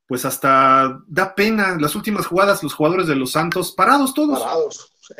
[0.06, 1.76] pues hasta da pena.
[1.78, 4.40] Las últimas jugadas, los jugadores de los Santos, parados todos.
[4.40, 5.14] Parados, sí.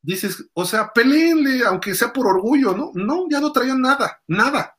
[0.00, 2.90] Dices, o sea, peleenle, aunque sea por orgullo, ¿no?
[2.94, 4.76] No, ya no traían nada, nada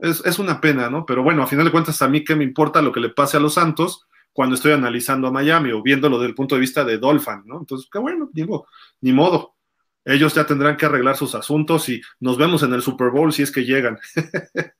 [0.00, 1.04] es, una pena, ¿no?
[1.04, 3.36] Pero bueno, a final de cuentas, a mí qué me importa lo que le pase
[3.36, 6.84] a los Santos cuando estoy analizando a Miami o viéndolo desde el punto de vista
[6.84, 7.58] de Dolphin, ¿no?
[7.60, 8.66] Entonces, qué bueno, digo,
[9.00, 9.56] ni modo.
[10.04, 13.42] Ellos ya tendrán que arreglar sus asuntos y nos vemos en el Super Bowl si
[13.42, 13.98] es que llegan.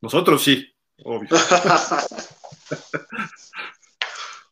[0.00, 0.72] Nosotros sí,
[1.02, 1.28] obvio.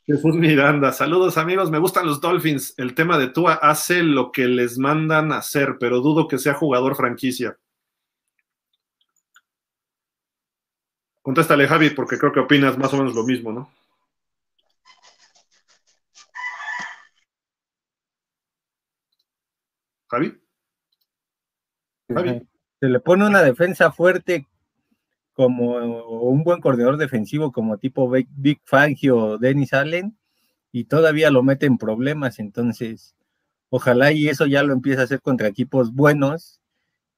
[0.06, 2.72] Jesús Miranda, saludos amigos, me gustan los Dolphins.
[2.78, 6.96] El tema de Tua hace lo que les mandan hacer, pero dudo que sea jugador
[6.96, 7.58] franquicia.
[11.28, 13.70] Contéstale, Javi, porque creo que opinas más o menos lo mismo, ¿no?
[20.06, 20.40] Javi.
[22.08, 22.48] Javi.
[22.80, 24.46] Se le pone una defensa fuerte
[25.34, 30.16] como un buen coordinador defensivo como tipo Big Fangio o Dennis Allen
[30.72, 33.14] y todavía lo mete en problemas, entonces
[33.68, 36.62] ojalá y eso ya lo empiece a hacer contra equipos buenos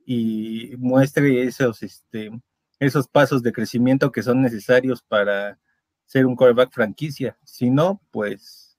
[0.05, 2.33] y muestre esos este
[2.81, 5.59] esos pasos de crecimiento que son necesarios para
[6.07, 7.39] ser un quarterback franquicia.
[7.45, 8.79] Si no, pues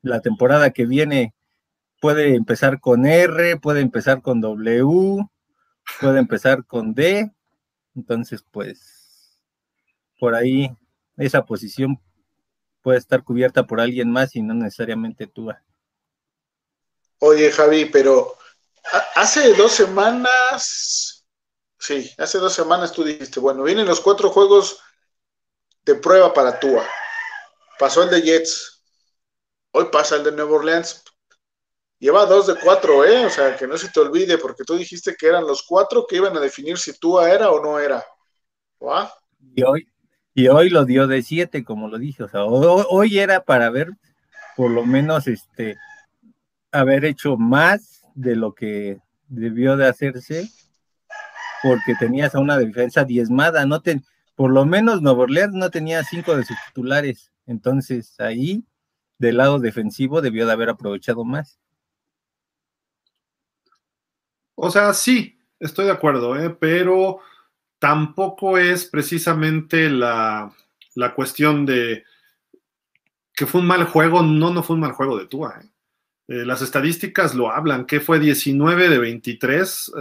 [0.00, 1.34] la temporada que viene
[2.00, 5.28] puede empezar con R, puede empezar con W,
[6.00, 7.30] puede empezar con D.
[7.94, 9.38] Entonces, pues,
[10.18, 10.70] por ahí
[11.16, 12.00] esa posición
[12.82, 15.50] puede estar cubierta por alguien más y no necesariamente tú.
[17.18, 18.34] Oye, Javi, pero
[19.14, 21.09] hace dos semanas,
[21.80, 24.78] sí, hace dos semanas tú dijiste, bueno, vienen los cuatro juegos
[25.84, 26.86] de prueba para Tua.
[27.78, 28.84] Pasó el de Jets,
[29.72, 31.02] hoy pasa el de Nueva Orleans.
[31.98, 33.26] Lleva dos de cuatro, ¿eh?
[33.26, 36.16] O sea, que no se te olvide, porque tú dijiste que eran los cuatro que
[36.16, 38.04] iban a definir si Tua era o no era.
[39.54, 39.86] Y hoy,
[40.34, 42.22] y hoy lo dio de siete, como lo dije.
[42.22, 43.90] O sea, hoy, era para ver,
[44.56, 45.76] por lo menos, este,
[46.72, 50.48] haber hecho más de lo que debió de hacerse,
[51.62, 54.02] porque tenías a una defensa diezmada, no te,
[54.34, 58.64] por lo menos Nuevo Orleans no tenía cinco de sus titulares, entonces ahí
[59.18, 61.60] del lado defensivo debió de haber aprovechado más.
[64.54, 66.50] O sea, sí, estoy de acuerdo, ¿eh?
[66.50, 67.20] pero
[67.78, 70.54] tampoco es precisamente la,
[71.14, 72.04] cuestión de
[73.34, 75.60] que fue un mal juego, no, no fue un mal juego de Tua.
[75.62, 75.68] ¿eh?
[76.30, 79.92] Eh, las estadísticas lo hablan, que fue 19 de 23.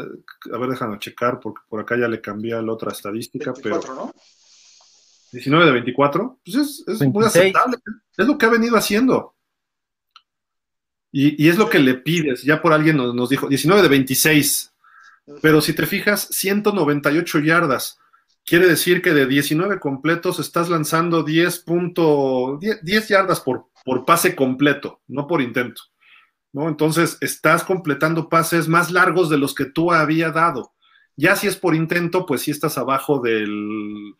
[0.53, 3.51] a ver, déjame checar, porque por acá ya le cambié a la otra estadística.
[3.51, 3.95] 24, pero...
[3.95, 4.13] ¿no?
[5.31, 7.77] 19 de 24, pues es, muy aceptable.
[8.15, 9.33] Es lo que ha venido haciendo.
[11.11, 12.43] Y, es lo que le pides.
[12.43, 14.71] Ya por alguien nos, nos, dijo, 19 de 26.
[15.41, 17.97] Pero si te fijas, 198 yardas.
[18.45, 21.65] Quiere decir que de 19 completos estás lanzando 10,
[22.83, 25.81] 10, yardas por, por pase completo, no por intento.
[26.51, 26.67] ¿No?
[26.67, 30.73] Entonces, estás completando pases más largos de los que tú había dado.
[31.15, 34.15] Ya si es por intento, pues si estás abajo del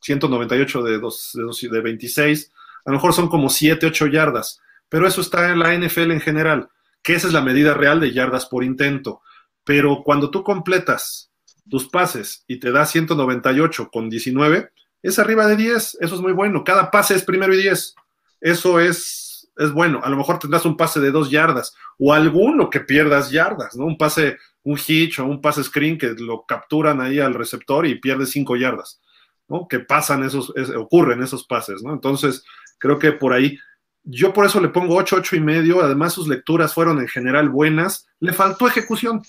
[0.00, 2.52] 198 de, de, de 26.
[2.84, 4.60] A lo mejor son como 7, 8 yardas.
[4.88, 6.68] Pero eso está en la NFL en general,
[7.02, 9.22] que esa es la medida real de yardas por intento.
[9.64, 11.30] Pero cuando tú completas
[11.68, 15.98] tus pases y te da 198 con 19, es arriba de 10.
[16.00, 16.64] Eso es muy bueno.
[16.64, 17.94] Cada pase es primero y 10.
[18.40, 19.29] Eso es,
[19.60, 20.00] es bueno.
[20.02, 23.84] A lo mejor tendrás un pase de dos yardas o alguno que pierdas yardas, ¿no?
[23.84, 28.00] Un pase, un hitch o un pase screen que lo capturan ahí al receptor y
[28.00, 29.00] pierdes 5 yardas,
[29.48, 29.68] ¿no?
[29.68, 31.92] Que pasan esos, ocurren esos pases, ¿no?
[31.92, 32.42] Entonces,
[32.78, 33.58] creo que por ahí
[34.02, 35.82] yo por eso le pongo 8, 8 y medio.
[35.82, 38.08] Además, sus lecturas fueron en general buenas.
[38.18, 39.22] Le faltó ejecución.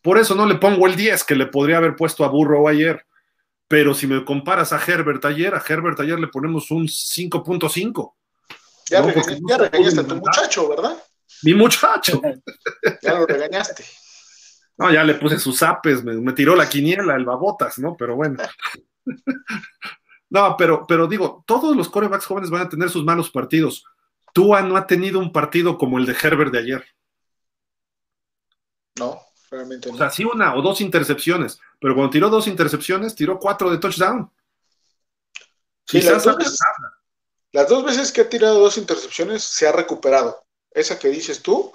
[0.00, 3.04] Por eso no le pongo el 10 que le podría haber puesto a Burrow ayer.
[3.68, 8.14] Pero si me comparas a Herbert ayer, a Herbert ayer le ponemos un 5.5.
[8.92, 11.02] Ya, regañaste a tu muchacho, ¿verdad?
[11.42, 12.20] Mi muchacho.
[13.02, 13.84] ya lo regañaste.
[14.76, 17.96] No, ya le puse sus apes, me, tiró la quiniela, el babotas, ¿no?
[17.96, 18.42] Pero bueno.
[20.30, 23.84] no, pero, pero digo, todos los corebacks jóvenes van a tener sus malos partidos.
[24.32, 26.84] Tua no ha tenido un partido como el de Herbert de ayer.
[28.98, 29.20] No.
[29.90, 33.76] O sea, sí una o dos intercepciones, pero cuando tiró dos intercepciones, tiró cuatro de
[33.76, 34.30] touchdown.
[35.84, 36.58] Sí, las dos, veces,
[37.52, 40.44] las dos veces que ha tirado dos intercepciones se ha recuperado.
[40.70, 41.72] Esa que dices tú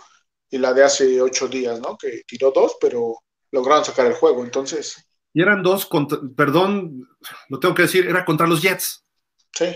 [0.50, 1.98] y la de hace ocho días, ¿no?
[1.98, 3.16] Que tiró dos, pero
[3.52, 5.08] lograron sacar el juego, entonces.
[5.34, 7.08] Y eran dos, contra, perdón,
[7.50, 9.06] lo tengo que decir, era contra los Jets.
[9.54, 9.76] Sí.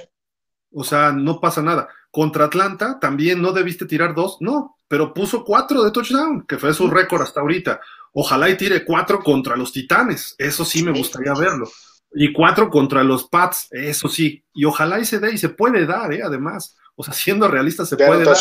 [0.74, 1.88] O sea, no pasa nada.
[2.10, 6.74] Contra Atlanta también no debiste tirar dos, no, pero puso cuatro de touchdown, que fue
[6.74, 7.80] su récord hasta ahorita.
[8.14, 11.70] Ojalá y tire cuatro contra los Titanes, eso sí me gustaría verlo.
[12.14, 14.44] Y cuatro contra los Pats, eso sí.
[14.54, 16.22] Y ojalá y se dé, y se puede dar, ¿eh?
[16.24, 16.76] además.
[16.96, 18.36] O sea, siendo realista, se puede dar.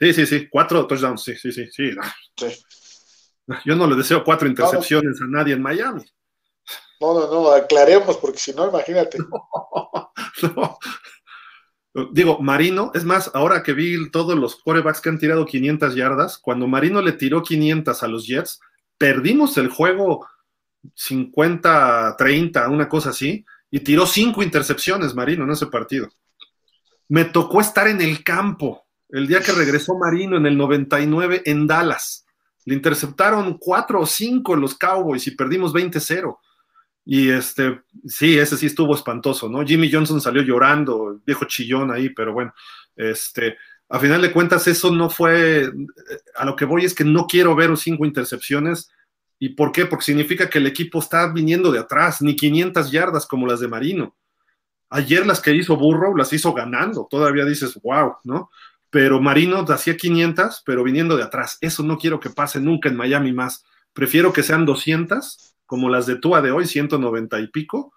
[0.00, 1.90] Sí, sí, sí, cuatro touchdowns, sí, sí, sí, sí.
[3.64, 6.04] Yo no le deseo cuatro intercepciones a nadie en Miami.
[7.00, 9.18] No, no, no, aclaremos, porque si no, imagínate.
[10.42, 10.78] no.
[12.12, 16.38] Digo, Marino, es más, ahora que vi todos los corebacks que han tirado 500 yardas,
[16.38, 18.60] cuando Marino le tiró 500 a los Jets,
[18.98, 20.26] perdimos el juego
[20.96, 26.08] 50-30, una cosa así, y tiró cinco intercepciones Marino en ese partido.
[27.08, 31.66] Me tocó estar en el campo el día que regresó Marino en el 99 en
[31.66, 32.26] Dallas.
[32.64, 36.38] Le interceptaron cuatro o cinco los Cowboys y perdimos 20-0.
[37.06, 39.64] Y este, sí, ese sí estuvo espantoso, ¿no?
[39.64, 42.52] Jimmy Johnson salió llorando, viejo chillón ahí, pero bueno,
[42.96, 43.56] este,
[43.88, 45.72] a final de cuentas eso no fue,
[46.36, 48.90] a lo que voy es que no quiero ver cinco intercepciones.
[49.38, 49.86] ¿Y por qué?
[49.86, 53.68] Porque significa que el equipo está viniendo de atrás, ni 500 yardas como las de
[53.68, 54.16] Marino.
[54.90, 58.50] Ayer las que hizo Burrow las hizo ganando, todavía dices, wow, ¿no?
[58.90, 61.58] Pero Marino hacía 500, pero viniendo de atrás.
[61.60, 63.64] Eso no quiero que pase nunca en Miami más.
[63.92, 67.92] Prefiero que sean 200 como las de Tua de hoy, 190 y pico,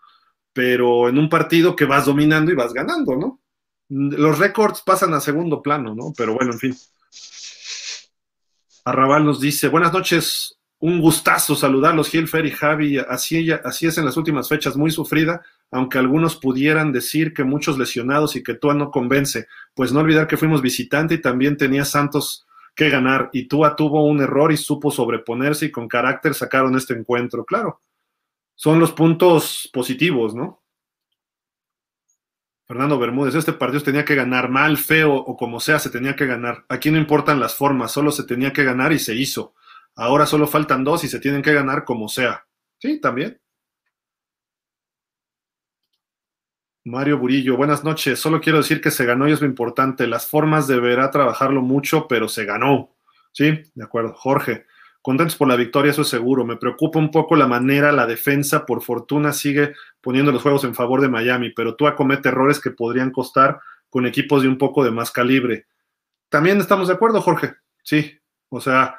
[0.51, 3.39] pero en un partido que vas dominando y vas ganando, ¿no?
[3.87, 6.13] Los récords pasan a segundo plano, ¿no?
[6.15, 6.77] Pero bueno, en fin.
[8.83, 12.97] Arrabal nos dice, buenas noches, un gustazo saludarlos, Gilfer y Javi.
[12.97, 17.77] Así, así es en las últimas fechas, muy sufrida, aunque algunos pudieran decir que muchos
[17.77, 19.47] lesionados y que Tua no convence.
[19.75, 23.29] Pues no olvidar que fuimos visitante y también tenía Santos que ganar.
[23.31, 27.45] Y Tua tuvo un error y supo sobreponerse y con carácter sacaron este encuentro.
[27.45, 27.81] Claro,
[28.55, 30.63] son los puntos positivos, ¿no?
[32.65, 36.25] Fernando Bermúdez, este partido tenía que ganar mal, feo o como sea, se tenía que
[36.25, 36.65] ganar.
[36.69, 39.53] Aquí no importan las formas, solo se tenía que ganar y se hizo.
[39.95, 42.45] Ahora solo faltan dos y se tienen que ganar como sea.
[42.79, 43.39] Sí, también.
[46.83, 48.19] Mario Burillo, buenas noches.
[48.19, 50.07] Solo quiero decir que se ganó y es lo importante.
[50.07, 52.95] Las formas deberá trabajarlo mucho, pero se ganó.
[53.33, 54.13] Sí, de acuerdo.
[54.13, 54.65] Jorge,
[55.03, 56.43] contentos por la victoria, eso es seguro.
[56.43, 60.73] Me preocupa un poco la manera, la defensa, por fortuna sigue poniendo los juegos en
[60.73, 64.83] favor de Miami, pero tú acomete errores que podrían costar con equipos de un poco
[64.83, 65.67] de más calibre.
[66.29, 67.53] También estamos de acuerdo, Jorge.
[67.83, 68.17] Sí,
[68.49, 68.97] o sea,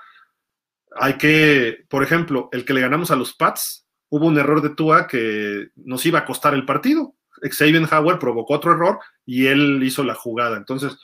[0.97, 4.75] hay que, por ejemplo, el que le ganamos a los Pats, hubo un error de
[4.75, 7.15] Tua que nos iba a costar el partido.
[7.51, 10.57] Xavier Howard provocó otro error y él hizo la jugada.
[10.57, 10.97] Entonces,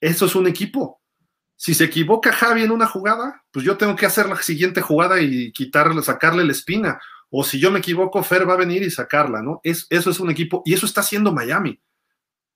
[0.00, 1.00] eso es un equipo.
[1.56, 5.20] Si se equivoca Javi en una jugada, pues yo tengo que hacer la siguiente jugada
[5.20, 6.98] y quitarle, sacarle la espina.
[7.28, 9.60] O si yo me equivoco, Fer va a venir y sacarla, ¿no?
[9.62, 11.80] Es, eso es un equipo y eso está haciendo Miami.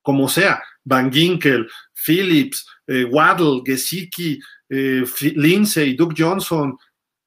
[0.02, 5.04] Como sea, Van Ginkel, Phillips, eh, Waddle, Gesicki, eh,
[5.36, 6.76] Lindsay, Duke Johnson,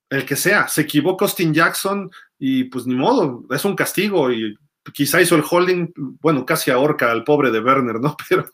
[0.10, 2.10] el que sea, se equivocó Austin Jackson
[2.40, 4.58] y pues ni modo, es un castigo y
[4.94, 8.16] quizá hizo el holding, bueno, casi ahorca al pobre de Werner, ¿no?
[8.30, 8.46] Pero,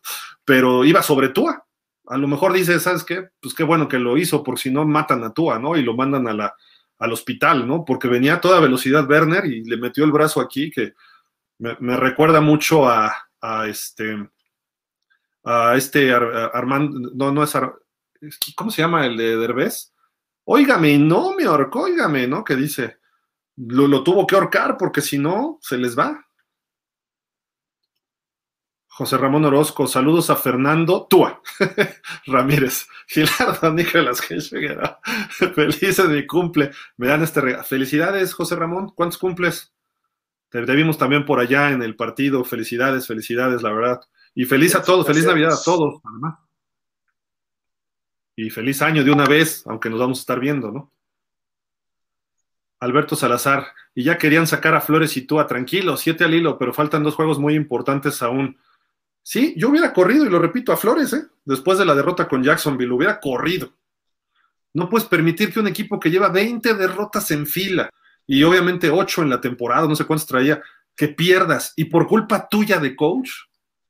[0.46, 1.66] pero iba sobre Tua.
[2.08, 3.30] A lo mejor dice, ¿sabes qué?
[3.40, 5.78] Pues qué bueno que lo hizo, porque si no matan a Tua, ¿no?
[5.78, 6.54] Y lo mandan a la,
[7.00, 7.86] al hospital, ¿no?
[7.86, 10.94] Porque venía a toda velocidad Werner y le metió el brazo aquí, que
[11.60, 14.30] me, recuerda mucho a, a, este,
[15.46, 17.56] a este Armando, no, no es,
[18.56, 19.94] ¿cómo se llama el de Derbez?
[20.46, 22.44] Óigame, no me ahorcó, óigame, ¿no?
[22.44, 22.98] Que dice,
[23.56, 26.26] lo, tuvo que ahorcar porque si no, se les va.
[28.88, 31.42] José Ramón Orozco, saludos a Fernando Túa
[32.28, 35.00] Ramírez, Gilardo Nicolás Figueroa.
[35.56, 36.72] Felices de mi cumple.
[36.98, 37.64] Me dan este regalo.
[37.64, 38.92] Felicidades, José Ramón.
[38.94, 39.74] ¿Cuántos cumples?
[40.50, 42.44] Te, vimos también por allá en el partido.
[42.44, 44.02] Felicidades, felicidades, la verdad.
[44.36, 46.43] Y feliz a todos, feliz Navidad a todos, además.
[48.36, 50.92] Y feliz año de una vez, aunque nos vamos a estar viendo, ¿no?
[52.80, 56.58] Alberto Salazar, y ya querían sacar a Flores y tú a tranquilo, siete al hilo,
[56.58, 58.58] pero faltan dos juegos muy importantes aún.
[59.22, 61.26] Sí, yo hubiera corrido, y lo repito, a Flores, ¿eh?
[61.46, 63.74] después de la derrota con Jacksonville, hubiera corrido.
[64.74, 67.90] No puedes permitir que un equipo que lleva 20 derrotas en fila,
[68.26, 70.62] y obviamente 8 en la temporada, no sé cuántos traía,
[70.96, 73.30] que pierdas, y por culpa tuya de coach,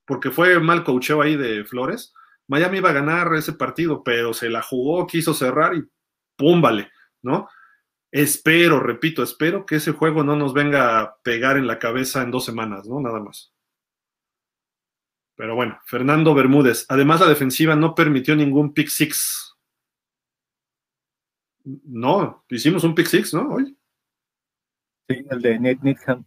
[0.06, 2.14] porque fue mal coacheo ahí de Flores,
[2.48, 5.84] Miami iba a ganar ese partido, pero se la jugó, quiso cerrar y
[6.36, 6.92] pum, vale,
[7.22, 7.48] ¿no?
[8.12, 12.32] Espero, repito, espero que ese juego no nos venga a pegar en la cabeza en
[12.32, 13.00] dos semanas, ¿no?
[13.00, 13.54] Nada más.
[15.36, 16.86] Pero bueno, Fernando Bermúdez.
[16.90, 19.56] Además, la defensiva no permitió ningún pick six.
[21.64, 23.50] No, hicimos un pick six, ¿no?
[23.50, 23.76] Hoy.
[25.10, 26.24] Sí, el de Nate Needham.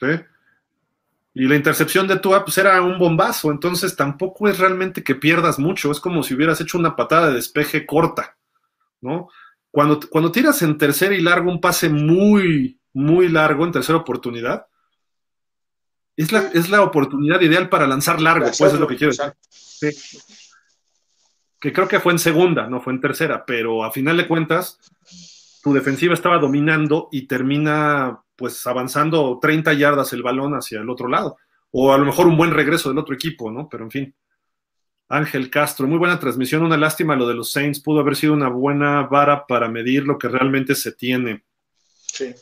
[0.00, 0.06] Sí.
[1.34, 5.58] Y la intercepción de Tua pues era un bombazo, entonces tampoco es realmente que pierdas
[5.58, 8.36] mucho, es como si hubieras hecho una patada de despeje corta,
[9.00, 9.28] ¿no?
[9.72, 14.66] Cuando, cuando tiras en tercer y largo un pase muy, muy largo en tercera oportunidad,
[16.16, 19.92] es la, es la oportunidad ideal para lanzar largo, pues es lo que quiero decir.
[21.58, 24.78] Que creo que fue en segunda, no fue en tercera, pero a final de cuentas,
[25.64, 31.08] tu defensiva estaba dominando y termina pues avanzando 30 yardas el balón hacia el otro
[31.08, 31.36] lado.
[31.70, 33.68] O a lo mejor un buen regreso del otro equipo, ¿no?
[33.68, 34.14] Pero en fin.
[35.08, 38.48] Ángel Castro, muy buena transmisión, una lástima lo de los Saints, pudo haber sido una
[38.48, 41.44] buena vara para medir lo que realmente se tiene.
[42.06, 42.34] Sí.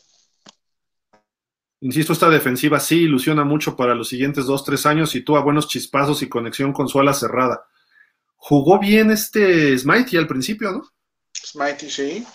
[1.81, 5.67] Insisto, esta defensiva sí ilusiona mucho para los siguientes dos, tres años y tuvo buenos
[5.67, 7.67] chispazos y conexión con su ala cerrada.
[8.37, 10.83] Jugó bien este Smitey al principio, ¿no?
[11.35, 12.27] Smitey, sí.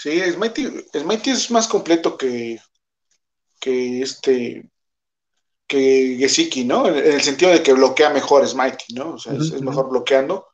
[0.00, 2.60] Sí, Smitey, Smitey es más completo que,
[3.58, 4.70] que este
[5.66, 6.86] que Gesicki, ¿no?
[6.86, 9.14] En, el sentido de que bloquea mejor Smitey, ¿no?
[9.14, 10.46] O sea, es, mejor bloqueando.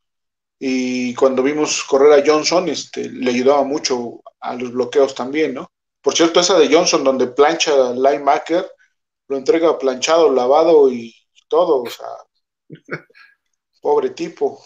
[0.59, 5.70] Y cuando vimos correr a Johnson, este, le ayudaba mucho a los bloqueos también, ¿no?
[6.01, 8.66] Por cierto, esa de Johnson, donde plancha al linebacker,
[9.28, 11.14] lo entrega planchado, lavado y
[11.49, 12.09] todo, o sea,
[13.82, 14.64] pobre tipo.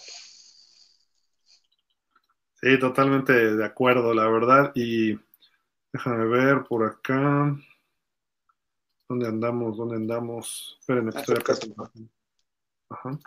[2.61, 4.71] Sí, totalmente de acuerdo, la verdad.
[4.75, 5.17] Y
[5.91, 7.55] Déjame ver por acá.
[9.07, 9.77] ¿Dónde andamos?
[9.77, 10.77] ¿Dónde andamos?
[10.79, 11.53] Espérenme, estoy acá.
[12.89, 13.19] Ajá.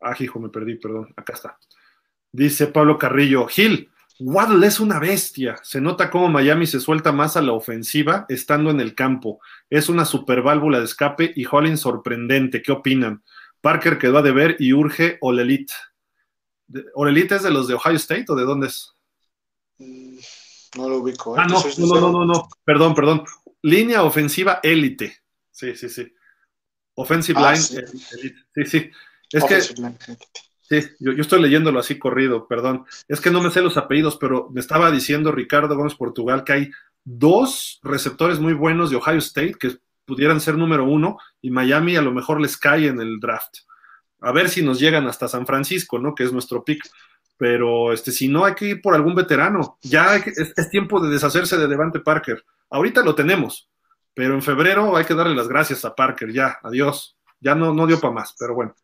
[0.00, 1.12] Ah, hijo, me perdí, perdón.
[1.16, 1.58] Acá está.
[2.32, 5.56] Dice Pablo Carrillo, Gil, Waddle es una bestia.
[5.62, 9.40] Se nota cómo Miami se suelta más a la ofensiva estando en el campo.
[9.68, 12.62] Es una super válvula de escape y Hollins sorprendente.
[12.62, 13.22] ¿Qué opinan?
[13.60, 15.70] Parker quedó a deber y urge Olelit.
[16.94, 18.92] ¿Olelit es de los de Ohio State o de dónde es?
[19.78, 20.18] Mm,
[20.76, 21.36] no lo ubico.
[21.36, 21.40] ¿eh?
[21.42, 23.24] Ah, no, no, no, no, no, perdón, perdón.
[23.62, 25.18] Línea ofensiva élite.
[25.50, 26.12] Sí, sí, sí.
[26.94, 27.76] Offensive ah, line sí.
[28.12, 28.38] elite.
[28.54, 28.90] Sí, sí.
[29.32, 29.60] Es que.
[29.60, 32.84] Sí, yo, yo, estoy leyéndolo así corrido, perdón.
[33.08, 36.52] Es que no me sé los apellidos, pero me estaba diciendo Ricardo Gómez Portugal que
[36.52, 36.70] hay
[37.04, 42.02] dos receptores muy buenos de Ohio State que pudieran ser número uno y Miami a
[42.02, 43.58] lo mejor les cae en el draft.
[44.20, 46.14] A ver si nos llegan hasta San Francisco, ¿no?
[46.14, 46.88] Que es nuestro pick.
[47.36, 49.78] Pero este, si no, hay que ir por algún veterano.
[49.82, 52.44] Ya es, tiempo de deshacerse de Devante Parker.
[52.70, 53.70] Ahorita lo tenemos,
[54.12, 56.32] pero en febrero hay que darle las gracias a Parker.
[56.32, 57.16] Ya, adiós.
[57.40, 58.74] Ya no, no dio para más, pero bueno.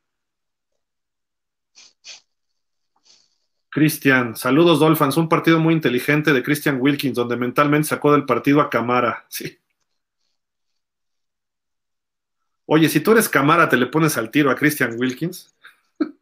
[3.70, 8.60] Cristian, saludos Dolphins, un partido muy inteligente de Christian Wilkins, donde mentalmente sacó del partido
[8.60, 9.26] a Camara.
[9.28, 9.58] Sí.
[12.66, 15.54] Oye, si tú eres Camara, ¿te le pones al tiro a Christian Wilkins?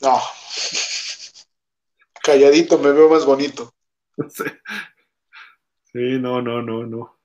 [0.00, 0.16] No.
[2.22, 3.74] Calladito me veo más bonito.
[4.30, 4.44] Sí.
[5.92, 7.18] sí, no, no, no, no.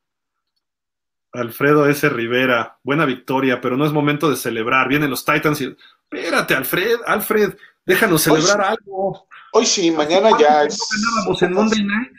[1.34, 2.08] Alfredo S.
[2.10, 4.88] Rivera, buena victoria, pero no es momento de celebrar.
[4.88, 5.76] Vienen los Titans y.
[6.12, 9.28] Espérate, Alfred, Alfred, déjanos celebrar algo.
[9.52, 10.80] Hoy sí, mañana ya es.
[10.92, 12.14] ganábamos en Monday Night?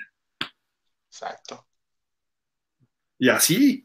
[1.08, 1.66] Exacto.
[3.18, 3.84] Y así.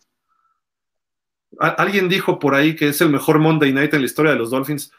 [1.58, 4.52] Alguien dijo por ahí que es el mejor Monday Night en la historia de los
[4.52, 4.92] Dolphins.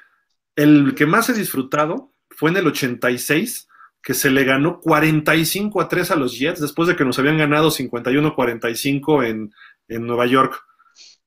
[0.56, 3.68] El que más he disfrutado fue en el 86,
[4.02, 7.38] que se le ganó 45 a 3 a los Jets después de que nos habían
[7.38, 9.52] ganado 51 45 en,
[9.88, 10.64] en Nueva York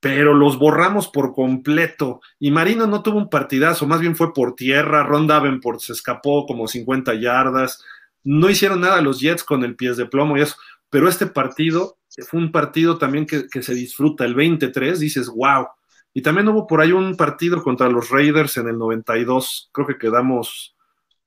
[0.04, 2.20] pero los borramos por completo.
[2.38, 5.02] Y Marino no tuvo un partidazo, más bien fue por tierra.
[5.02, 7.82] Ron Davenport se escapó como 50 yardas.
[8.22, 10.56] No hicieron nada los Jets con el pies de plomo y eso.
[10.90, 14.24] Pero este partido fue un partido también que, se disfruta.
[14.24, 15.66] El 23, dices, wow.
[16.12, 19.70] Y también hubo por ahí un partido contra los Raiders en el 92.
[19.72, 20.76] Creo que quedamos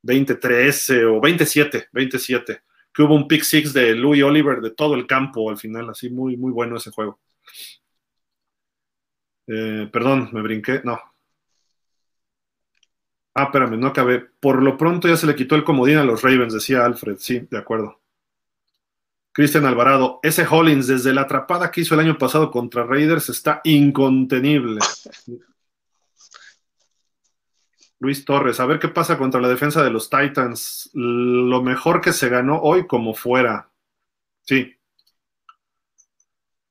[0.04, 2.62] 20-13 o 27, 27.
[2.94, 5.90] Que hubo un pick six de Louis Oliver de todo el campo al final.
[5.90, 7.20] Así muy, muy bueno ese juego.
[9.48, 10.82] Eh, perdón, me brinqué.
[10.84, 11.00] No.
[13.34, 14.20] Ah, espérame, no acabé.
[14.40, 17.18] Por lo pronto ya se le quitó el comodín a los Ravens, decía Alfred.
[17.20, 18.02] Sí, de acuerdo.
[19.38, 23.62] Cristian Alvarado, ese Hollins desde la atrapada que hizo el año pasado contra Raiders está
[23.66, 24.80] incontenible.
[28.00, 30.90] Luis Torres, a ver qué pasa contra la defensa de los Titans.
[30.96, 33.70] Lo mejor que se ganó hoy como fuera.
[34.42, 34.74] Sí,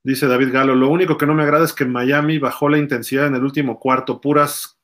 [0.03, 3.29] Dice David Galo, lo único que no me agrada es que Miami bajó la intensidad
[3.29, 4.77] en el último cuarto, puras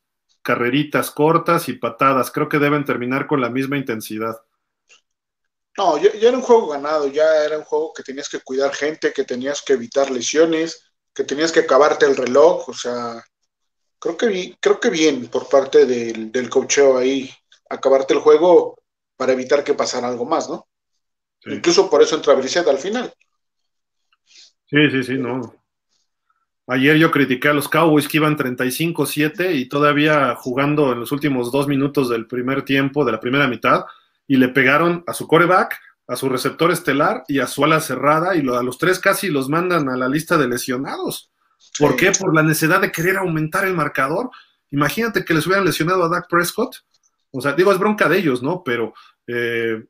[0.43, 2.31] carreritas cortas y patadas.
[2.31, 4.37] Creo que deben terminar con la misma intensidad.
[5.77, 9.13] No, ya, era un juego ganado, ya era un juego que tenías que cuidar gente,
[9.13, 13.25] que tenías que evitar lesiones, que tenías que acabarte el reloj, o sea,
[13.99, 17.31] creo que, creo que bien por parte del, del cocheo ahí,
[17.71, 18.77] acabarte el juego
[19.17, 20.69] para evitar que pasara algo más, ¿no?
[21.47, 23.13] Incluso por eso entra Brissett al final.
[24.67, 25.55] Sí, sí, sí, no.
[26.69, 31.51] Ayer yo critiqué a los Cowboys que iban 35-7 y todavía jugando en los últimos
[31.51, 33.85] dos minutos del primer tiempo, de la primera mitad,
[34.33, 35.79] y le pegaron a su coreback,
[36.09, 39.51] a su receptor estelar y a su ala cerrada, y a los tres casi los
[39.51, 41.31] mandan a la lista de lesionados.
[41.79, 42.13] ¿Por qué?
[42.19, 44.31] Por la necesidad de querer aumentar el marcador.
[44.71, 46.77] Imagínate que les hubieran lesionado a Dak Prescott.
[47.31, 48.63] O sea, digo, es bronca de ellos, ¿no?
[48.65, 48.95] Pero
[49.27, 49.85] eh,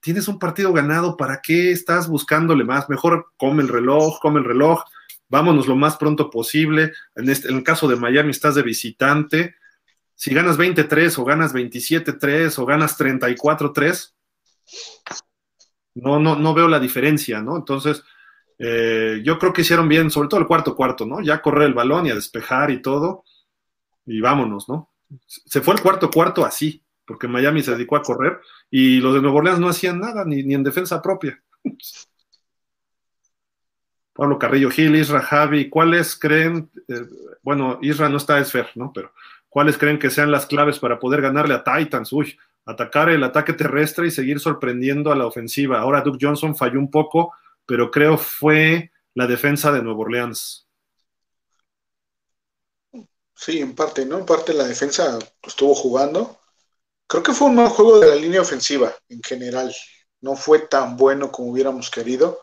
[0.00, 2.90] tienes un partido ganado, ¿para qué estás buscándole más?
[2.90, 4.82] Mejor come el reloj, come el reloj,
[5.30, 6.92] vámonos lo más pronto posible.
[7.16, 9.54] En, este, en el caso de Miami estás de visitante.
[10.20, 14.14] Si ganas 23 o ganas 27-3 o ganas 34-3,
[15.94, 17.56] no, no, no veo la diferencia, ¿no?
[17.56, 18.04] Entonces,
[18.58, 21.22] eh, yo creo que hicieron bien, sobre todo el cuarto cuarto, ¿no?
[21.22, 23.24] Ya correr el balón y a despejar y todo,
[24.04, 24.92] y vámonos, ¿no?
[25.26, 28.40] Se fue el cuarto cuarto así, porque Miami se dedicó a correr
[28.70, 31.42] y los de Nuevo Orleans no hacían nada, ni, en defensa propia.
[34.12, 37.06] Pablo Carrillo Gil, Isra Javi, ¿cuáles creen, eh,
[37.42, 38.92] bueno, Isra no está Esfer, ¿no?
[38.92, 39.14] Pero
[39.50, 42.10] ¿cuáles creen que sean las claves para poder ganarle a Titans?
[42.14, 45.80] Uy, atacar el ataque terrestre y seguir sorprendiendo a la ofensiva.
[45.80, 47.34] Ahora Duke Johnson falló un poco,
[47.66, 50.66] pero creo fue la defensa de Nuevo Orleans.
[53.34, 54.18] Sí, en parte, ¿no?
[54.18, 56.40] En parte la defensa estuvo jugando
[57.10, 59.74] Creo que fue un mal juego de la línea ofensiva en general.
[60.20, 62.40] No fue tan bueno como hubiéramos querido.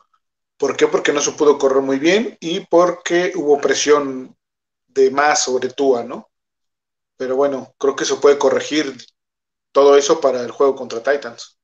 [0.58, 0.88] ¿Por qué?
[0.88, 4.36] Porque no se pudo correr muy bien y porque hubo presión
[4.88, 6.27] de más sobre Tua, ¿no?
[7.18, 8.96] Pero bueno, creo que se puede corregir
[9.72, 11.60] todo eso para el juego contra Titans.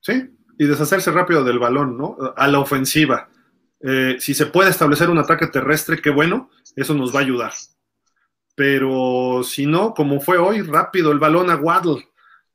[0.00, 2.16] Sí, y deshacerse rápido del balón, ¿no?
[2.36, 3.28] A la ofensiva.
[3.80, 7.52] Eh, si se puede establecer un ataque terrestre, qué bueno, eso nos va a ayudar.
[8.54, 12.08] Pero si no, como fue hoy, rápido el balón a Waddle,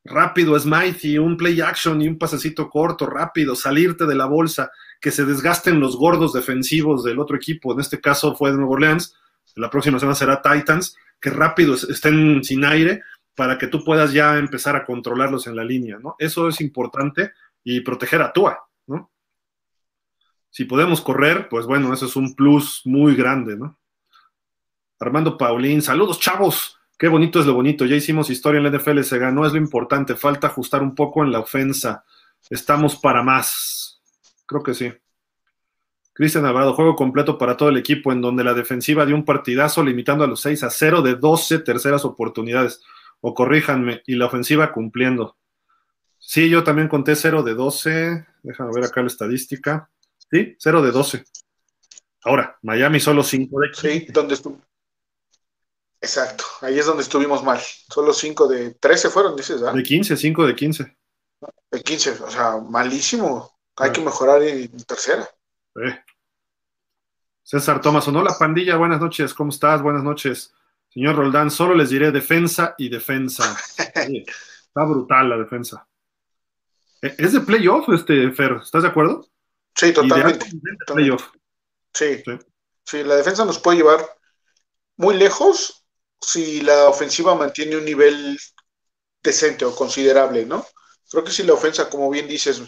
[0.03, 4.71] rápido Smythe y un play action y un pasecito corto, rápido, salirte de la bolsa,
[5.01, 8.71] que se desgasten los gordos defensivos del otro equipo, en este caso fue de Nueva
[8.71, 9.15] Orleans,
[9.58, 13.01] la próxima semana será Titans, que rápido estén sin aire
[13.36, 16.16] para que tú puedas ya empezar a controlarlos en la línea, ¿no?
[16.18, 17.34] Eso es importante
[17.64, 19.12] y proteger a Tua, ¿no?
[20.49, 23.78] Si podemos correr, pues bueno, eso es un plus muy grande, ¿no?
[24.99, 29.01] Armando Paulín, saludos chavos, qué bonito es lo bonito, ya hicimos historia en la NFL,
[29.01, 32.03] se ganó, es lo importante, falta ajustar un poco en la ofensa,
[32.49, 34.01] estamos para más,
[34.47, 34.91] creo que sí.
[36.18, 39.84] Cristian Alvarado, juego completo para todo el equipo, en donde la defensiva dio un partidazo
[39.84, 42.82] limitando a los 6 a 0 de 12 terceras oportunidades,
[43.22, 45.38] o corríjanme, y la ofensiva cumpliendo.
[46.18, 49.91] Sí, yo también conté 0 de 12, déjame ver acá la estadística.
[50.32, 51.24] Sí, 0 de 12.
[52.24, 53.91] Ahora, Miami solo 5 de 15.
[53.91, 54.59] Sí, donde estuvo.
[56.01, 57.59] Exacto, ahí es donde estuvimos mal.
[57.59, 59.76] Solo 5 de 13 fueron, dices, ¿verdad?
[59.76, 60.97] De 15, 5 de 15.
[61.70, 63.51] De 15, o sea, malísimo.
[63.76, 65.30] Hay que mejorar en tercera.
[67.49, 69.81] César Tomás, no la pandilla, buenas noches, ¿cómo estás?
[69.81, 70.53] Buenas noches.
[70.89, 73.57] Señor Roldán, solo les diré defensa y defensa.
[73.95, 75.87] está brutal la defensa.
[77.01, 78.59] ¿E-, ¿Es de playoff este Fer?
[78.61, 79.29] ¿Estás de acuerdo?
[79.73, 80.45] Sí, totalmente.
[80.87, 81.29] Playoff.
[81.93, 82.21] Sí,
[82.83, 83.03] sí.
[83.05, 84.05] la defensa nos puede llevar
[84.97, 85.85] muy lejos
[86.19, 88.37] si la ofensiva mantiene un nivel
[89.23, 90.65] decente o considerable, ¿no?
[91.09, 92.61] Creo que si la ofensa, como bien dices,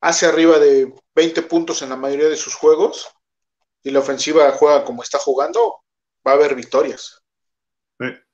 [0.00, 3.14] hace arriba de 20 puntos en la mayoría de sus juegos
[3.88, 5.76] y la ofensiva juega como está jugando,
[6.26, 7.22] va a haber victorias.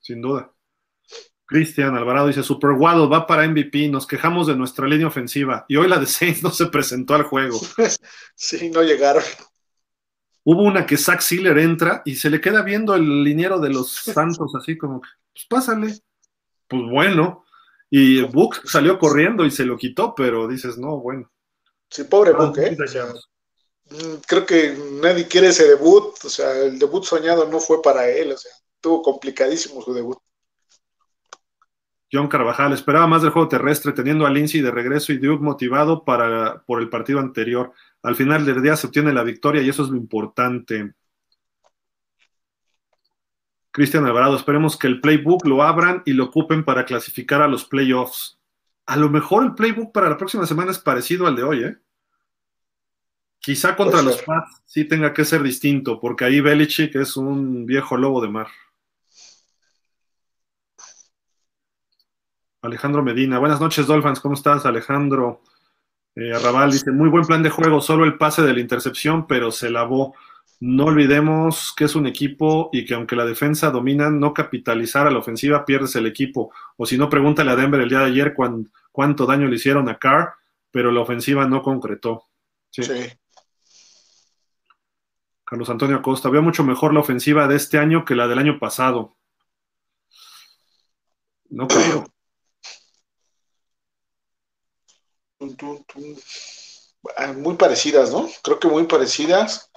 [0.01, 0.51] sin duda.
[1.45, 5.77] Cristian Alvarado dice, Super Waddle va para MVP, nos quejamos de nuestra línea ofensiva y
[5.77, 7.57] hoy la de Saints no se presentó al juego.
[8.35, 9.23] sí, no llegaron.
[10.43, 13.89] Hubo una que Zach Sealer entra y se le queda viendo el liniero de los
[13.93, 15.97] Santos así como, pues pásale.
[16.67, 17.45] Pues bueno.
[17.89, 21.31] Y Book salió corriendo y se lo quitó, pero dices, no, bueno.
[21.89, 22.75] Sí, pobre Book, ¿eh?
[23.89, 28.09] Mm, creo que nadie quiere ese debut, o sea, el debut soñado no fue para
[28.09, 30.17] él, o sea, tuvo complicadísimo su debut.
[32.11, 36.05] John Carvajal, esperaba más del juego terrestre, teniendo a Lindsay de regreso y Duke motivado
[36.05, 37.73] para, por el partido anterior.
[38.03, 40.93] Al final del día se obtiene la victoria y eso es lo importante.
[43.71, 47.65] Cristian Alvarado, esperemos que el playbook lo abran y lo ocupen para clasificar a los
[47.65, 48.39] playoffs.
[48.85, 51.77] A lo mejor el playbook para la próxima semana es parecido al de hoy, ¿eh?
[53.45, 57.95] Quizá contra los Pats sí tenga que ser distinto, porque ahí Belichick es un viejo
[57.95, 58.47] lobo de mar.
[62.63, 65.43] Alejandro Medina, buenas noches, Dolphins, ¿cómo estás, Alejandro?
[66.15, 69.51] Eh, Arrabal dice, muy buen plan de juego, solo el pase de la intercepción, pero
[69.51, 70.15] se lavó.
[70.59, 75.11] No olvidemos que es un equipo y que aunque la defensa domina, no capitalizar a
[75.11, 76.51] la ofensiva, pierdes el equipo.
[76.77, 78.33] O si no, pregúntale a Denver el día de ayer
[78.91, 80.33] cuánto daño le hicieron a Carr,
[80.71, 82.23] pero la ofensiva no concretó.
[82.71, 82.81] Sí.
[85.45, 88.59] Carlos Antonio Acosta, veo mucho mejor la ofensiva de este año que la del año
[88.59, 89.15] pasado.
[91.49, 92.05] No creo.
[97.15, 98.27] Ah, muy parecidas, ¿no?
[98.41, 99.69] Creo que muy parecidas,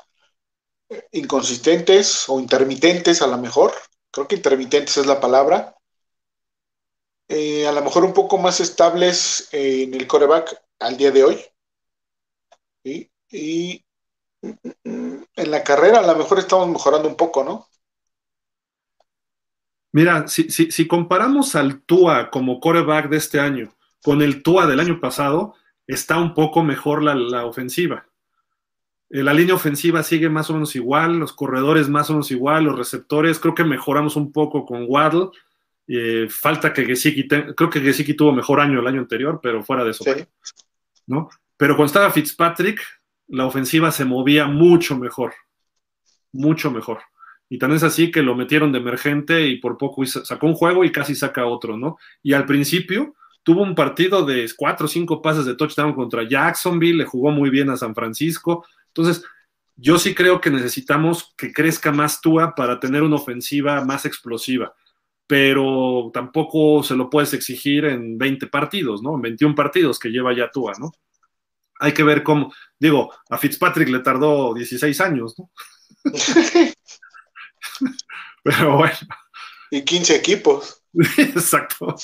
[1.12, 3.74] inconsistentes o intermitentes a lo mejor.
[4.10, 5.76] Creo que intermitentes es la palabra.
[7.28, 11.44] Eh, a lo mejor un poco más estables en el coreback al día de hoy.
[13.30, 13.84] Y
[14.42, 17.66] en la carrera a lo mejor estamos mejorando un poco, ¿no?
[19.92, 24.80] Mira, si, si comparamos al Tua como coreback de este año con el Tua del
[24.80, 25.54] año pasado,
[25.88, 28.06] está un poco mejor la, ofensiva.
[29.10, 32.64] Eh, la línea ofensiva sigue más o menos igual, los corredores más o menos igual,
[32.64, 35.30] los receptores, creo que mejoramos un poco con Waddle.
[35.88, 39.82] Eh, falta que Gesicki, creo que Gesicki tuvo mejor año el año anterior, pero fuera
[39.82, 40.04] de eso.
[41.06, 41.30] ¿no?
[41.56, 42.82] Pero cuando estaba Fitzpatrick,
[43.28, 45.34] la ofensiva se movía mucho mejor,
[46.32, 47.00] mucho mejor.
[47.50, 50.84] Y tan es así que lo metieron de emergente y por poco sacó un juego
[50.84, 51.96] y casi saca otro, ¿no?
[52.22, 56.98] Y al principio tuvo un partido de cuatro o cinco pases de touchdown contra Jacksonville,
[56.98, 58.66] le jugó muy bien a San Francisco.
[58.88, 59.24] Entonces,
[59.76, 64.74] yo sí creo que necesitamos que crezca más Tua para tener una ofensiva más explosiva,
[65.26, 69.14] pero tampoco se lo puedes exigir en 20 partidos, ¿no?
[69.14, 70.92] En 21 partidos que lleva ya Tua, ¿no?
[71.78, 75.50] Hay que ver cómo, digo, a Fitzpatrick le tardó 16 años, ¿no?
[78.42, 78.96] Pero bueno.
[79.70, 80.82] Y 15 equipos.
[81.18, 81.94] Exacto.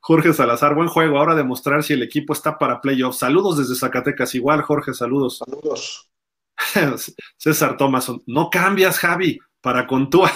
[0.00, 1.18] Jorge Salazar, buen juego.
[1.18, 3.18] Ahora demostrar si el equipo está para playoffs.
[3.18, 4.34] Saludos desde Zacatecas.
[4.34, 5.38] Igual, Jorge, saludos.
[5.38, 6.10] Saludos.
[7.36, 10.30] César Thomason, no cambias, Javi, para Contúa.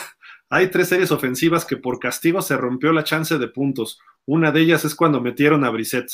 [0.51, 3.99] Hay tres series ofensivas que por castigo se rompió la chance de puntos.
[4.25, 6.11] Una de ellas es cuando metieron a Brissett.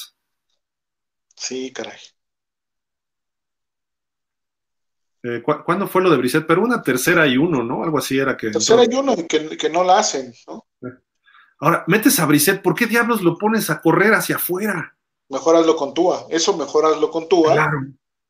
[1.35, 1.98] Sí, caray.
[5.23, 6.47] Eh, ¿Cuándo fue lo de Brissett?
[6.47, 7.82] Pero una tercera y uno, ¿no?
[7.82, 8.51] Algo así era que.
[8.51, 10.66] Tercera y uno, que, que no la hacen, ¿no?
[11.61, 14.97] Ahora, metes a Brissett, ¿por qué diablos lo pones a correr hacia afuera?
[15.31, 17.55] Mejor hazlo con Tua, eso mejor hazlo con Tua.
[17.55, 17.78] Claro.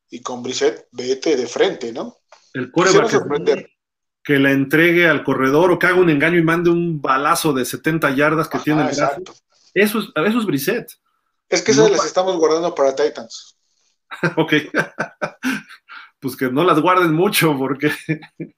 [0.09, 2.19] Y con Brissett, vete de frente, ¿no?
[2.53, 3.67] El coreback que,
[4.23, 7.65] que la entregue al corredor o que haga un engaño y mande un balazo de
[7.65, 9.33] 70 yardas que tiene el exacto.
[9.73, 10.89] Eso es, eso es Brissett.
[11.49, 13.57] Es que esas las estamos guardando para Titans.
[14.37, 14.53] ok.
[16.19, 17.91] pues que no las guarden mucho porque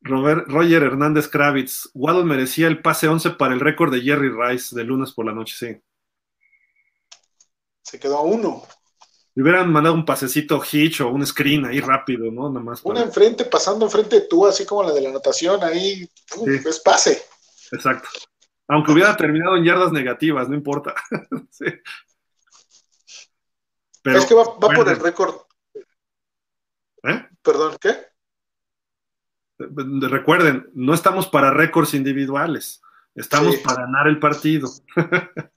[0.00, 4.74] Robert, Roger Hernández Kravitz, Waddle merecía el pase 11 para el récord de Jerry Rice
[4.76, 5.80] de lunes por la noche, sí.
[7.82, 8.62] Se quedó a uno.
[9.34, 12.48] Le hubieran mandado un pasecito hitch o un screen ahí rápido, ¿no?
[12.48, 16.08] Nada más Una enfrente, pasando enfrente de tú, así como la de la anotación, ahí,
[16.46, 17.22] es pase.
[17.72, 18.08] Exacto.
[18.68, 20.94] Aunque hubiera terminado en yardas negativas, no importa.
[21.50, 21.66] sí.
[24.02, 25.34] Pero, es que va, por el récord.
[27.02, 27.28] ¿Eh?
[27.42, 27.96] Perdón, ¿qué?
[29.58, 32.82] Recuerden, no estamos para récords individuales,
[33.14, 34.68] estamos para ganar el partido.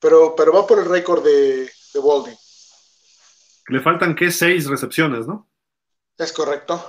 [0.00, 2.36] pero, pero va por el récord de, de.
[3.68, 4.30] Le faltan, ¿qué?
[4.30, 5.48] Seis recepciones, ¿no?
[6.16, 6.82] Es correcto.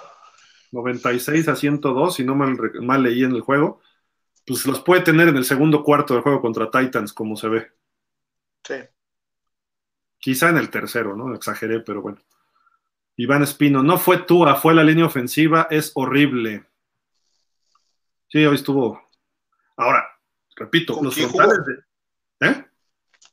[0.71, 3.81] 96 a 102, si no mal, mal leí en el juego.
[4.45, 7.71] Pues los puede tener en el segundo cuarto del juego contra Titans, como se ve.
[8.63, 8.75] Sí.
[10.19, 11.33] Quizá en el tercero, ¿no?
[11.33, 12.21] Exageré, pero bueno.
[13.17, 16.65] Iván Espino, no fue Tua, fue la línea ofensiva, es horrible.
[18.27, 19.01] Sí, hoy estuvo.
[19.77, 20.05] Ahora,
[20.55, 22.47] repito, los frontales de.
[22.47, 22.65] ¿Eh?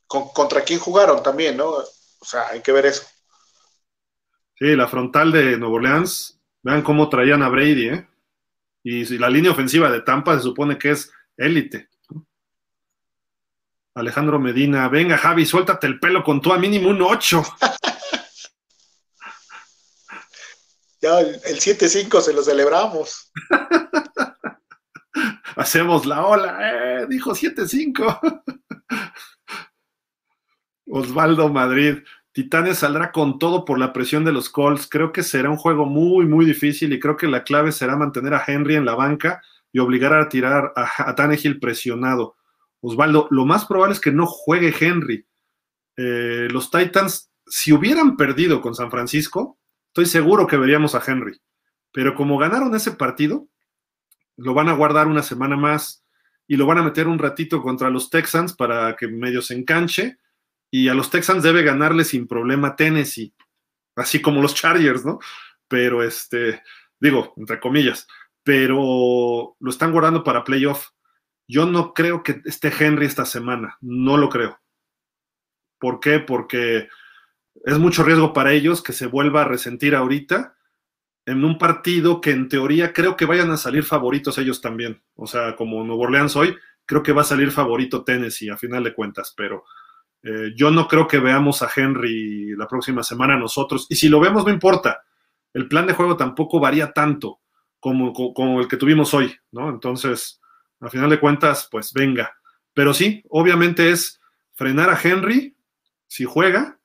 [0.07, 1.69] ¿Contra quién jugaron también, no?
[1.69, 3.03] O sea, hay que ver eso.
[4.55, 8.07] Sí, la frontal de Nuevo Orleans, vean cómo traían a Brady, ¿eh?
[8.83, 11.89] Y si la línea ofensiva de Tampa se supone que es élite.
[13.95, 17.43] Alejandro Medina, venga Javi, suéltate el pelo con tu a mínimo un 8.
[21.03, 23.29] Ya el, 7-5 se lo celebramos.
[25.57, 28.43] Hacemos la ola, eh, dijo 7-5.
[30.87, 31.97] Osvaldo Madrid,
[32.33, 34.87] Titanes saldrá con todo por la presión de los Colts.
[34.89, 38.33] Creo que será un juego muy, muy difícil y creo que la clave será mantener
[38.33, 39.41] a Henry en la banca
[39.71, 42.35] y obligar a tirar a, a Tannehill presionado.
[42.81, 45.25] Osvaldo, lo más probable es que no juegue Henry.
[45.95, 49.57] Eh, los Titans, si hubieran perdido con San Francisco,
[49.87, 51.39] estoy seguro que veríamos a Henry.
[51.91, 53.47] Pero como ganaron ese partido,
[54.35, 56.03] lo van a guardar una semana más
[56.47, 60.17] y lo van a meter un ratito contra los Texans para que medio se enganche.
[60.73, 63.31] Y a los Texans debe ganarle sin problema Tennessee,
[63.95, 65.19] así como los Chargers, ¿no?
[65.67, 66.63] Pero este,
[66.99, 68.07] digo, entre comillas,
[68.41, 70.87] pero lo están guardando para playoff.
[71.47, 74.59] Yo no creo que esté Henry esta semana, no lo creo.
[75.77, 76.17] ¿Por qué?
[76.17, 76.87] Porque
[77.65, 80.57] es mucho riesgo para ellos que se vuelva a resentir ahorita
[81.27, 85.03] en un partido que en teoría creo que vayan a salir favoritos ellos también.
[85.13, 88.83] O sea, como Nuevo Orleans hoy, creo que va a salir favorito Tennessee a final
[88.83, 89.65] de cuentas, pero
[90.23, 93.85] eh, yo no creo que veamos a Henry la próxima semana nosotros.
[93.89, 95.03] Y si lo vemos, no importa.
[95.53, 97.41] El plan de juego tampoco varía tanto
[97.79, 99.69] como, como el que tuvimos hoy, ¿no?
[99.69, 100.41] Entonces,
[100.79, 102.33] a final de cuentas, pues venga.
[102.73, 104.21] Pero sí, obviamente es
[104.53, 105.55] frenar a Henry
[106.07, 106.79] si juega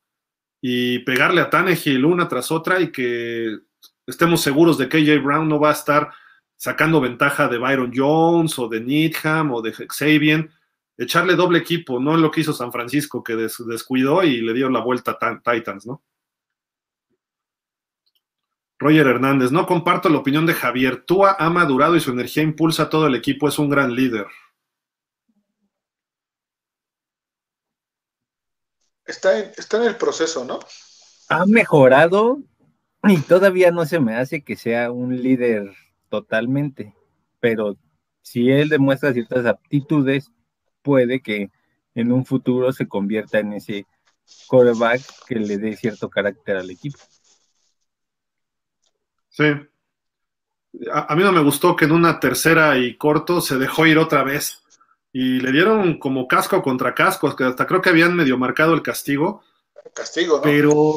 [0.60, 3.58] y pegarle a Tannehill una tras otra y que
[4.06, 6.10] estemos seguros de que AJ Brown no va a estar
[6.56, 10.50] sacando ventaja de Byron Jones o de Needham o de Xavier,
[10.98, 14.68] echarle doble equipo, no en lo que hizo San Francisco, que descuidó y le dio
[14.68, 16.02] la vuelta a Titans, ¿no?
[18.80, 21.04] Roger Hernández, no comparto la opinión de Javier.
[21.04, 24.26] Tua ha madurado y su energía impulsa a todo el equipo, es un gran líder.
[29.04, 30.60] Está en, está en el proceso, ¿no?
[31.28, 32.38] Ha mejorado
[33.04, 35.74] y todavía no se me hace que sea un líder
[36.08, 36.94] totalmente,
[37.40, 37.76] pero
[38.22, 40.30] si él demuestra ciertas aptitudes,
[40.88, 41.50] puede que
[41.94, 43.86] en un futuro se convierta en ese
[44.46, 46.98] quarterback que le dé cierto carácter al equipo.
[49.28, 49.44] Sí.
[50.90, 53.98] A, a, mí no me gustó que en una tercera y corto se dejó ir
[53.98, 54.62] otra vez
[55.12, 58.80] y le dieron como casco contra casco, que hasta creo que habían medio marcado el
[58.80, 59.42] castigo.
[59.94, 60.42] Castigo, ¿no?
[60.42, 60.94] Pero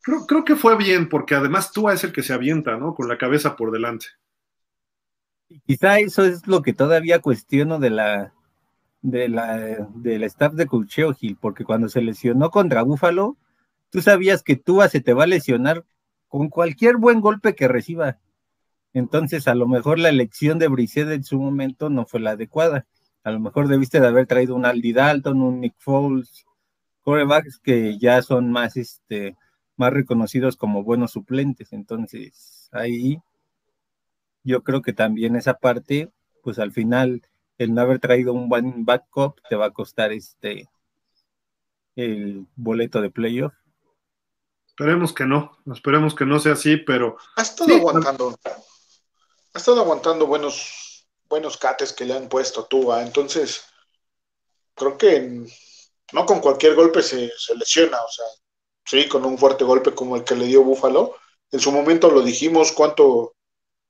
[0.00, 2.94] creo, creo que fue bien, porque además Tua es el que se avienta, ¿no?
[2.94, 4.06] Con la cabeza por delante.
[5.66, 8.34] Quizá eso es lo que todavía cuestiono de la
[9.04, 9.58] de la
[9.94, 13.36] del staff de Coacheo Gil, porque cuando se lesionó contra Búfalo,
[13.90, 15.84] tú sabías que Tua se te va a lesionar
[16.26, 18.18] con cualquier buen golpe que reciba.
[18.94, 22.86] Entonces, a lo mejor la elección de Brissett en su momento no fue la adecuada.
[23.24, 26.46] A lo mejor debiste de haber traído un Aldi Dalton, un Nick Foles,
[27.02, 29.36] corebacks que ya son más, este,
[29.76, 31.74] más reconocidos como buenos suplentes.
[31.74, 33.18] Entonces, ahí
[34.44, 36.10] yo creo que también esa parte,
[36.42, 37.20] pues al final,
[37.58, 40.68] el no haber traído un buen backup te va a costar este
[41.96, 43.54] el boleto de playoff.
[44.66, 47.16] Esperemos que no, esperemos que no sea así, pero.
[47.36, 48.36] Ha estado aguantando.
[48.44, 53.02] Ha estado aguantando buenos, buenos cates que le han puesto Tuba.
[53.02, 53.64] Entonces,
[54.74, 55.46] creo que
[56.12, 57.98] no con cualquier golpe se, se, lesiona.
[57.98, 58.26] O sea,
[58.84, 61.14] sí, con un fuerte golpe como el que le dio Búfalo.
[61.52, 63.36] En su momento lo dijimos cuánto,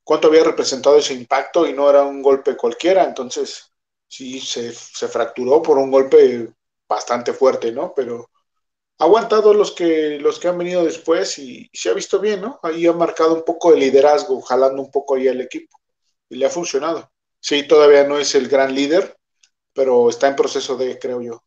[0.05, 3.03] cuánto había representado ese impacto y no era un golpe cualquiera.
[3.03, 3.73] Entonces,
[4.07, 6.53] sí, se, fracturó por un golpe
[6.87, 7.91] bastante fuerte, ¿no?
[7.93, 8.29] Pero
[8.99, 12.59] ha aguantado los que, los que han venido después y, se ha visto bien, ¿no?
[12.63, 15.77] Ahí ha marcado un poco de liderazgo, jalando un poco ahí al equipo
[16.29, 17.11] y le ha funcionado.
[17.39, 19.17] Sí, todavía no es el gran líder,
[19.73, 21.43] pero está en proceso de, creo yo.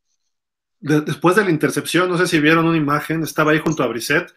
[0.80, 4.32] después de la intercepción, no sé si vieron una imagen, estaba ahí junto a Brisset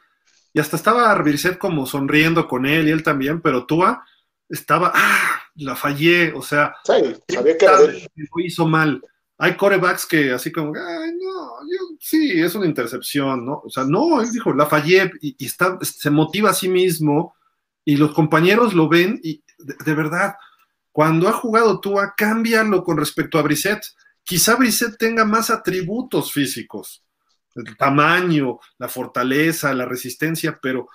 [0.53, 4.05] y hasta estaba Brisset como sonriendo con él y él también, pero Tua
[4.49, 9.01] estaba, ah, la fallé, o sea, sí, sabía que lo hizo mal
[9.43, 13.63] hay corebacks que así como, ay, no, sí, es una intercepción, ¿no?
[13.65, 17.33] O sea, no, él dijo, la fallé y, está, se motiva a sí mismo
[17.83, 20.35] y los compañeros lo ven y de, verdad,
[20.91, 23.83] cuando ha jugado Tua, cámbialo con respecto a Brissett.
[24.23, 27.03] Quizá Brissett tenga más atributos físicos,
[27.55, 30.87] el tamaño, la fortaleza, la resistencia, pero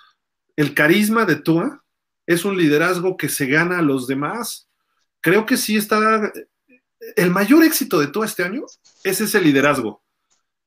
[0.57, 1.85] el carisma de Tua
[2.27, 4.69] es un liderazgo que se gana a los demás.
[5.21, 6.33] Creo que sí está
[7.15, 8.65] el mayor éxito de todo este año
[9.05, 10.03] es ese liderazgo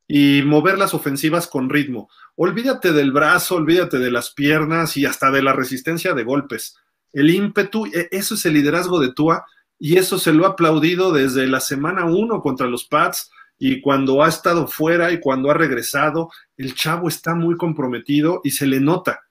[0.08, 2.10] y mover las ofensivas con ritmo.
[2.36, 6.76] Olvídate del brazo, olvídate de las piernas y hasta de la resistencia de golpes.
[7.14, 9.46] El ímpetu, e, eso es el liderazgo de Tua
[9.78, 13.30] y eso se lo ha aplaudido desde la semana uno contra los Pats
[13.60, 18.52] y cuando ha estado fuera y cuando ha regresado, el chavo está muy comprometido y
[18.52, 19.22] se le nota.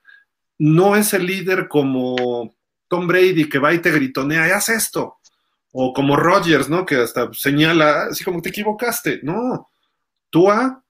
[0.59, 2.55] No es el líder como
[2.89, 5.17] Tom Brady que va y te gritonea, haz esto,
[5.73, 6.85] o como Rogers, ¿no?
[6.85, 9.21] Que hasta señala, así como te equivocaste.
[9.23, 9.71] No,
[10.29, 10.85] Tua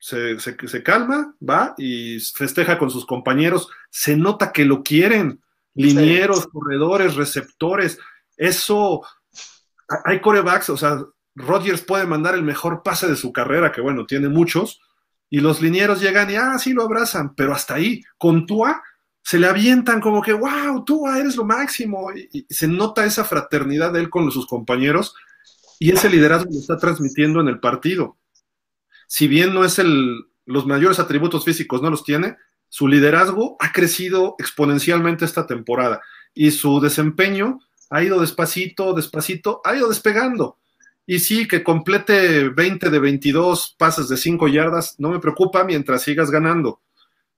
[0.00, 3.68] se, se, calma, va y festeja con sus compañeros.
[3.88, 5.40] Se nota que lo quieren.
[5.74, 7.98] Linieros, corredores, receptores.
[8.36, 9.02] Eso,
[10.04, 10.98] hay corebacks, o sea,
[11.34, 14.80] Rogers puede mandar el mejor pase de su carrera, que bueno, tiene muchos,
[15.28, 18.82] y los linieros llegan y, ah, sí lo abrazan, pero hasta ahí, con Tua,
[19.22, 22.12] se le avientan como que, wow, tú eres lo máximo.
[22.12, 25.14] Y, se nota esa fraternidad de él con sus compañeros
[25.78, 28.16] y ese liderazgo lo está transmitiendo en el partido.
[29.06, 32.36] Si bien no es el, los mayores atributos físicos, no los tiene,
[32.68, 36.00] su liderazgo ha crecido exponencialmente esta temporada
[36.34, 40.58] y su desempeño ha ido despacito, despacito, ha ido despegando.
[41.10, 46.02] Y sí, que complete 20 de 22 pases de 5 yardas, no me preocupa mientras
[46.02, 46.82] sigas ganando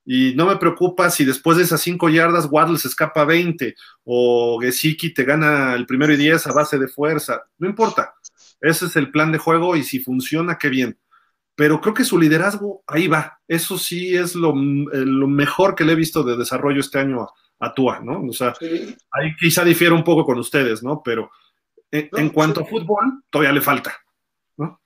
[0.04, 3.74] y no me preocupa si después de esas cinco yardas Waddle se escapa 20
[4.04, 7.44] o Gesicki te gana el primero y 10 a base de fuerza.
[7.58, 8.14] No importa.
[8.60, 10.98] Ese es el plan de juego y si funciona, qué bien.
[11.54, 13.38] Pero creo que su liderazgo ahí va.
[13.46, 17.28] Eso sí es lo, eh, mejor que le he visto de desarrollo este año
[17.60, 18.22] a, Tua, ¿no?
[18.24, 18.54] O sea,
[19.12, 21.00] ahí quizá difiere un poco con ustedes, ¿no?
[21.04, 21.30] Pero
[21.92, 23.96] en, cuanto a fútbol, todavía le falta.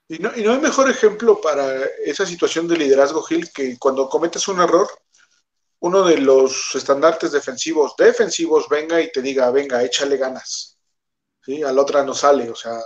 [0.08, 4.08] Y no, y no hay mejor ejemplo para esa situación de liderazgo, Gil, que cuando
[4.08, 4.88] cometes un error,
[5.80, 10.78] uno de los estandartes defensivos, defensivos, venga y te diga, venga, échale ganas.
[11.44, 11.62] ¿Sí?
[11.62, 12.80] A la otra no sale, o sea,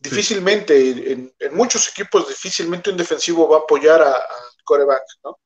[0.00, 4.22] difícilmente, en, muchos equipos, difícilmente un defensivo va a apoyar al
[4.64, 5.38] coreback, ¿no?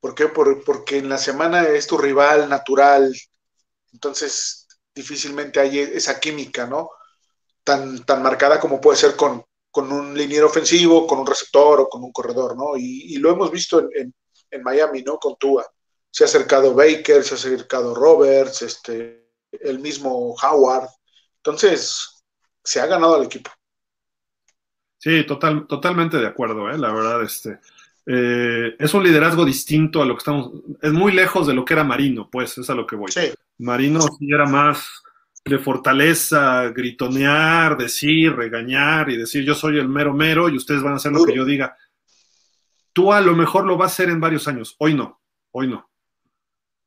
[0.00, 0.28] ¿Por qué?
[0.28, 3.14] porque en la semana es tu rival natural,
[3.92, 6.90] entonces difícilmente hay esa química, ¿no?
[7.66, 11.88] Tan, tan marcada como puede ser con, con un liniero ofensivo, con un receptor o
[11.88, 12.76] con un corredor, ¿no?
[12.76, 14.14] Y, lo hemos visto en,
[14.50, 15.18] en Miami, ¿no?
[15.18, 15.66] Con Tua
[16.16, 20.88] se ha acercado Baker, se ha acercado Roberts, este, el mismo Howard.
[21.36, 22.24] Entonces,
[22.64, 23.50] se ha ganado al equipo.
[24.96, 26.78] Sí, total, totalmente de acuerdo, ¿eh?
[26.78, 27.58] la verdad, este.
[28.06, 30.52] Eh, es un liderazgo distinto a lo que estamos.
[30.80, 33.12] Es muy lejos de lo que era Marino, pues, es a lo que voy.
[33.12, 33.34] Sí.
[33.58, 35.02] Marino sí era más
[35.46, 40.94] de fortaleza, gritonear, decir, regañar y decir yo soy el mero mero y ustedes van
[40.94, 41.76] a hacer lo que yo diga.
[42.92, 45.20] Tú a lo mejor lo vas a hacer en varios años, hoy no,
[45.52, 45.88] hoy no.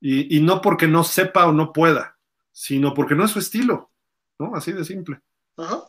[0.01, 2.17] Y, y no porque no sepa o no pueda,
[2.51, 3.91] sino porque no es su estilo,
[4.37, 4.55] ¿no?
[4.55, 5.21] Así de simple.
[5.55, 5.83] Ajá.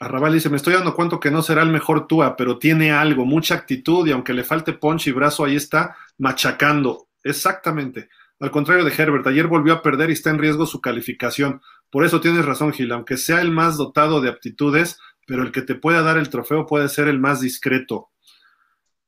[0.00, 3.26] Arrabal dice, me estoy dando cuenta que no será el mejor Tua, pero tiene algo,
[3.26, 7.08] mucha actitud y aunque le falte punch y brazo, ahí está machacando.
[7.22, 8.08] Exactamente.
[8.40, 11.60] Al contrario de Herbert, ayer volvió a perder y está en riesgo su calificación.
[11.90, 15.60] Por eso tienes razón, Gil, aunque sea el más dotado de aptitudes, pero el que
[15.60, 18.10] te pueda dar el trofeo puede ser el más discreto.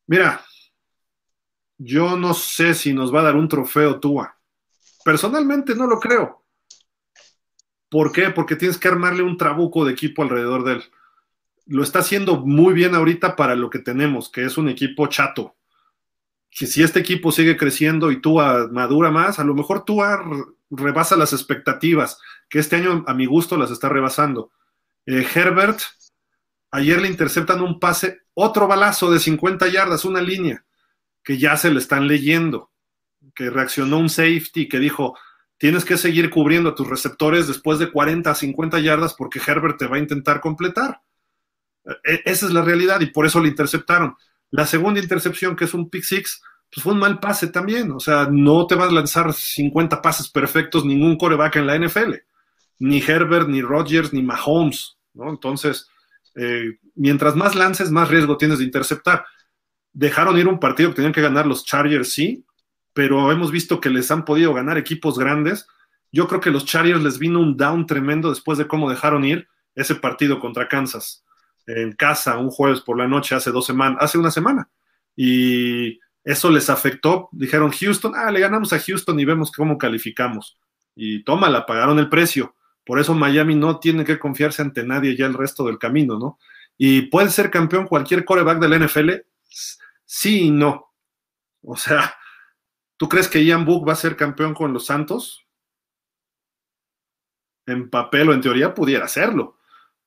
[0.07, 0.45] Mira,
[1.79, 4.39] yo no sé si nos va a dar un trofeo Tua.
[5.03, 6.45] Personalmente no lo creo.
[7.89, 8.31] ¿Por qué?
[8.31, 10.83] Porque tienes que armarle un trabuco de equipo alrededor de él.
[11.67, 15.57] Lo está haciendo muy bien ahorita para lo que tenemos, que es un equipo chato.
[16.55, 18.39] Que si este equipo sigue creciendo y tú
[18.71, 20.01] madura más, a lo mejor tú
[20.71, 22.19] rebasa las expectativas,
[22.49, 24.53] que este año a mi gusto las está rebasando.
[25.07, 25.81] Eh, Herbert,
[26.71, 30.65] ayer le interceptan un pase, otro balazo de 50 yardas, una línea,
[31.25, 32.71] que ya se le están leyendo,
[33.35, 35.17] que reaccionó un safety que dijo,
[35.59, 39.79] tienes que seguir cubriendo a tus receptores después de 40 a 50 yardas porque Herbert
[39.79, 41.03] te va a intentar completar.
[42.05, 44.17] E, esa es la realidad y por eso le interceptaron.
[44.53, 47.91] La segunda intercepción, que es un pick six, pues fue un mal pase también.
[47.91, 52.17] O sea, no te vas a lanzar 50 pases perfectos ningún coreback en la NFL.
[52.79, 54.99] Ni Herbert, ni Rodgers, ni Mahomes.
[55.15, 55.31] ¿no?
[55.31, 55.89] Entonces,
[56.37, 59.25] eh, mientras más lances, más riesgo tienes de interceptar.
[59.95, 62.45] Dejaron ir un partido que tenían que ganar los Chargers, sí,
[62.93, 65.67] pero hemos visto que les han podido ganar equipos grandes.
[66.11, 69.49] Yo creo que los Chargers les vino un down tremendo después de cómo dejaron ir
[69.75, 71.25] ese partido contra Kansas
[71.67, 74.69] en casa un jueves por la noche hace dos semanas, hace una semana.
[75.17, 77.29] Y eso les afectó.
[77.33, 80.59] Dijeron Houston, ah, le ganamos a Houston y vemos cómo calificamos.
[80.95, 82.55] Y tómala, pagaron el precio.
[82.85, 86.39] Por eso Miami no tiene que confiarse ante nadie ya el resto del camino, ¿no?
[86.77, 89.11] Y puede ser campeón cualquier coreback del NFL,
[90.05, 90.93] sí y no.
[91.63, 92.17] O sea,
[93.03, 95.45] ¿Tú crees que Ian Book va a ser campeón con los Santos?
[97.67, 99.59] En papel o en teoría pudiera serlo,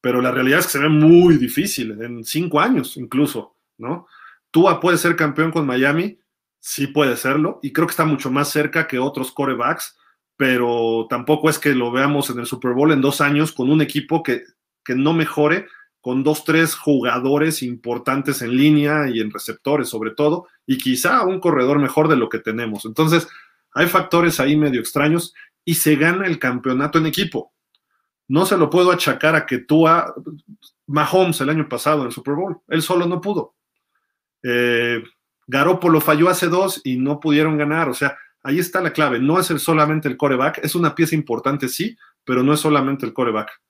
[0.05, 4.05] pero la realidad es que se ve muy difícil, en cinco años incluso, ¿no?
[4.51, 6.19] Tua puede ser campeón con Miami,
[6.59, 9.97] sí puede serlo, y creo que está mucho más cerca que otros corebacks,
[10.37, 13.81] pero tampoco es que lo veamos en el Super Bowl en dos años con un
[13.81, 14.43] equipo que,
[14.83, 15.65] que no mejore
[16.01, 21.39] con dos, tres jugadores importantes en línea y en receptores sobre todo, y quizá un
[21.39, 22.85] corredor mejor de lo que tenemos.
[22.85, 23.27] Entonces,
[23.73, 25.33] hay factores ahí medio extraños
[25.65, 27.54] y se gana el campeonato en equipo.
[28.27, 30.13] No se lo puedo achacar a que tú a
[30.87, 33.55] Mahomes el año pasado en el Super Bowl, él solo no pudo.
[34.43, 35.03] Eh,
[35.47, 39.39] Garópolo falló hace dos y no pudieron ganar, o sea, ahí está la clave, no
[39.39, 43.61] es solamente el coreback, es una pieza importante, sí, pero no es solamente el coreback.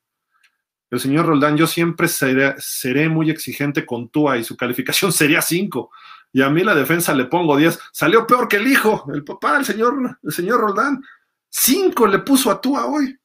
[0.92, 5.92] El señor Roldán, yo siempre seré, muy exigente con Tua y su calificación sería 5.
[6.32, 7.80] Y a mí la defensa le pongo 10.
[7.92, 11.04] Salió peor que el hijo, el papá, el señor, el señor Roldán.
[11.50, 13.18] 5 le puso a Tua hoy.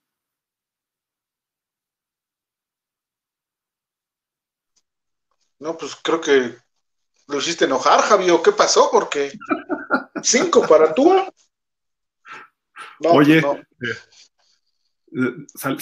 [5.61, 6.57] No, pues creo que
[7.28, 8.41] lo hiciste enojar, Javier.
[8.43, 8.89] ¿Qué pasó?
[8.91, 9.32] Porque
[10.23, 11.31] 5 para Tua.
[13.01, 13.99] Oye, pues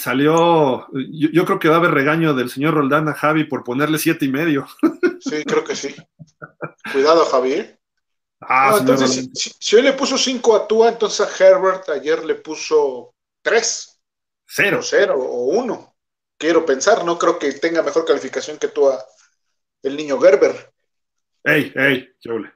[0.01, 3.99] salió, yo, creo que va a haber regaño del señor Roldán a Javi por ponerle
[3.99, 4.67] siete y medio.
[5.21, 5.97] Sí, creo que sí.
[6.93, 7.69] Cuidado, Javi.
[8.41, 13.17] Ah, entonces, si, hoy le puso cinco a Tua, entonces a Herbert ayer le puso
[13.43, 14.01] tres.
[14.47, 14.79] Cero.
[14.81, 15.97] cero o uno.
[16.39, 19.05] Quiero pensar, no creo que tenga mejor calificación que Tua
[19.83, 20.73] el niño Gerber.
[21.45, 22.53] Ey, ey, chole.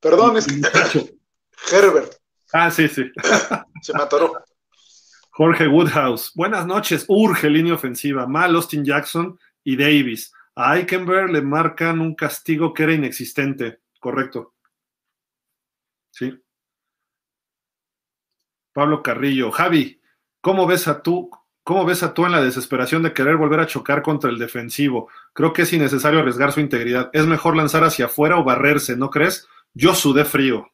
[0.00, 0.60] Perdón, es que
[1.76, 2.14] Herbert.
[2.52, 3.10] Ah, sí, sí.
[3.82, 4.32] Se me atoró.
[5.30, 7.06] Jorge Woodhouse, buenas noches.
[7.08, 8.26] Urge línea ofensiva.
[8.26, 10.32] Mal Austin Jackson y Davis.
[10.54, 13.80] A Eichenberg le marcan un castigo que era inexistente.
[13.98, 14.54] Correcto.
[16.10, 16.38] Sí.
[18.72, 19.50] Pablo Carrillo.
[19.50, 20.00] Javi,
[20.40, 21.30] ¿cómo ves a tú?
[21.64, 25.08] ¿Cómo ves a tú en la desesperación de querer volver a chocar contra el defensivo?
[25.32, 27.10] Creo que es innecesario arriesgar su integridad.
[27.12, 29.46] Es mejor lanzar hacia afuera o barrerse, ¿no crees?
[29.72, 30.68] Yo sudé frío.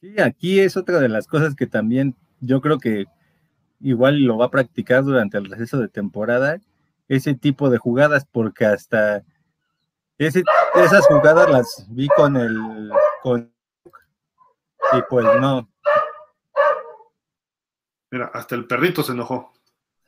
[0.00, 3.04] Sí, aquí es otra de las cosas que también yo creo que
[3.80, 6.58] igual lo va a practicar durante el receso de temporada,
[7.08, 9.22] ese tipo de jugadas, porque hasta
[10.16, 12.90] esas jugadas las vi con el
[14.92, 15.68] y pues no.
[18.10, 19.52] Mira, hasta el perrito se enojó.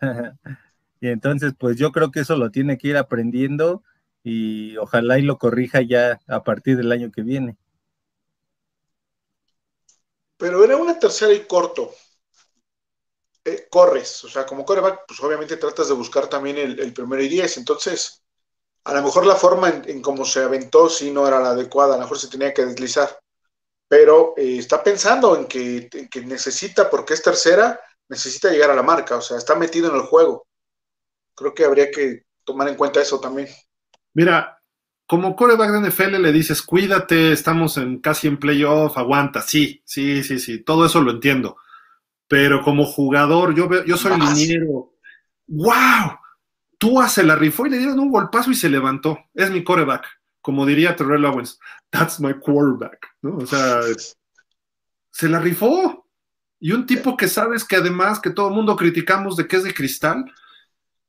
[1.01, 3.83] y entonces, pues yo creo que eso lo tiene que ir aprendiendo
[4.23, 7.57] y ojalá y lo corrija ya a partir del año que viene.
[10.37, 11.91] Pero era una tercera y corto.
[13.45, 17.23] eh, corres, o sea, como coreback, pues obviamente tratas de buscar también el, el primero
[17.23, 18.23] y diez, entonces
[18.85, 21.97] a lo mejor la forma en, cómo se aventó sí no era la adecuada, a
[21.97, 23.19] lo mejor se tenía que deslizar,
[23.89, 28.83] pero eh, está pensando en que, que, necesita, porque es tercera, necesita llegar a la
[28.83, 30.47] marca, o sea, está metido en el juego.
[31.35, 33.49] Creo que habría que tomar en cuenta eso también.
[34.15, 34.63] Mira,
[35.07, 40.23] como coreback de NFL le dices, cuídate, estamos en, casi en playoff, aguanta, sí, sí,
[40.23, 41.57] sí, sí, todo eso lo entiendo.
[42.29, 44.95] Pero como jugador, yo, veo, yo soy liniero.
[45.47, 46.19] ¡Wow!
[46.79, 49.19] Tú se la rifó y le dieron un golpazo y se levantó.
[49.35, 50.07] Es mi coreback.
[50.41, 51.59] Como diría Terrell Owens,
[51.91, 53.07] that's my quarterback.
[53.21, 53.37] ¿no?
[53.37, 53.81] O sea,
[55.11, 56.02] se la rifó.
[56.65, 59.65] Y un tipo que sabes que además que todo el mundo criticamos de que es
[59.65, 60.33] de cristal,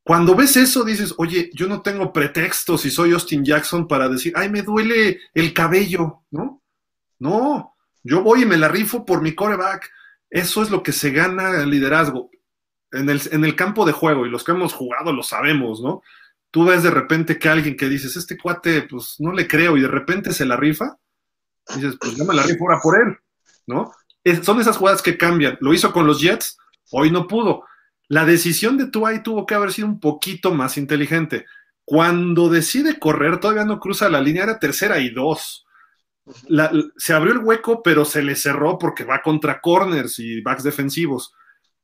[0.03, 4.33] cuando ves eso, dices, oye, yo no tengo pretextos si soy Austin Jackson para decir,
[4.35, 6.63] ay, me duele el cabello, ¿no?
[7.19, 9.91] No, yo voy y me la rifo por mi coreback.
[10.27, 12.31] Eso es lo que se gana el liderazgo
[12.91, 16.01] en el, en el campo de juego, y los que hemos jugado lo sabemos, ¿no?
[16.49, 19.81] Tú ves de repente que alguien que dices, este cuate, pues no le creo, y
[19.81, 20.97] de repente se la rifa,
[21.75, 23.17] dices, pues yo me la rifo ahora por él,
[23.67, 23.91] ¿no?
[24.43, 25.57] Son esas jugadas que cambian.
[25.61, 26.57] Lo hizo con los Jets,
[26.91, 27.65] hoy no pudo
[28.13, 31.45] la decisión de Tuay tuvo que haber sido un poquito más inteligente.
[31.85, 35.65] Cuando decide correr, todavía no cruza la línea, era tercera y dos.
[36.97, 41.33] se abrió el hueco, pero se le cerró porque va contra corners y backs defensivos.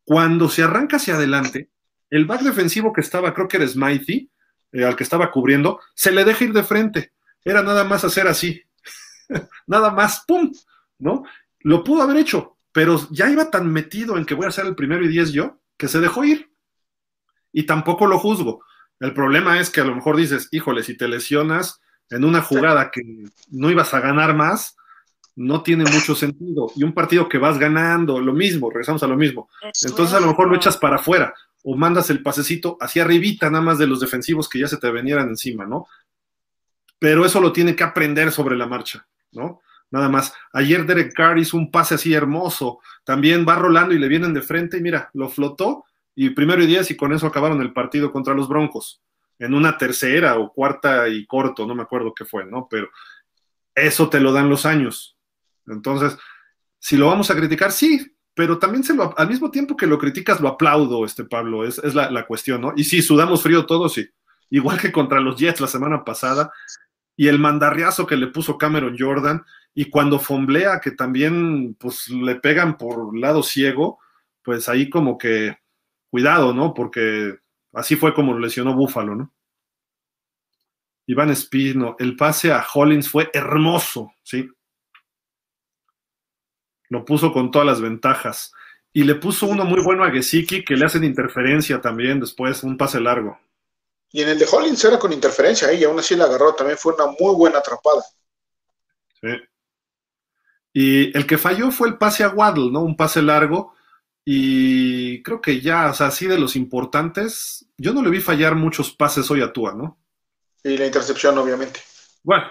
[0.03, 1.69] Cuando se arranca hacia adelante,
[2.11, 4.29] el back defensivo que estaba, creo que era Smithy,
[4.71, 7.13] eh, al que estaba cubriendo, se le deja ir de frente.
[7.43, 8.61] Era nada más hacer así.
[9.67, 10.51] nada más, ¡pum!
[10.99, 11.23] ¿No?
[11.61, 14.75] Lo pudo haber hecho, pero ya iba tan metido en que voy a ser el
[14.75, 16.51] primero y diez yo, que se dejó ir.
[17.51, 18.63] Y tampoco lo juzgo.
[18.99, 22.91] El problema es que a lo mejor dices, híjole, si te lesionas en una jugada
[22.91, 23.01] que
[23.49, 24.75] no ibas a ganar más,
[25.35, 26.71] no tiene mucho sentido.
[26.75, 29.49] Y un partido que vas ganando, lo mismo, regresamos a lo mismo.
[29.83, 31.33] Entonces a lo mejor lo echas para afuera
[31.63, 34.91] o mandas el pasecito hacia arribita nada más de los defensivos que ya se te
[34.91, 35.87] venieran encima, ¿no?
[36.99, 39.61] Pero eso lo tiene que aprender sobre la marcha, ¿no?
[39.91, 40.33] Nada más.
[40.53, 42.79] Ayer Derek Carr hizo un pase así hermoso.
[43.03, 45.85] También va rolando y le vienen de frente y mira, lo flotó
[46.15, 49.01] y primero y diez y con eso acabaron el partido contra los Broncos.
[49.39, 52.67] En una tercera o cuarta y corto, no me acuerdo qué fue, ¿no?
[52.69, 52.89] Pero
[53.73, 55.17] eso te lo dan los años.
[55.65, 56.17] Entonces,
[56.77, 59.97] si lo vamos a criticar, sí, pero también se lo, al mismo tiempo que lo
[59.97, 62.73] criticas, lo aplaudo, este Pablo, es, es la, la, cuestión, ¿no?
[62.75, 64.09] Y sí, sudamos frío todos, sí.
[64.49, 66.51] Igual que contra los Jets la semana pasada,
[67.15, 69.43] y el mandarriazo que le puso Cameron Jordan,
[69.73, 73.99] y cuando fomblea, que también pues le pegan por lado ciego,
[74.43, 75.57] pues ahí como que
[76.09, 76.73] cuidado, ¿no?
[76.73, 77.37] Porque
[77.73, 79.33] así fue como lo lesionó Búfalo, ¿no?
[81.05, 84.47] Iván Espino, el pase a Hollins fue hermoso, ¿sí?
[86.89, 88.53] Lo puso con todas las ventajas.
[88.91, 92.77] Y le puso uno muy bueno a Gesicki que le hacen interferencia también después, un
[92.77, 93.39] pase largo.
[94.11, 95.75] Y en el de Hollins era con interferencia, ¿eh?
[95.75, 98.03] y aún así la agarró, también fue una muy buena atrapada.
[99.21, 99.29] Sí.
[100.81, 102.79] Y el que falló fue el pase a Waddle, ¿no?
[102.79, 103.75] Un pase largo.
[104.23, 108.55] Y creo que ya, o sea, así de los importantes, yo no le vi fallar
[108.55, 109.99] muchos pases hoy a Tua, ¿no?
[110.63, 111.81] Y la intercepción, obviamente.
[112.23, 112.45] Bueno,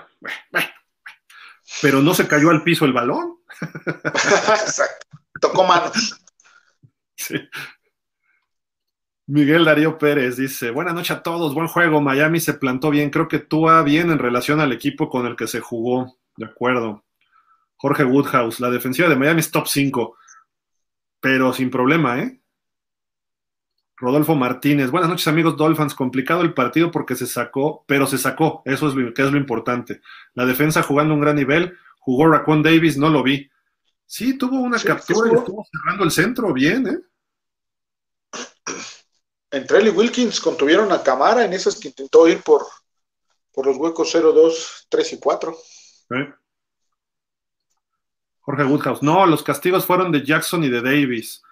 [1.80, 3.38] pero no se cayó al piso el balón.
[4.04, 5.06] Exacto.
[5.40, 6.20] Tocó manos.
[7.16, 7.36] Sí.
[9.26, 13.26] Miguel Darío Pérez dice, buenas noches a todos, buen juego, Miami se plantó bien, creo
[13.26, 17.06] que Tua bien en relación al equipo con el que se jugó, de acuerdo.
[17.78, 20.16] Jorge Woodhouse, la defensiva de Miami es top 5,
[21.20, 22.40] pero sin problema, ¿eh?
[23.96, 28.62] Rodolfo Martínez, buenas noches amigos Dolphins, complicado el partido porque se sacó, pero se sacó,
[28.64, 30.00] eso es lo, que es lo importante.
[30.34, 33.48] La defensa jugando un gran nivel, jugó Raquan Davis, no lo vi.
[34.06, 36.98] Sí, tuvo una captura y estuvo cerrando el centro bien, ¿eh?
[39.50, 42.66] Entre él y Wilkins contuvieron a Camara en esas que intentó ir por,
[43.52, 45.56] por los huecos 0, 2, 3 y 4.
[46.10, 46.34] ¿Eh?
[48.48, 49.02] Jorge Woodhouse.
[49.02, 51.42] No, los castigos fueron de Jackson y de Davis.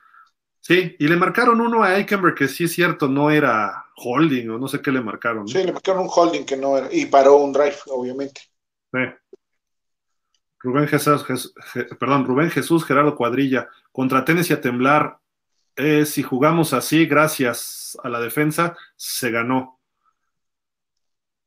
[0.61, 4.59] Sí, y le marcaron uno a Eikenberg que sí es cierto, no era holding o
[4.59, 5.47] no sé qué le marcaron.
[5.47, 8.41] Sí, le marcaron un holding que no era, y paró un drive, obviamente.
[8.95, 9.01] Sí.
[10.59, 11.53] Rubén Jesús,
[12.01, 15.19] perdón, Rubén Jesús Gerardo Cuadrilla, contra Tennessee a temblar.
[15.77, 19.76] Eh, si jugamos así, gracias a la defensa, se ganó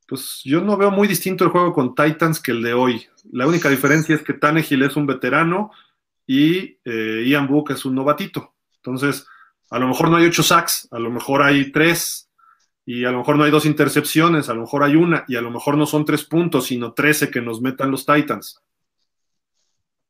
[0.10, 3.08] pues yo no veo muy distinto el juego con Titans que el de hoy.
[3.32, 5.70] La única diferencia es que Tannehill es un veterano
[6.26, 8.56] y eh, Ian Book es un novatito.
[8.78, 9.28] Entonces,
[9.70, 12.30] a lo mejor no hay ocho sacks, a lo mejor hay tres,
[12.86, 15.42] y a lo mejor no hay dos intercepciones, a lo mejor hay una, y a
[15.42, 18.64] lo mejor no son tres puntos, sino trece que nos metan los Titans.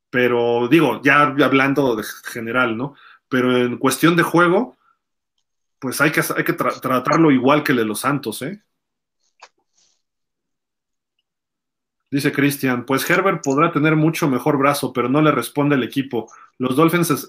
[0.10, 2.96] Pero digo, ya hablando de general, ¿no?
[3.28, 4.78] Pero en cuestión de juego,
[5.78, 8.64] pues hay que, hay que tratarlo igual que el de los Santos, ¿eh?
[12.12, 16.32] Dice Cristian, pues Herbert podrá tener mucho mejor brazo, pero no le responde el equipo.
[16.58, 17.28] Los Dolphins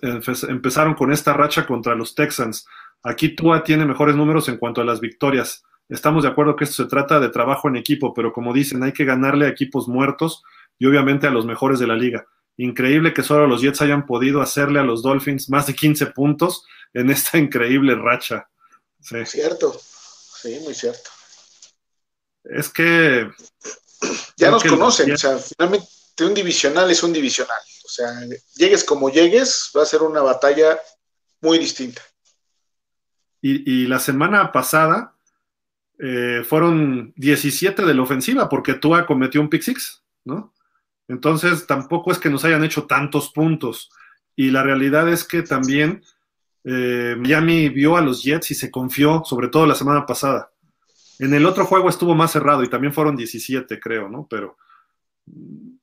[0.48, 2.66] empezaron con esta racha contra los Texans.
[3.02, 5.64] Aquí Tua tiene mejores números en cuanto a las victorias.
[5.90, 8.92] Estamos de acuerdo que esto se trata de trabajo en equipo, pero como dicen, hay
[8.92, 10.42] que ganarle a equipos muertos
[10.78, 12.24] y obviamente a los mejores de la liga.
[12.56, 16.64] Increíble que solo los Jets hayan podido hacerle a los Dolphins más de 15 puntos
[16.94, 18.48] en esta increíble racha.
[19.00, 19.26] Sí.
[19.26, 21.10] Cierto, sí, muy cierto.
[22.44, 23.30] Es que
[24.36, 25.88] ya nos conocen, o sea, finalmente
[26.20, 27.58] un divisional es un divisional.
[27.84, 28.08] O sea,
[28.56, 30.78] llegues como llegues, va a ser una batalla
[31.40, 32.02] muy distinta.
[33.42, 35.14] Y, la semana pasada
[35.98, 40.52] eh, fueron 17 de la ofensiva porque Tua cometió un pick six, ¿no?
[41.08, 43.90] Entonces tampoco es que nos hayan hecho tantos puntos.
[44.36, 46.04] Y la realidad es que también
[46.64, 50.52] eh, Miami vio a los Jets y se confió, sobre todo la semana pasada.
[51.20, 54.26] En el otro juego estuvo más cerrado y también fueron 17, creo, ¿no?
[54.28, 54.56] Pero
[55.26, 55.76] mm,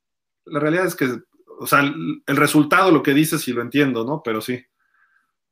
[0.46, 1.16] la realidad es que,
[1.60, 4.24] o sea, el, resultado, lo que dice, sí lo entiendo, ¿no?
[4.24, 4.66] Pero sí.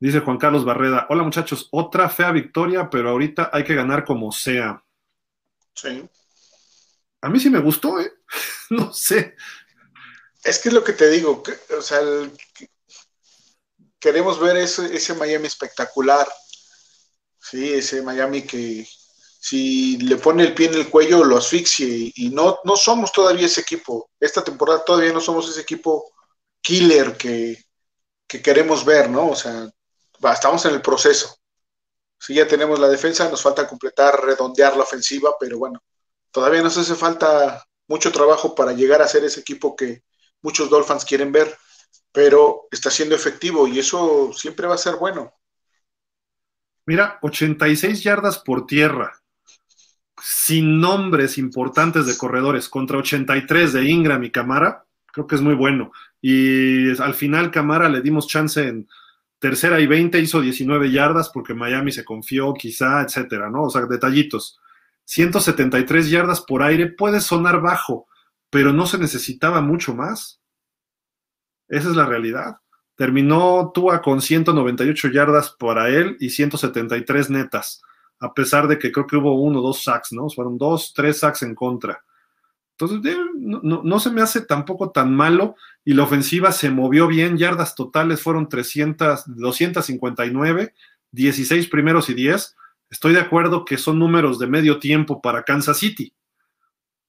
[0.00, 4.32] Dice Juan Carlos Barreda, hola muchachos, otra fea victoria, pero ahorita hay que ganar como
[4.32, 4.84] sea.
[5.72, 6.06] Sí.
[7.20, 8.12] A mí sí me gustó, ¿eh?
[8.70, 9.36] no sé.
[10.42, 11.44] Es que es lo que te digo,
[11.78, 12.00] o sea,
[14.00, 16.26] queremos ver ese, ese Miami espectacular,
[17.38, 18.86] sí, ese Miami que,
[19.48, 22.10] si le pone el pie en el cuello, lo asfixie.
[22.16, 24.10] Y no, no somos todavía ese equipo.
[24.18, 26.12] Esta temporada todavía no somos ese equipo
[26.60, 27.56] killer que,
[28.26, 29.28] queremos ver, ¿no?
[29.28, 29.70] O sea,
[30.34, 31.36] estamos en el proceso.
[32.18, 35.80] Si ya tenemos la defensa, nos falta completar, redondear la ofensiva, pero bueno,
[36.32, 40.02] todavía nos hace falta mucho trabajo para llegar a ser ese equipo que
[40.42, 41.56] muchos Dolphins quieren ver,
[42.10, 45.32] pero está siendo efectivo y eso siempre va a ser bueno.
[46.84, 49.22] Mira, 86 yardas por tierra,
[50.22, 55.54] sin nombres importantes de corredores contra 83 de Ingram y Camara, creo que es muy
[55.54, 55.92] bueno.
[56.20, 58.88] Y al final Camara le dimos chance en
[59.38, 63.64] tercera y 20, hizo 19 yardas porque Miami se confió, quizá, etcétera, ¿no?
[63.64, 64.58] O sea, detallitos.
[65.04, 68.08] 173 yardas por aire puede sonar bajo,
[68.50, 70.40] pero no se necesitaba mucho más.
[71.68, 72.56] Esa es la realidad.
[72.96, 77.82] Terminó Tua con 198 yardas para él y 173 netas
[78.20, 80.28] a pesar de que creo que hubo uno o dos sacks, ¿no?
[80.28, 82.02] Fueron dos, tres sacks en contra.
[82.78, 87.74] Entonces, no, se me hace tampoco tan malo y la ofensiva se movió bien, yardas
[87.74, 90.74] totales fueron 300, 259,
[91.10, 92.54] 16 primeros y 10.
[92.90, 96.12] Estoy de acuerdo que son números de medio tiempo para Kansas City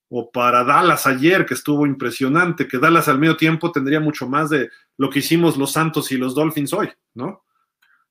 [0.10, 4.50] o para Dallas ayer, que estuvo impresionante, que Dallas al medio tiempo tendría mucho más
[4.50, 7.44] de lo que hicimos los Santos y los Dolphins hoy, ¿no?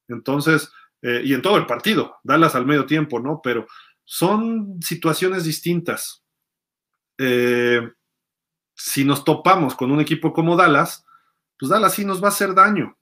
[0.09, 0.71] Entonces,
[1.07, 3.41] eh, y en todo el partido, Dallas al medio tiempo, ¿no?
[3.41, 3.69] Pero
[4.03, 6.25] son situaciones distintas.
[7.17, 7.81] Eh,
[8.75, 11.07] si nos topamos con un equipo como Dallas,
[11.57, 12.99] pues Dallas sí nos va a hacer daño.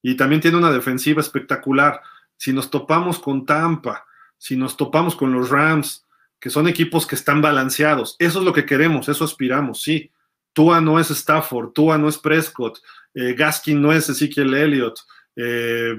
[0.00, 2.00] Y también tiene una defensiva espectacular.
[2.36, 4.06] Si nos topamos con Tampa,
[4.38, 6.06] si nos topamos con los Rams,
[6.38, 10.12] que son equipos que están balanceados, eso es lo que queremos, eso aspiramos, sí.
[10.52, 12.78] Tua no es Stafford, Tua no es Prescott,
[13.12, 15.00] eh, Gaskin no es Ezekiel Elliott,
[15.34, 15.96] eh,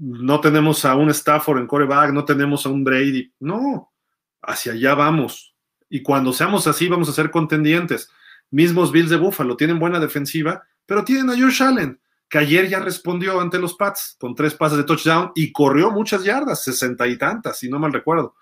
[0.00, 3.32] no tenemos a un Stafford en coreback, no tenemos a un Brady.
[3.38, 3.92] No,
[4.40, 5.54] hacia allá vamos.
[5.90, 8.10] Y cuando seamos así, vamos a ser contendientes.
[8.50, 12.00] Mismos Bills de Buffalo tienen buena defensiva, pero tienen a Josh Allen,
[12.30, 16.24] que ayer ya respondió ante los Pats con tres pases de touchdown y corrió muchas
[16.24, 18.34] yardas, sesenta y tantas, si no mal recuerdo.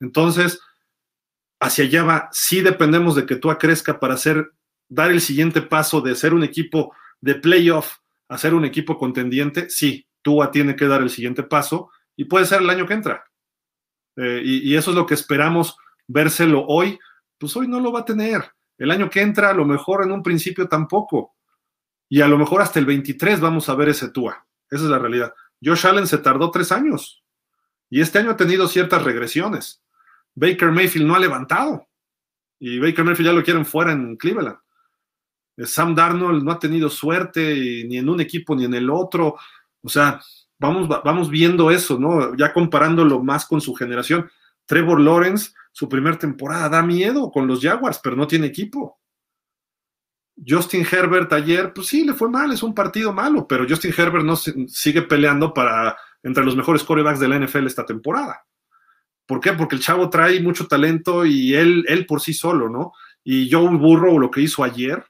[0.00, 0.60] Entonces,
[1.60, 2.28] hacia allá va.
[2.32, 4.52] Sí dependemos de que tú crezca para hacer,
[4.88, 9.70] dar el siguiente paso de ser un equipo de playoff a ser un equipo contendiente,
[9.70, 13.24] sí, Tua tiene que dar el siguiente paso y puede ser el año que entra.
[14.16, 15.76] Eh, y, eso es lo que esperamos
[16.08, 16.98] vérselo hoy.
[17.38, 18.42] Pues hoy no lo va a tener.
[18.78, 21.34] El año que entra, a lo mejor en un principio tampoco.
[22.08, 24.46] Y a lo mejor hasta el 23 vamos a ver ese Tua.
[24.70, 25.34] Esa es la realidad.
[25.62, 27.22] Josh Allen se tardó tres años.
[27.90, 29.82] Y este año ha tenido ciertas regresiones.
[30.34, 31.86] Baker Mayfield no ha levantado.
[32.58, 34.56] Y Baker Mayfield ya lo quieren fuera en Cleveland.
[35.56, 39.36] Eh, Sam Darnold no ha tenido suerte ni en un equipo ni en el otro.
[39.84, 40.20] O sea,
[40.58, 42.34] vamos, vamos viendo eso, ¿no?
[42.36, 44.28] Ya comparándolo más con su generación.
[44.66, 48.98] Trevor Lawrence, su primera temporada da miedo con los Jaguars, pero no tiene equipo.
[50.46, 54.24] Justin Herbert ayer, pues sí, le fue mal, es un partido malo, pero Justin Herbert
[54.24, 58.44] no sigue peleando para entre los mejores corebacks de la NFL esta temporada.
[59.26, 59.52] ¿Por qué?
[59.52, 62.92] Porque el chavo trae mucho talento y él, él por sí solo, ¿no?
[63.22, 65.04] Y Joe Burrow lo que hizo ayer,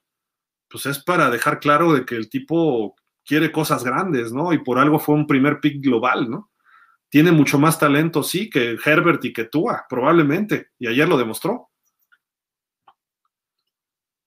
[0.68, 2.94] pues es para dejar claro de que el tipo
[3.24, 4.52] quiere cosas grandes, ¿no?
[4.52, 6.50] Y por algo fue un primer pick global, ¿no?
[7.14, 11.70] tiene mucho más talento, sí, que Herbert y que Tua, probablemente, y ayer lo demostró.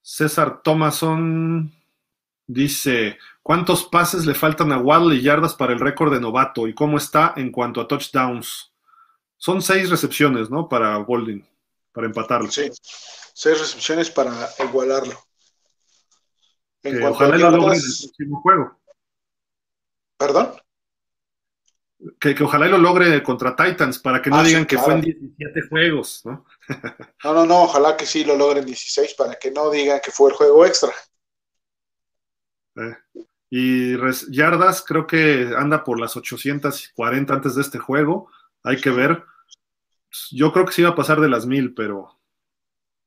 [0.02, 1.70] César Thomason
[2.46, 6.66] dice, ¿cuántos pases le faltan a Waddle y yardas para el récord de novato?
[6.66, 8.72] ¿Y cómo está en cuanto a touchdowns?
[9.36, 10.70] Son seis recepciones, ¿no?
[10.70, 11.46] Para Golding,
[11.92, 12.50] para empatarlo.
[12.50, 14.32] Sí, seis recepciones para
[14.64, 15.20] igualarlo.
[16.84, 18.78] En ojalá lo logre en el próximo juego.
[20.18, 20.54] ¿Perdón?
[22.20, 25.62] Que, ojalá lo logre contra Titans para que no ah, digan que fue en 17
[25.68, 26.46] juegos, ¿no?
[27.24, 30.30] no, no, no, ojalá que sí lo logren 16 para que no digan que fue
[30.30, 30.92] el juego extra.
[32.76, 32.96] Eh,
[33.50, 33.98] y
[34.30, 38.30] yardas creo que anda por las 840 antes de este juego.
[38.64, 39.24] Hay que ver.
[40.32, 42.20] Yo creo que sí va a pasar de las mil, pero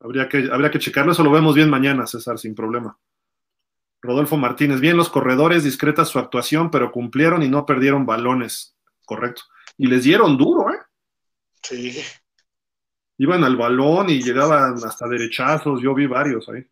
[0.01, 1.12] habría que, habría que checarlo.
[1.12, 2.99] Eso lo vemos bien mañana, César, sin problema.
[4.02, 8.77] Rodolfo Martínez, bien los corredores, discreta su actuación, pero cumplieron y no perdieron balones.
[9.05, 9.43] Correcto.
[9.77, 10.78] Y les dieron duro, ¿eh?
[11.62, 12.02] Sí.
[13.18, 16.66] Iban al balón y llegaban hasta derechazos, yo vi varios ahí.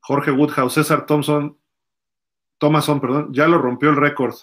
[0.00, 1.56] Jorge Woodhouse, César Thompson,
[2.58, 4.34] Thomason, perdón, ya lo rompió el récord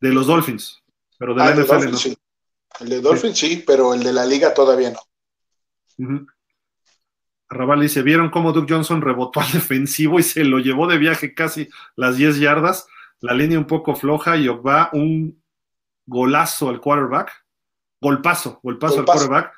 [0.00, 0.82] de los Dolphins,
[1.16, 1.96] pero de la NFL ah, no.
[1.96, 2.16] Sí.
[2.80, 3.64] El de Dolphins sí.
[3.66, 6.26] pero el de la liga todavía no.
[7.52, 11.34] Arrabal dice, ¿vieron cómo Duke Johnson rebotó al defensivo y se lo llevó de viaje
[11.34, 12.86] casi las 10 yardas?
[13.20, 15.40] La línea un poco floja y va un
[16.06, 17.30] golazo al quarterback.
[18.00, 19.52] Golpazo, golpazo, al quarterback.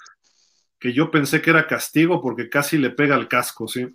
[0.78, 3.86] Que yo pensé que era castigo porque casi le pega el casco, sí.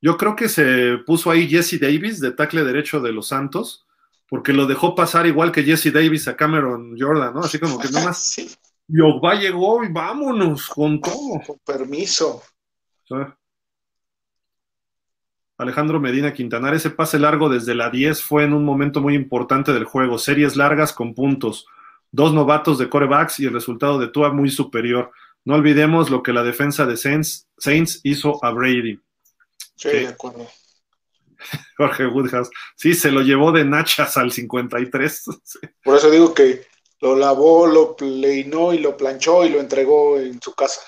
[0.00, 3.84] Yo creo que se puso ahí Jesse Davis de tackle derecho de los Santos,
[4.28, 7.40] porque lo dejó pasar igual que Jesse Davis a Cameron Jordan, ¿no?
[7.40, 8.22] Así como que nomás.
[8.22, 8.48] sí.
[8.88, 11.40] Y Ogba llegó y vámonos con todo.
[11.46, 12.42] Con permiso.
[15.58, 19.72] Alejandro Medina Quintanar, ese pase largo desde la 10 fue en un momento muy importante
[19.72, 20.18] del juego.
[20.18, 21.66] Series largas con puntos.
[22.12, 25.12] Dos novatos de corebacks y el resultado de Tua muy superior.
[25.44, 29.00] No olvidemos lo que la defensa de Saints, Saints hizo a Brady.
[29.76, 30.46] Sí, de acuerdo.
[31.76, 32.50] Jorge Woodhouse.
[32.76, 35.24] Sí, se lo llevó de nachas al 53.
[35.84, 36.66] Por eso digo que
[37.00, 40.80] lo lavó, lo pleinó y lo planchó y lo entregó en su casa.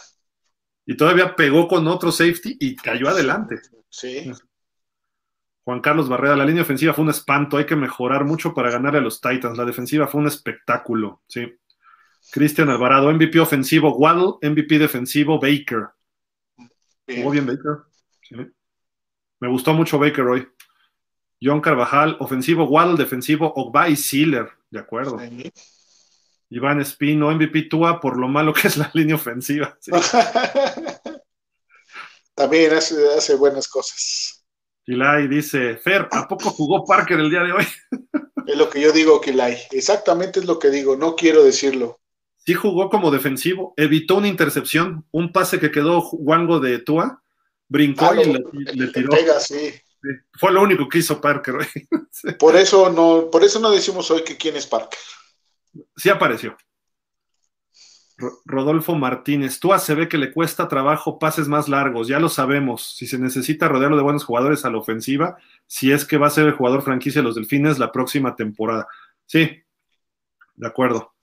[0.86, 3.56] Y todavía pegó con otro safety y cayó adelante.
[3.90, 4.30] Sí.
[5.64, 9.00] Juan Carlos Barrera, la línea ofensiva fue un espanto, hay que mejorar mucho para ganarle
[9.00, 9.58] a los Titans.
[9.58, 11.46] La defensiva fue un espectáculo, sí.
[12.30, 15.88] Cristian Alvarado, MVP ofensivo Waddle, MVP defensivo Baker.
[17.06, 17.84] Muy bien Baker.
[18.22, 18.36] Sí.
[19.40, 20.48] Me gustó mucho Baker hoy.
[21.40, 24.48] John Carvajal, ofensivo Waddle, defensivo Ogba y Sealer.
[24.70, 25.18] De acuerdo.
[26.50, 29.78] Iván Espino, MVP Tua por lo malo que es la línea ofensiva.
[32.34, 34.44] También hace, buenas cosas.
[34.84, 37.66] Kilay dice, Fer, ¿a poco jugó Parker el día de hoy?
[38.46, 39.58] es lo que yo digo, Kilay.
[39.72, 42.00] Exactamente es lo que digo, no quiero decirlo.
[42.36, 47.22] Sí jugó como defensivo, evitó una intercepción, un pase que quedó Wango de Tua,
[47.68, 49.10] brincó ah, y le, tiró.
[50.32, 51.66] Fue lo único que hizo Parker hoy.
[52.38, 54.98] por eso no, por eso no decimos hoy que quién es Parker
[55.96, 56.56] sí apareció.
[58.44, 62.96] Rodolfo Martínez, Tua se ve que le cuesta trabajo pases más largos, ya lo sabemos.
[62.96, 65.36] Si se necesita rodearlo de buenos jugadores a la ofensiva,
[65.66, 68.88] si es que va a ser el jugador franquicia de los Delfines la próxima temporada.
[69.26, 69.62] Sí,
[70.56, 71.14] de acuerdo.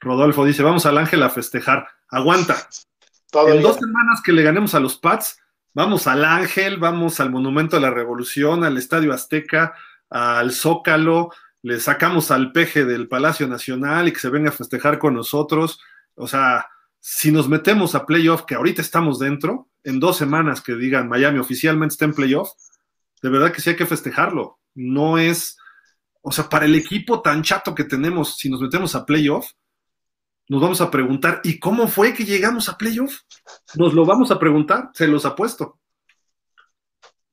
[0.00, 1.86] Rodolfo dice: Vamos al Ángel a festejar.
[2.08, 2.68] Aguanta.
[3.48, 5.38] en dos semanas que le ganemos a los Pats,
[5.74, 9.74] vamos al Ángel, vamos al Monumento de la Revolución, al Estadio Azteca,
[10.08, 11.30] al Zócalo,
[11.64, 15.80] le sacamos al peje del Palacio Nacional y que se venga a festejar con nosotros.
[16.14, 16.66] O sea,
[17.00, 21.38] si nos metemos a playoff, que ahorita estamos dentro, en dos semanas que digan Miami
[21.38, 22.50] oficialmente está en playoff,
[23.22, 24.58] de verdad que sí hay que festejarlo.
[24.74, 25.56] No es,
[26.20, 29.46] o sea, para el equipo tan chato que tenemos, si nos metemos a playoff,
[30.50, 33.20] nos vamos a preguntar, ¿y cómo fue que llegamos a playoff?
[33.76, 35.80] Nos lo vamos a preguntar, se los apuesto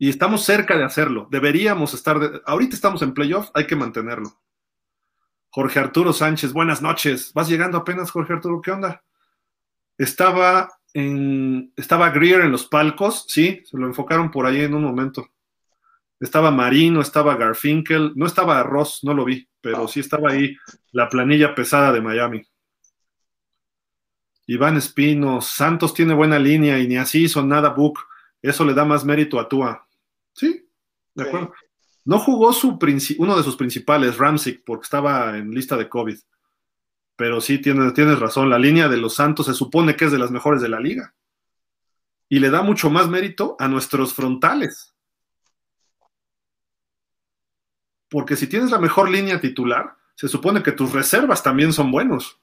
[0.02, 1.28] y estamos cerca de hacerlo.
[1.30, 4.36] Deberíamos estar, ahorita estamos en playoff, hay que mantenerlo.
[5.52, 7.32] Jorge Arturo Sánchez, buenas noches.
[7.36, 8.64] ¿Vas llegando apenas, Jorge Arturo?
[8.64, 9.03] ¿Qué onda?
[9.99, 14.86] Estaba en, estaba Greer en los palcos, sí, se lo enfocaron por ahí en un
[14.86, 15.28] momento.
[16.19, 20.57] Estaba Marino, estaba Garfinkel, no estaba Ross, no lo vi, pero sí estaba ahí
[20.94, 22.41] la planilla pesada de Miami.
[24.48, 27.99] Iván Espino, Santos tiene buena línea y ni así hizo nada Book.
[28.41, 29.88] Eso le da más mérito a Tua.
[30.33, 30.67] Sí,
[31.13, 31.53] de acuerdo.
[32.03, 32.79] No jugó su
[33.19, 36.17] uno de sus principales, Ramsick, porque estaba en lista de COVID.
[37.15, 40.17] Pero sí, tienes, tienes razón, la línea de los Santos se supone que es de
[40.17, 41.13] las mejores de la liga.
[42.27, 44.91] Y le da mucho más mérito a nuestros frontales.
[48.11, 52.37] porque si tienes la mejor línea titular, se supone que tus reservas también son buenos.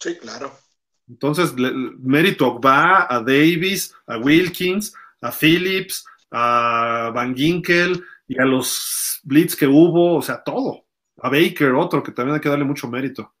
[0.00, 0.58] Sí, claro.
[1.06, 9.20] Entonces, mérito va a Davis, a Wilkins, a Phillips, a Van Ginkel y a los
[9.22, 10.86] Blitz que hubo, o sea, todo.
[11.18, 13.34] A Baker, otro que también hay que darle mucho mérito.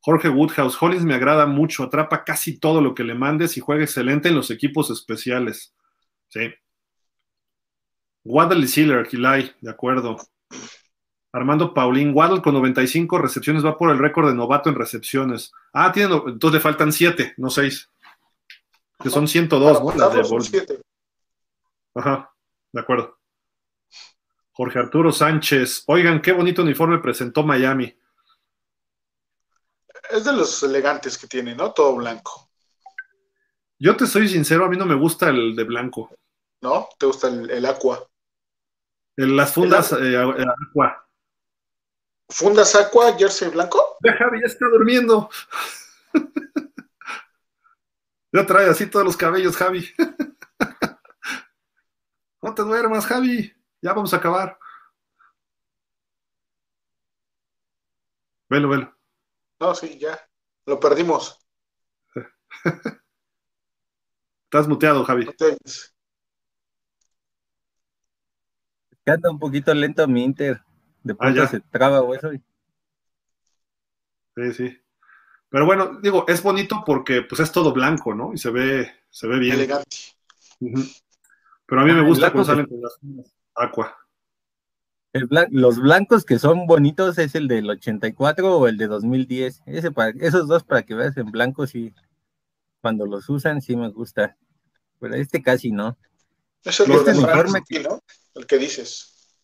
[0.00, 3.82] Jorge Woodhouse, Hollins me agrada mucho, atrapa casi todo lo que le mandes y juega
[3.82, 5.74] excelente en los equipos especiales.
[6.28, 6.52] Sí.
[8.24, 10.18] Waddle y Sealer, Kilay, de acuerdo.
[11.32, 15.52] Armando Paulín, Waddle con 95 recepciones va por el récord de novato en recepciones.
[15.72, 17.90] Ah, tiene, entonces le faltan 7, no 6.
[19.00, 19.94] Que son 102, ¿no?
[19.96, 20.78] Las de
[21.98, 22.32] Ajá,
[22.72, 23.18] de acuerdo.
[24.52, 27.92] Jorge Arturo Sánchez, oigan, qué bonito uniforme presentó Miami.
[30.08, 31.72] Es de los elegantes que tiene, ¿no?
[31.72, 32.50] Todo blanco.
[33.80, 36.10] Yo te soy sincero, a mí no me gusta el de blanco.
[36.60, 36.88] ¿No?
[36.98, 38.04] ¿Te gusta el, el aqua?
[39.16, 41.04] las fundas eh, aqua.
[42.28, 43.96] ¿Fundas aqua, jersey blanco?
[44.04, 45.28] Ya Javi ya está durmiendo.
[48.32, 49.88] ya trae así todos los cabellos, Javi.
[52.48, 53.52] no te duermas, Javi.
[53.82, 54.58] Ya vamos a acabar.
[58.48, 58.96] Velo, velo.
[59.60, 60.18] No, sí, ya.
[60.64, 61.46] Lo perdimos.
[64.44, 65.28] Estás muteado, Javi.
[69.04, 70.62] Anda un poquito lento mi Inter.
[71.02, 72.30] De ah, pronto se traba o eso.
[74.36, 74.82] Sí, sí.
[75.50, 78.32] Pero bueno, digo, es bonito porque pues es todo blanco, ¿no?
[78.32, 79.54] Y se ve, se ve bien.
[79.54, 79.96] Elegante.
[81.68, 82.98] Pero a mí me gusta cuando salen con las
[83.54, 83.94] aqua.
[85.50, 89.62] los blancos que son bonitos es el del 84 o el de 2010.
[89.66, 91.94] Ese para, esos dos para que veas en blanco sí,
[92.80, 94.38] cuando los usan sí me gusta.
[94.98, 95.98] Pero este casi no.
[96.64, 98.02] Es el este uniforme que, ¿no?
[98.34, 99.34] El que dices.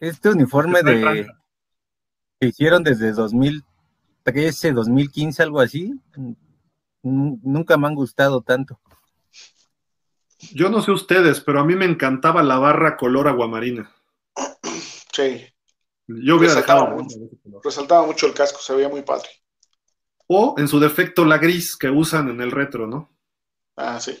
[0.00, 1.28] Este uniforme de
[2.40, 5.94] que hicieron desde 2013, 2015, algo así,
[7.02, 8.80] nunca me han gustado tanto.
[10.52, 13.90] Yo no sé ustedes, pero a mí me encantaba la barra color aguamarina.
[15.12, 15.46] Sí.
[16.06, 17.16] Yo hubiera resaltaba, mucho,
[17.62, 19.28] resaltaba mucho el casco, se veía muy padre.
[20.26, 23.10] O en su defecto la gris que usan en el retro, ¿no?
[23.76, 24.18] Ah, sí.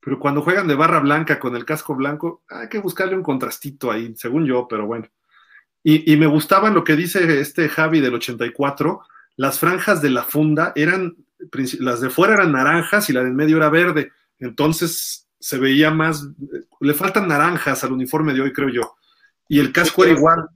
[0.00, 3.90] Pero cuando juegan de barra blanca con el casco blanco, hay que buscarle un contrastito
[3.90, 5.08] ahí, según yo, pero bueno.
[5.84, 9.00] Y, me gustaba lo que dice este Javi del 84,
[9.36, 11.16] las franjas de la funda eran,
[11.80, 16.24] las de fuera eran naranjas y la del medio era verde, entonces se veía más,
[16.78, 18.94] le faltan naranjas al uniforme de hoy, creo yo.
[19.48, 20.48] Y el casco era igual.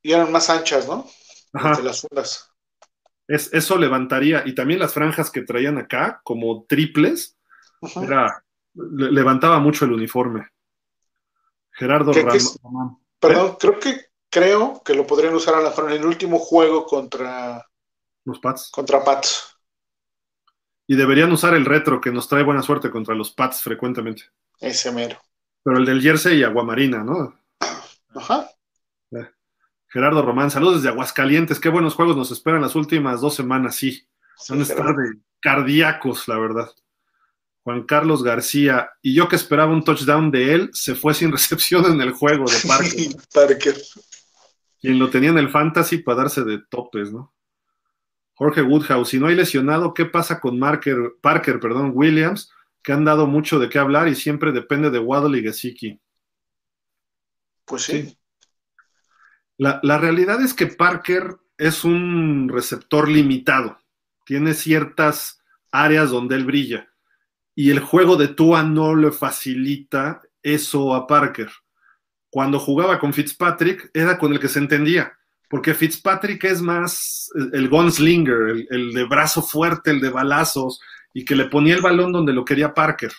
[0.00, 1.06] Y eran más anchas, ¿no?
[1.52, 1.76] Ajá.
[1.76, 2.48] De las fundas.
[3.26, 7.36] Es, eso levantaría, y también las franjas que traían acá, como triples,
[8.00, 8.44] era,
[8.74, 10.48] levantaba mucho el uniforme.
[11.72, 13.02] Gerardo Ramón.
[13.18, 16.86] Perdón, creo que creo que lo podrían usar a lo mejor en el último juego
[16.86, 17.66] contra
[18.24, 18.70] los Pats.
[18.70, 19.57] Contra Pats.
[20.88, 24.24] Y deberían usar el retro que nos trae buena suerte contra los Pats frecuentemente.
[24.58, 25.18] Ese mero.
[25.62, 27.38] Pero el del Jersey y Aguamarina, ¿no?
[28.14, 28.48] Ajá.
[29.12, 29.28] Eh,
[29.88, 31.60] Gerardo Román, saludos desde Aguascalientes.
[31.60, 34.08] Qué buenos juegos nos esperan las últimas dos semanas, sí.
[34.48, 36.70] Van a estar de cardíacos, la verdad.
[37.64, 41.84] Juan Carlos García, y yo que esperaba un touchdown de él, se fue sin recepción
[41.84, 43.08] en el juego de Parker.
[43.32, 43.76] Parker.
[44.80, 47.34] Quien lo tenía en el fantasy para darse de topes, ¿no?
[48.38, 52.52] Jorge Woodhouse, si no hay lesionado, ¿qué pasa con Marker, Parker perdón, Williams?
[52.84, 56.00] Que han dado mucho de qué hablar y siempre depende de Waddle y Gesicki.
[57.64, 58.16] Pues sí.
[59.56, 63.76] La, la realidad es que Parker es un receptor limitado.
[64.24, 65.42] Tiene ciertas
[65.72, 66.88] áreas donde él brilla
[67.56, 71.50] y el juego de Tua no le facilita eso a Parker.
[72.30, 75.17] Cuando jugaba con Fitzpatrick era con el que se entendía,
[75.48, 80.80] porque Fitzpatrick es más el gunslinger, el, de brazo fuerte, el de balazos,
[81.14, 83.12] y que le ponía el balón donde lo quería Parker.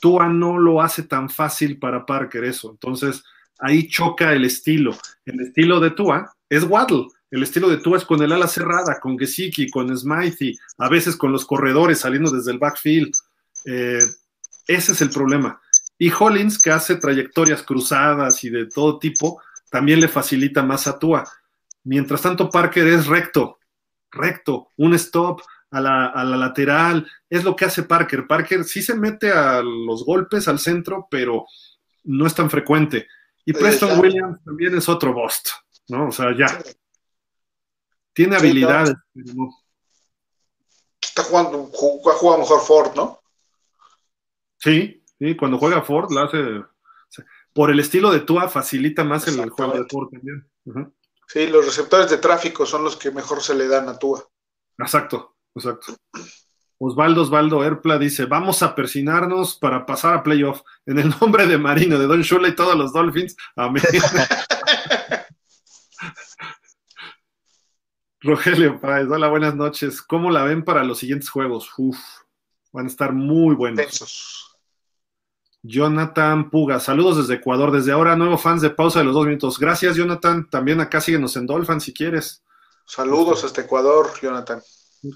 [0.00, 3.24] Tua no lo hace tan fácil para Parker eso, entonces
[3.58, 4.96] ahí choca el estilo.
[5.24, 9.00] El estilo de Tua es Waddle, el estilo de Tua es con el ala cerrada,
[9.00, 13.12] con Gesicki, con Smithy, a veces con los corredores saliendo desde el backfield.
[13.64, 13.98] Eh,
[14.68, 15.60] ese es el problema.
[15.98, 20.98] Y Hollins, que hace trayectorias cruzadas y de todo tipo, también le facilita más a
[20.98, 21.24] Tua.
[21.86, 23.60] Mientras tanto, Parker es recto,
[24.10, 25.40] recto, un stop
[25.70, 28.26] a la, lateral, es lo que hace Parker.
[28.26, 31.46] Parker sí se mete a los golpes al centro, pero
[32.02, 33.06] no es tan frecuente.
[33.44, 35.50] Y Preston Williams también es otro bust,
[35.86, 36.08] ¿no?
[36.08, 36.60] O sea, ya.
[38.12, 38.96] Tiene habilidades,
[41.00, 43.20] Está jugando, juega mejor Ford, ¿no?
[44.58, 46.64] Sí, sí, cuando juega Ford la hace.
[47.52, 50.48] Por el estilo de Tua facilita más el, juego de Ford también.
[51.26, 54.24] Sí, los receptores de tráfico son los que mejor se le dan a Tua.
[54.78, 55.96] Exacto, exacto.
[56.78, 60.60] Osvaldo Osvaldo Erpla dice, vamos a persinarnos para pasar a playoff.
[60.84, 63.34] En el nombre de Marino, de Don Shula y todos los Dolphins.
[63.56, 63.82] Amén.
[68.20, 70.02] Rogelio Páez, hola, buenas noches.
[70.02, 71.70] ¿Cómo la ven para los siguientes juegos?
[71.78, 71.98] Uf,
[72.72, 74.55] van a estar muy buenos.
[75.62, 77.72] Jonathan Puga, saludos desde Ecuador.
[77.72, 79.58] Desde ahora, nuevos fans de pausa de los dos minutos.
[79.58, 80.48] Gracias, Jonathan.
[80.48, 82.42] También acá síguenos en Dolphin si quieres.
[82.86, 84.60] Saludos hasta Ecuador, Jonathan.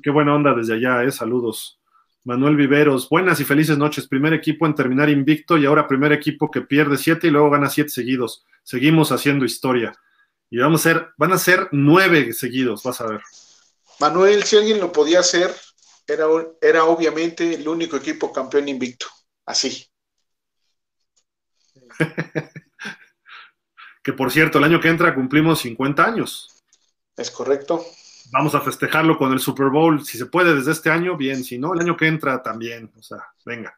[0.03, 1.13] Qué buena onda desde allá, ¿eh?
[1.13, 1.81] Saludos.
[2.25, 4.07] Manuel Viveros, buenas y felices noches.
[4.07, 7.71] Primer equipo en terminar invicto y ahora primer equipo que pierde siete y luego gana
[7.71, 8.45] siete seguidos.
[8.63, 9.95] Seguimos haciendo historia.
[10.51, 13.23] Y vamos a ser, van a ser nueve seguidos, vas a ver.
[14.01, 15.55] Manuel, si alguien lo podía hacer,
[16.07, 16.27] era,
[16.61, 19.07] era obviamente el único equipo campeón invicto.
[19.47, 19.90] Así.
[24.03, 26.65] que por cierto, el año que entra cumplimos 50 años.
[27.17, 27.85] Es correcto.
[28.33, 30.05] Vamos a festejarlo con el Super Bowl.
[30.05, 31.43] Si se puede desde este año, bien.
[31.43, 32.91] Si no, el año que entra también.
[32.97, 33.77] O sea, venga.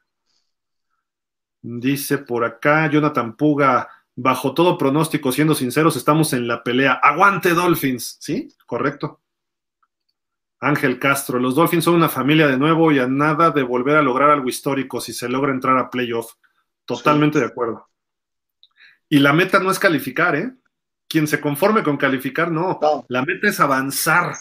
[1.63, 6.95] Dice por acá Jonathan Puga, bajo todo pronóstico, siendo sinceros, estamos en la pelea.
[6.95, 8.49] Aguante Dolphins, ¿sí?
[8.67, 9.21] Correcto.
[10.61, 14.03] Ángel Castro, los Dolphins son una familia de nuevo y a nada de volver a
[14.03, 16.35] lograr algo histórico si se logra entrar a playoff.
[16.85, 17.89] Totalmente de acuerdo.
[19.13, 20.55] Y la meta no es calificar, ¿eh?
[21.07, 22.79] Quien se conforme con calificar, no.
[22.81, 23.05] no.
[23.11, 24.33] La meta es avanzar.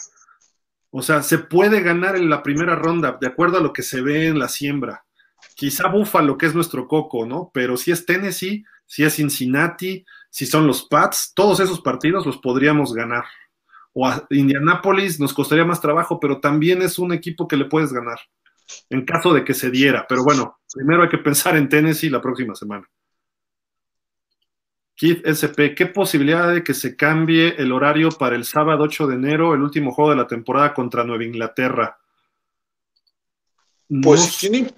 [0.88, 4.00] O sea, se puede ganar en la primera ronda, de acuerdo a lo que se
[4.00, 5.04] ve en la siembra.
[5.56, 7.50] Quizá Buffalo, que es nuestro coco, ¿no?
[7.52, 12.38] Pero si es Tennessee, si es Cincinnati, si son los Pats, todos esos partidos los
[12.38, 13.24] podríamos ganar.
[13.92, 17.92] O a Indianapolis nos costaría más trabajo, pero también es un equipo que le puedes
[17.92, 18.20] ganar,
[18.88, 20.06] en caso de que se diera.
[20.08, 22.88] Pero bueno, primero hay que pensar en Tennessee la próxima semana.
[25.02, 29.16] Keith SP, ¿qué posibilidad de que se cambie el horario para el sábado 8 de
[29.16, 31.98] enero, el último juego de la temporada contra Nueva Inglaterra?
[34.00, 34.72] Pues si, tiene,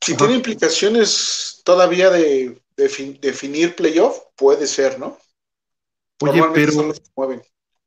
[0.00, 5.18] si tiene implicaciones todavía de definir playoff, puede ser, ¿no?
[6.20, 6.92] Oye, pero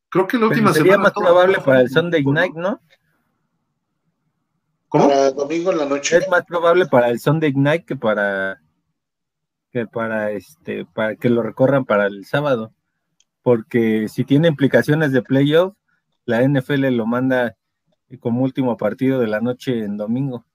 [0.09, 1.03] creo que la última sería semana.
[1.03, 2.81] más probable para el Sunday Night, ¿no?
[4.89, 5.07] ¿Cómo?
[5.07, 6.18] Para domingo en la noche.
[6.18, 8.61] Es más probable para el Sunday Night que para
[9.78, 12.74] que para este para que lo recorran para el sábado.
[13.44, 15.76] Porque si tiene implicaciones de playoff,
[16.26, 17.56] la NFL lo manda
[18.20, 20.45] como último partido de la noche en domingo.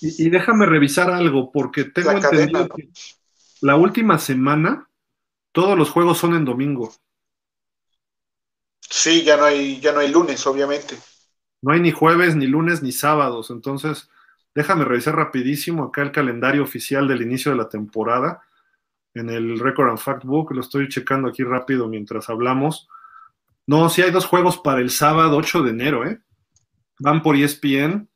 [0.00, 2.90] Y, déjame revisar algo, porque tengo entendido que
[3.60, 4.88] la última semana
[5.52, 6.92] todos los juegos son en domingo.
[8.80, 10.96] Sí, ya no hay, ya no hay lunes, obviamente.
[11.60, 13.50] No hay ni jueves, ni lunes, ni sábados.
[13.50, 14.10] Entonces,
[14.54, 18.42] déjame revisar rapidísimo acá el calendario oficial del inicio de la temporada
[19.14, 20.52] en el Record and Fact Book.
[20.52, 22.88] Lo estoy checando aquí rápido mientras hablamos.
[23.66, 26.20] No, sí hay dos juegos para el sábado 8 de enero, ¿eh?
[26.98, 28.08] Van por ESPN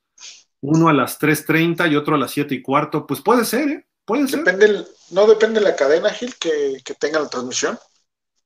[0.60, 3.86] uno a las 3.30 y otro a las 7 y cuarto, pues puede ser, ¿eh?
[4.04, 4.44] Puede ser.
[5.10, 7.78] no depende de la cadena, Gil, que, tenga la transmisión.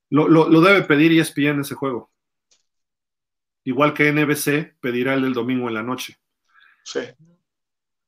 [0.09, 2.11] Lo, debe pedir ESPN ese juego.
[3.63, 6.17] Igual que NBC pedirá el del domingo en la noche.
[6.83, 7.01] Sí.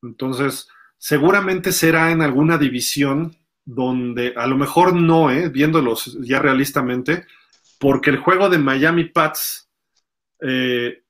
[0.04, 0.68] Entonces,
[0.98, 3.36] seguramente será en alguna división
[3.66, 5.50] donde a lo mejor no, ¿eh?
[5.50, 7.26] viéndolos ya realistamente,
[7.80, 9.70] porque el juego de Miami Pats
[10.42, 11.04] eh,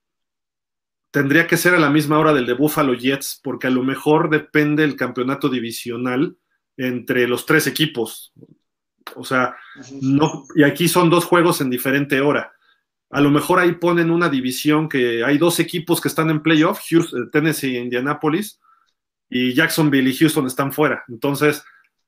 [1.11, 4.29] tendría que ser a la misma hora del de Buffalo Jets, porque a lo mejor
[4.29, 6.37] depende el campeonato divisional
[6.77, 8.33] entre los tres equipos.
[9.15, 9.55] O sea,
[10.01, 12.53] no, y aquí son dos juegos en diferente hora.
[13.11, 16.79] A lo mejor ahí ponen una división que hay dos equipos que están en playoff,
[17.31, 18.59] Tennessee e Indianapolis,
[19.34, 21.03] y Jacksonville y Houston están fuera.
[21.07, 21.64] Entonces,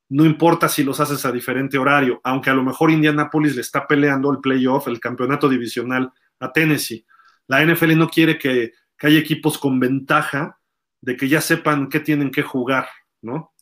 [0.10, 3.88] no importa si los haces a diferente horario, aunque a lo mejor Indianapolis le está
[3.88, 7.06] peleando el playoff, el campeonato divisional a Tennessee.
[7.47, 10.60] La NFL no quiere que que hay equipos con ventaja
[11.02, 12.88] de que ya sepan qué tienen que jugar,
[13.22, 13.53] ¿no?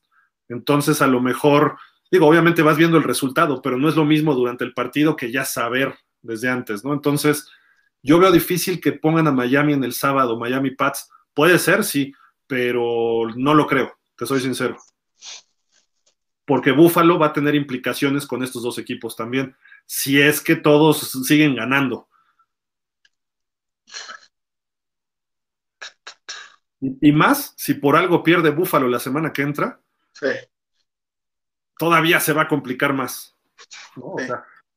[0.48, 1.78] Entonces, a lo mejor,
[2.12, 5.32] digo, obviamente vas viendo el resultado, pero no es lo mismo durante el partido que
[5.32, 6.94] ya saber desde antes, ¿no?
[6.94, 7.50] Entonces,
[8.02, 11.10] yo veo difícil que pongan a Miami en el sábado, Miami Pats.
[11.34, 12.14] Puede ser, sí,
[12.54, 14.78] pero no lo creo, te soy sincero.
[16.46, 19.56] Porque Buffalo va a tener implicaciones con estos dos equipos también,
[19.88, 22.08] si es que todos siguen ganando.
[26.80, 29.82] Y más si por algo pierde Búfalo la semana que entra.
[31.80, 33.36] Todavía se va a complicar más.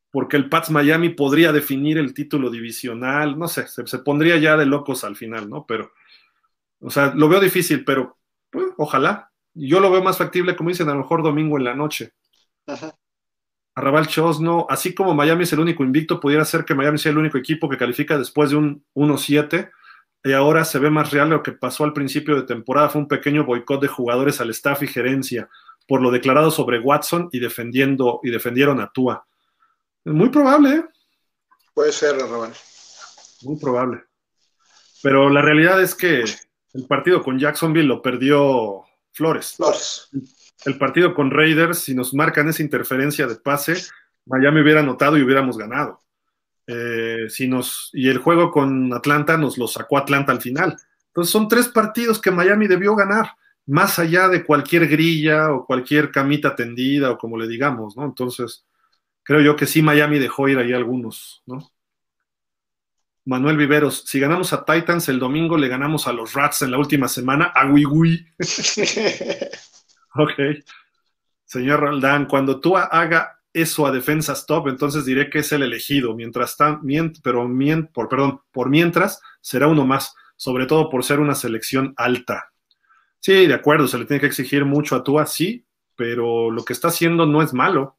[0.09, 4.65] porque el Pats Miami podría definir el título divisional, no sé, se, pondría ya de
[4.65, 5.67] locos al final, ¿no?
[5.67, 5.91] Pero,
[6.79, 8.17] o sea, lo veo difícil, pero
[8.49, 9.31] pues, ojalá.
[9.53, 12.13] Yo lo veo más factible, como dicen, a lo mejor domingo en la noche.
[13.73, 17.17] Arrabal Chosno, así como Miami es el único invicto, pudiera ser que Miami sea el
[17.17, 19.71] único equipo que califica después de un 1-7
[20.23, 22.89] y ahora se ve más real lo que pasó al principio de temporada.
[22.89, 25.49] Fue un pequeño boicot de jugadores al staff y gerencia
[25.87, 29.25] por lo declarado sobre Watson y, defendiendo, y defendieron a Tua.
[30.03, 30.85] Muy probable, ¿eh?
[31.73, 32.53] Puede ser, Arrabal.
[33.43, 34.03] Muy probable.
[35.01, 36.25] Pero la realidad es que
[36.77, 39.55] el partido con Jacksonville lo perdió Flores.
[39.57, 40.09] Flores.
[40.63, 43.75] El partido con Raiders, si nos marcan esa interferencia de pase,
[44.25, 45.99] Miami hubiera anotado y hubiéramos ganado.
[46.67, 50.77] Eh, si nos, y el juego con Atlanta nos lo sacó Atlanta al final.
[51.07, 53.31] Entonces son tres partidos que Miami debió ganar,
[53.65, 58.05] más allá de cualquier grilla o cualquier camita tendida o como le digamos, ¿no?
[58.05, 58.67] Entonces,
[59.23, 61.71] creo yo que sí Miami dejó ir ahí algunos, ¿no?
[63.27, 66.77] Manuel Viveros, si ganamos a Titans el domingo, le ganamos a los Rats en la
[66.77, 68.25] última semana, a Wii
[70.15, 70.39] ok.
[71.43, 76.15] Señor Roldán, cuando tú haga eso a defensa stop, entonces diré que es el elegido.
[76.15, 76.79] Mientras tan,
[77.21, 77.45] pero
[77.93, 82.53] por, perdón, por mientras será uno más, sobre todo por ser una selección alta.
[83.19, 85.65] Sí, de acuerdo, se le tiene que exigir mucho a Tua, sí,
[85.97, 87.97] pero lo que está haciendo no es malo.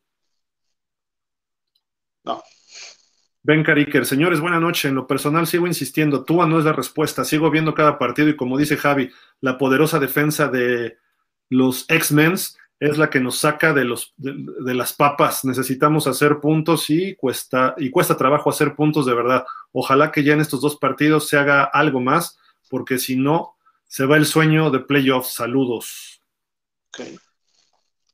[2.24, 2.42] No.
[3.48, 4.88] Ben Cariker, señores, buena noche.
[4.88, 7.24] En lo personal sigo insistiendo, Tua no es la respuesta.
[7.24, 9.10] Sigo viendo cada partido y como dice Javi,
[9.40, 10.98] la poderosa defensa de
[11.48, 15.46] los X-Men es la que nos saca de, los, de, las papas.
[15.46, 19.46] Necesitamos hacer puntos y cuesta, y cuesta trabajo hacer puntos de verdad.
[19.72, 22.38] Ojalá que ya en estos dos partidos se haga algo más,
[22.68, 23.56] porque si no,
[23.86, 25.32] se va el sueño de playoffs.
[25.32, 26.22] Saludos.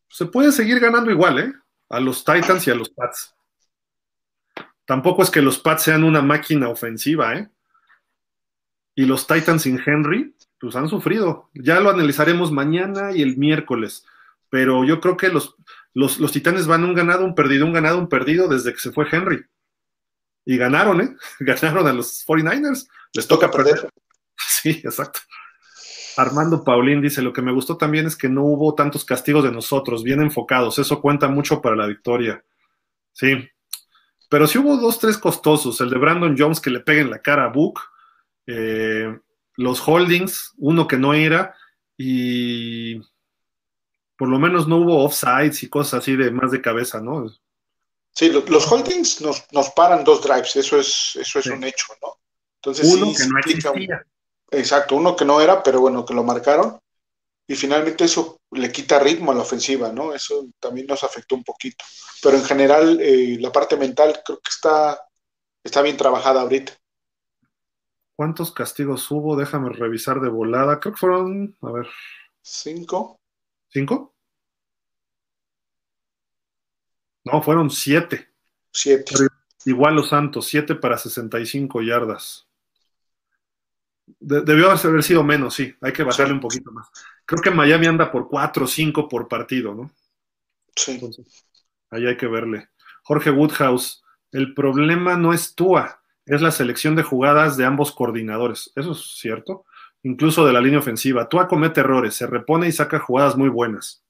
[0.09, 1.52] Se puede seguir ganando igual, ¿eh?
[1.89, 3.34] A los Titans y a los Pats.
[4.86, 7.48] Tampoco es que los Pats sean una máquina ofensiva, ¿eh?
[8.94, 11.51] Y los Titans sin Henry, pues han sufrido.
[11.55, 14.05] Ya lo analizaremos mañana y el miércoles.
[14.51, 15.56] Pero yo creo que los,
[15.94, 19.06] los, Titanes van un ganado, un perdido, un ganado, un perdido desde que se fue
[19.11, 19.44] Henry.
[20.44, 21.16] Y ganaron, ¿eh?
[21.40, 22.89] Ganaron a los 49ers.
[23.12, 23.89] Les toca perder.
[24.36, 25.20] Sí, exacto.
[26.16, 29.52] Armando Paulín dice, lo que me gustó también es que no hubo tantos castigos de
[29.52, 30.78] nosotros, bien enfocados.
[30.78, 32.44] Eso cuenta mucho para la victoria.
[33.12, 33.48] Sí,
[34.35, 35.81] pero sí hubo dos, tres costosos.
[35.81, 37.78] El de Brandon Jones que le pega en la cara a Book.
[38.48, 39.16] Eh,
[39.55, 41.55] los holdings, uno que no era.
[41.97, 42.97] Y
[44.19, 47.32] por lo menos no hubo offsides y cosas así de más de cabeza, ¿no?
[48.11, 52.19] Sí, los holdings nos, paran dos drives, eso es, eso es un hecho, ¿no?
[52.56, 54.05] Entonces, uno que no existía.
[54.51, 56.81] exacto, uno que no era, pero bueno, que lo marcaron
[57.47, 60.15] y finalmente eso le quita ritmo a la ofensiva, ¿no?
[60.15, 61.85] Eso también nos afectó un poquito.
[62.23, 64.99] Pero en general, eh, la parte mental creo que está,
[65.62, 66.73] está bien trabajada ahorita.
[68.16, 69.37] ¿Cuántos castigos hubo?
[69.37, 70.81] Déjame revisar de volada.
[70.81, 71.89] Creo que fueron, a ver.
[72.41, 73.21] Cinco.
[73.69, 74.15] ¿Cinco?
[77.25, 78.31] No, fueron siete.
[78.71, 79.15] Siete.
[79.66, 82.49] igual los Santos, siete para 65 yardas
[84.07, 85.75] debió haber sido menos, sí.
[85.81, 86.89] Hay que bajarle un poquito más.
[87.25, 89.91] Creo que Miami anda por 4 o 5 por partido, ¿no?
[90.77, 90.93] Sí.
[90.93, 91.47] Entonces,
[91.91, 92.69] ahí hay que verle.
[93.03, 94.03] Jorge Woodhouse,
[94.33, 98.73] el problema no es Tua, es la selección de jugadas de ambos coordinadores.
[98.75, 99.65] Eso es cierto.
[100.03, 101.29] Incluso de la línea ofensiva.
[101.29, 104.05] Tua comete errores, se repone y saca jugadas muy buenas.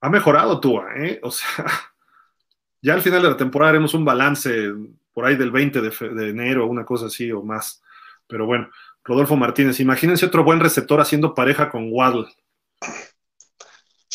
[0.00, 1.20] Ha mejorado Tua, ¿eh?
[1.22, 1.66] O sea,
[2.82, 4.72] ya al final de la temporada haremos un balance
[5.12, 7.82] por ahí del 20 de, enero, una cosa así o más.
[8.26, 8.70] Pero bueno,
[9.04, 12.26] Rodolfo Martínez, imagínense otro buen receptor haciendo pareja con Waddle.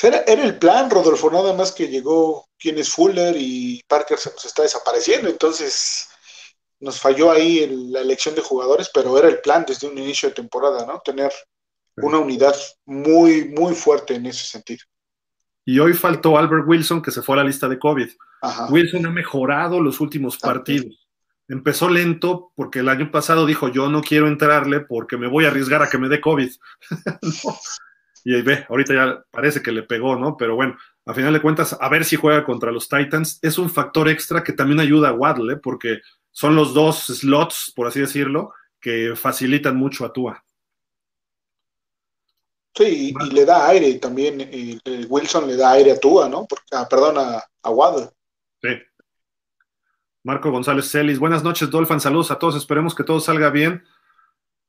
[0.01, 4.31] Era, era, el plan, Rodolfo, nada más que llegó quien es Fuller y Parker se
[4.31, 6.07] nos está desapareciendo, entonces
[6.79, 10.35] nos falló ahí la elección de jugadores, pero era el plan desde un inicio de
[10.35, 11.01] temporada, ¿no?
[11.03, 11.31] Tener
[11.97, 12.55] una unidad
[12.85, 14.85] muy, muy fuerte en ese sentido.
[15.67, 18.07] Y hoy faltó Albert Wilson, que se fue a la lista de COVID.
[18.69, 21.05] Wilson ha mejorado los últimos partidos.
[21.49, 25.49] Empezó lento porque el año pasado dijo, yo no quiero entrarle porque me voy a
[25.49, 26.49] arriesgar a que me dé COVID.
[28.23, 30.35] Y ahí ve, ahorita ya parece que le pegó, ¿no?
[30.35, 30.75] Pero bueno,
[31.05, 33.39] a final de cuentas, a ver si juega contra los Titans.
[33.41, 35.57] Es un factor extra que también ayuda a Waddle, ¿eh?
[35.63, 40.43] porque son los dos slots, por así decirlo, que facilitan mucho a Tua.
[42.83, 44.49] Y, le da aire también.
[45.09, 46.47] Wilson le da aire a Tua, ¿no?
[46.73, 48.09] ah, perdón, a, a Waddle.
[48.61, 48.69] Sí.
[50.23, 53.83] Marco González Celis, buenas noches, Dolphin, saludos a todos, esperemos que todo salga bien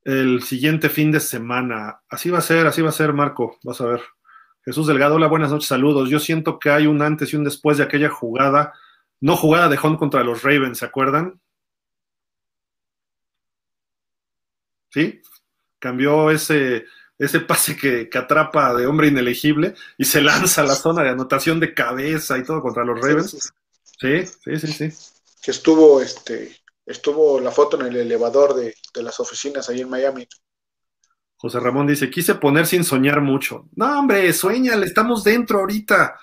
[0.04, 2.00] el siguiente fin de semana.
[2.08, 4.02] Así va a ser, así va a ser, Marco, vas a ver.
[4.64, 6.08] Jesús Delgado, hola, buenas noches, saludos.
[6.08, 8.72] Yo siento que hay un antes y un después de aquella jugada,
[9.20, 11.40] no jugada de Hunt contra los Ravens, ¿se acuerdan?
[14.90, 15.20] ¿Sí?
[15.78, 16.86] Cambió ese
[17.18, 21.58] ese pase que, atrapa de hombre inelegible y se lanza a la zona de anotación
[21.60, 23.52] de cabeza y todo contra los Ravens.
[24.00, 25.12] Sí, sí, sí, sí.
[25.42, 29.90] Que estuvo, este, estuvo la foto en el elevador de, de las oficinas ahí en
[29.90, 30.28] Miami.
[31.36, 33.68] José Ramón dice, quise poner sin soñar mucho.
[33.76, 36.18] No, hombre, sueñale, estamos dentro ahorita.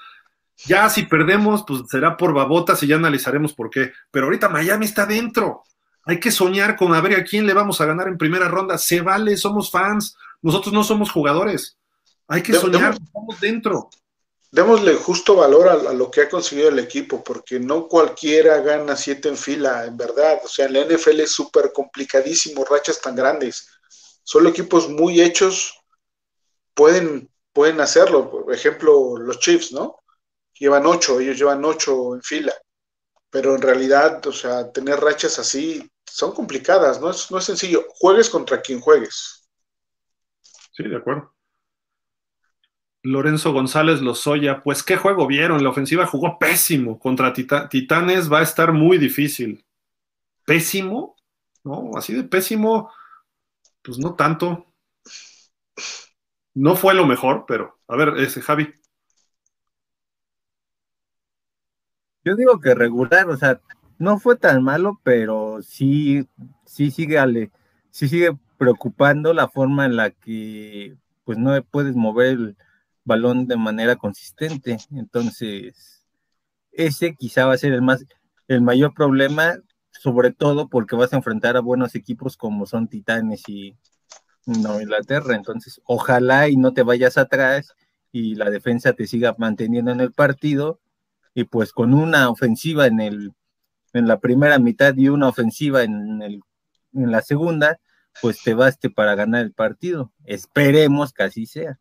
[0.66, 3.92] Ya si perdemos, pues será por babotas y ya analizaremos por qué.
[4.12, 5.64] Pero ahorita Miami está dentro.
[6.06, 8.78] Hay que soñar con a ver a quién le vamos a ganar en primera ronda.
[8.78, 10.18] Se vale, somos fans.
[10.46, 11.76] Nosotros no somos jugadores.
[12.28, 13.90] Hay que soñar, estamos dentro.
[14.52, 19.28] Démosle justo valor a, lo que ha conseguido el equipo, porque no cualquiera gana siete
[19.28, 20.40] en fila, en verdad.
[20.46, 23.70] O sea, en la NFL es súper complicadísimo, rachas tan grandes.
[24.24, 25.80] Solo equipos muy hechos
[26.76, 28.30] pueden, pueden hacerlo.
[28.30, 30.04] Por ejemplo, los Chiefs, ¿no?
[30.60, 32.54] Llevan ocho, ellos llevan ocho en fila.
[33.32, 37.88] Pero en realidad, o sea, tener rachas así son complicadas, no es, no es sencillo.
[37.96, 39.35] Juegues contra quien juegues.
[40.76, 41.34] Sí, de acuerdo.
[43.02, 48.43] Lorenzo González Lozoya, pues qué juego vieron, la ofensiva jugó pésimo, contra Titanes va a
[48.43, 49.64] estar muy difícil.
[50.45, 51.15] ¿Pésimo?
[51.64, 51.91] ¿No?
[51.95, 52.91] Así de pésimo,
[53.84, 54.65] pues no tanto.
[56.56, 58.73] No fue lo mejor, pero a ver, ese Javi.
[62.26, 63.61] Yo digo que regular, o sea,
[63.99, 66.27] no fue tan malo, pero sí,
[66.65, 67.52] sí sigue ale,
[67.91, 72.57] sí sigue preocupando la forma en la que pues no puedes mover el
[73.03, 74.77] balón de manera consistente.
[74.91, 76.06] Entonces,
[76.72, 78.06] ese quizá va a ser el más
[78.48, 79.56] el mayor problema,
[79.91, 83.76] sobre todo porque vas a enfrentar a buenos equipos como son Titanes y
[84.45, 85.36] no Inglaterra.
[85.36, 87.73] Entonces, ojalá y no te vayas atrás
[88.11, 90.80] y la defensa te siga manteniendo en el partido
[91.34, 93.34] y pues con una ofensiva en el
[93.94, 96.41] en la primera mitad y una ofensiva en el
[96.94, 97.80] en la segunda,
[98.22, 100.12] pues te baste para ganar el partido.
[100.26, 101.80] Esperemos que así sea.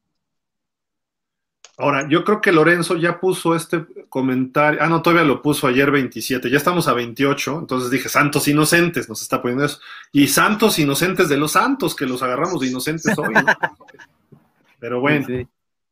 [1.76, 4.80] Ahora, yo creo que Lorenzo ya puso este comentario.
[4.80, 6.48] Ah, no, todavía lo puso ayer 27.
[6.48, 7.58] Ya estamos a 28.
[7.58, 9.80] Entonces dije, santos inocentes, nos está poniendo eso.
[10.12, 13.34] Y santos inocentes de los santos, que los agarramos de inocentes hoy.
[14.78, 15.26] Pero bueno,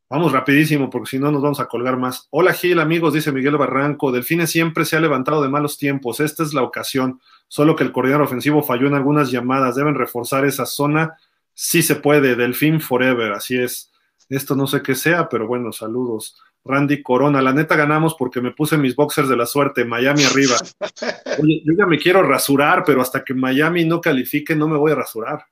[0.08, 2.28] vamos rapidísimo, porque si no nos vamos a colgar más.
[2.30, 4.12] Hola Gil, amigos, dice Miguel Barranco.
[4.12, 6.20] Delfines siempre se ha levantado de malos tiempos.
[6.20, 7.20] Esta es la ocasión
[7.52, 11.18] solo que el coordinador ofensivo falló en algunas llamadas, deben reforzar esa zona,
[11.52, 13.92] sí se puede, Delfín Forever, así es.
[14.30, 16.40] Esto no sé qué sea, pero bueno, saludos.
[16.64, 20.56] Randy Corona, la neta ganamos porque me puse mis boxers de la suerte, Miami arriba.
[21.42, 24.92] Oye, yo ya me quiero rasurar, pero hasta que Miami no califique no me voy
[24.92, 25.44] a rasurar.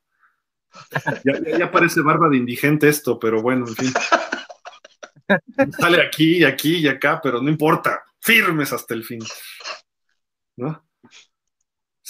[1.23, 3.93] Ya, ya parece barba de indigente esto, pero bueno, en fin.
[5.79, 9.21] Sale aquí, aquí y acá, pero no importa, firmes hasta el fin.
[10.57, 10.83] ¿No?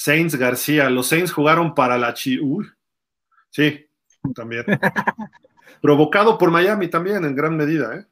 [0.00, 0.88] Saints García.
[0.88, 2.40] Los Saints jugaron para la Chi.
[3.50, 3.86] sí,
[4.34, 4.64] también.
[5.82, 7.94] Provocado por Miami también, en gran medida.
[7.94, 8.06] ¿eh?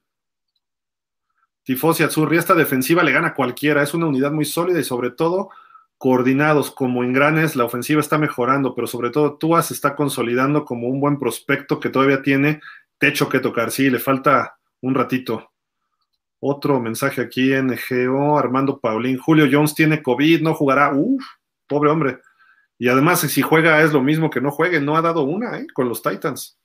[1.63, 3.83] Tifosi Azurri, esta defensiva le gana a cualquiera.
[3.83, 5.49] Es una unidad muy sólida y sobre todo
[5.97, 7.57] coordinados como engranes.
[7.57, 11.81] La ofensiva está mejorando, pero sobre todo Tua se está consolidando como un buen prospecto
[11.81, 12.61] que todavía tiene
[12.99, 13.71] techo que tocar.
[13.71, 15.53] Sí, le falta un ratito.
[16.39, 19.17] Otro mensaje aquí en GO, Armando Paulín.
[19.17, 20.93] Julio Jones tiene COVID, no jugará.
[20.93, 21.25] Uf,
[21.69, 22.21] pobre hombre.
[22.79, 25.67] Y además, si juega es lo mismo que no juegue, no ha dado una ¿eh?
[25.73, 26.59] con los Titans.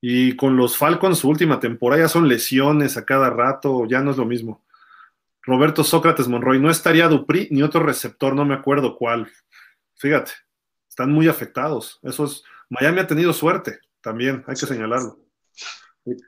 [0.00, 4.10] Y con los Falcons, su última temporada ya son lesiones a cada rato, ya no
[4.10, 4.64] es lo mismo.
[5.42, 9.30] Roberto Sócrates Monroy, no estaría Dupri ni otro receptor, no me acuerdo cuál.
[9.94, 10.32] Fíjate,
[10.88, 12.00] están muy afectados.
[12.02, 15.18] Eso es, Miami ha tenido suerte también, hay que señalarlo.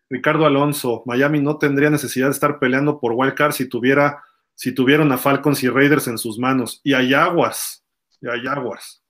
[0.09, 4.25] Ricardo Alonso, Miami no tendría necesidad de estar peleando por wildcard si tuviera
[4.59, 6.81] si tuvieron a Falcons y Raiders en sus manos.
[6.83, 7.85] Y a Jaguars,
[8.21, 9.05] y a Jaguars.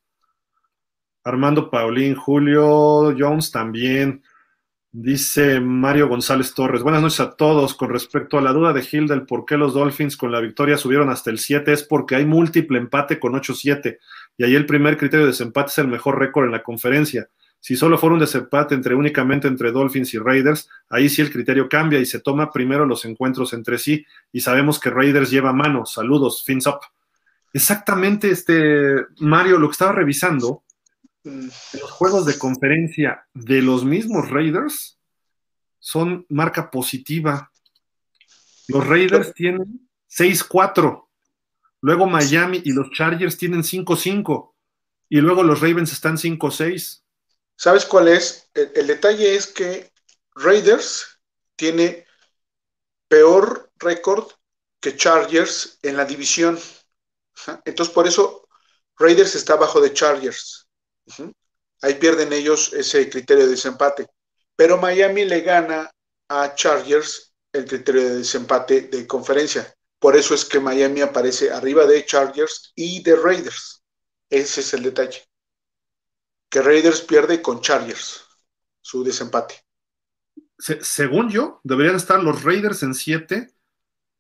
[1.25, 4.23] Armando Paulín, Julio Jones también.
[4.93, 6.83] Dice Mario González Torres.
[6.83, 7.75] Buenas noches a todos.
[7.75, 10.77] Con respecto a la duda de Hill del por qué los Dolphins con la victoria
[10.77, 13.97] subieron hasta el 7, es porque hay múltiple empate con 8-7.
[14.37, 17.31] Y ahí el primer criterio de desempate es el mejor récord en la conferencia.
[17.61, 21.69] Si solo fuera un desempate entre únicamente entre Dolphins y Raiders, ahí sí el criterio
[21.69, 25.85] cambia y se toma primero los encuentros entre sí y sabemos que Raiders lleva mano.
[25.85, 26.81] Saludos, fins up.
[27.53, 30.63] Exactamente, este Mario, lo que estaba revisando,
[31.25, 34.99] los juegos de conferencia de los mismos Raiders
[35.79, 37.51] son marca positiva.
[38.69, 41.07] Los Raiders tienen 6-4.
[41.81, 44.53] Luego Miami y los Chargers tienen 5-5.
[45.09, 47.03] Y luego los Ravens están 5-6.
[47.59, 48.49] ¿Sabes cuál es?
[48.55, 49.93] El, detalle es que
[50.37, 51.19] Raiders
[51.57, 52.07] tiene
[53.09, 54.31] peor récord
[54.81, 56.57] que Chargers en la división.
[57.65, 58.49] Entonces, por eso
[58.97, 60.69] Raiders está abajo de Chargers.
[61.83, 64.07] Ahí pierden ellos ese criterio de desempate.
[64.55, 65.91] Pero Miami le gana
[66.29, 69.75] a Chargers el criterio de desempate de conferencia.
[69.99, 73.83] Por eso es que Miami aparece arriba de Chargers y de Raiders.
[74.31, 75.28] Ese es el detalle.
[76.49, 78.25] Que Raiders pierde con Chargers
[78.81, 79.57] su desempate.
[80.59, 83.51] según yo, deberían estar los Raiders en 7,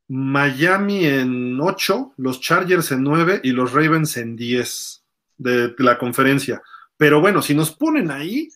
[0.08, 5.04] Miami en 8, los Chargers en 9 y los Ravens en 10
[5.38, 6.62] de la conferencia.
[6.96, 8.48] Pero bueno, si nos ponen ahí,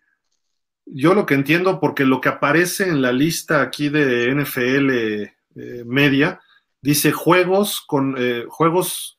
[0.84, 5.84] yo lo que entiendo, porque lo que aparece en la lista aquí de NFL eh,
[5.86, 6.40] media,
[6.80, 9.18] dice juegos con eh, juegos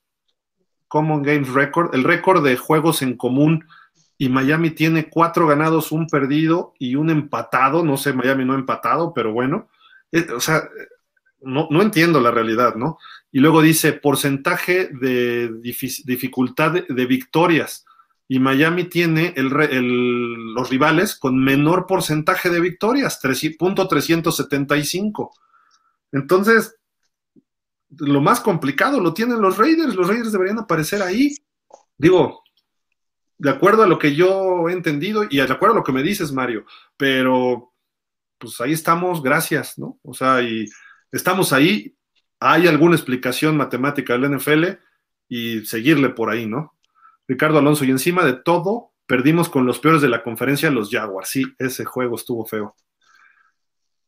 [0.87, 3.67] Common Games Record, el récord de juegos en común,
[4.23, 9.13] y Miami tiene cuatro ganados, un perdido y un empatado, no sé, Miami no empatado,
[9.13, 9.67] pero bueno,
[10.13, 10.63] eh, o sea,
[11.41, 12.97] no, entiendo la realidad, ¿no?
[13.33, 17.85] Y luego dice porcentaje de dificultad de victorias
[18.25, 25.31] y Miami tiene los rivales con menor porcentaje de victorias, 3.375.
[26.13, 26.77] Entonces,
[27.89, 31.35] lo más complicado lo tienen los Raiders, los Raiders deberían aparecer ahí.
[31.97, 32.42] Digo,
[33.37, 36.03] de acuerdo a lo que yo he entendido y de acuerdo a lo que me
[36.03, 36.65] dices, Mario,
[36.97, 37.73] pero
[38.37, 39.99] pues ahí estamos, gracias, ¿no?
[40.03, 40.65] O sea, y
[41.11, 41.95] estamos ahí,
[42.39, 44.65] hay alguna explicación matemática del NFL
[45.29, 46.73] y seguirle por ahí, ¿no?
[47.27, 51.29] Ricardo Alonso, y encima de todo, perdimos con los peores de la conferencia, los Jaguars.
[51.29, 52.75] Sí, ese juego estuvo feo.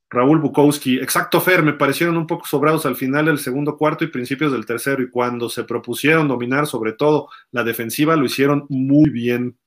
[0.10, 4.08] Raúl Bukowski, exacto Fer, me parecieron un poco sobrados al final del segundo cuarto y
[4.08, 9.10] principios del tercero, y cuando se propusieron dominar sobre todo la defensiva, lo hicieron muy
[9.10, 9.58] bien.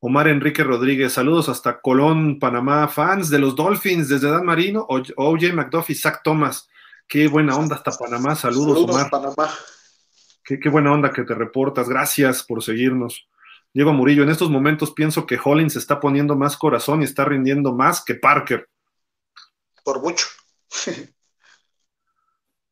[0.00, 5.52] Omar Enrique Rodríguez, saludos hasta Colón, Panamá, fans de los Dolphins desde Dan Marino, OJ
[5.52, 6.68] McDuffie, Zach Thomas.
[7.08, 9.10] Qué buena onda hasta Panamá, saludos, saludos Omar.
[9.10, 9.50] Panamá.
[10.44, 11.88] Qué, buena onda que te reportas.
[11.88, 13.28] Gracias por seguirnos.
[13.72, 17.74] Diego Murillo, en estos momentos pienso que Hollins está poniendo más corazón y está rindiendo
[17.74, 18.68] más que Parker.
[19.84, 20.26] Por mucho.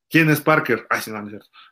[0.08, 0.86] ¿Quién es Parker?
[0.88, 1.28] Ay, no,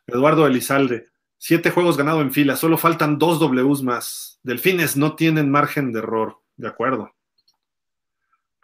[0.06, 1.09] Eduardo Elizalde.
[1.38, 4.40] Siete juegos ganados en fila, solo faltan dos Ws más.
[4.42, 6.40] Delfines no tienen margen de error.
[6.56, 7.12] De acuerdo.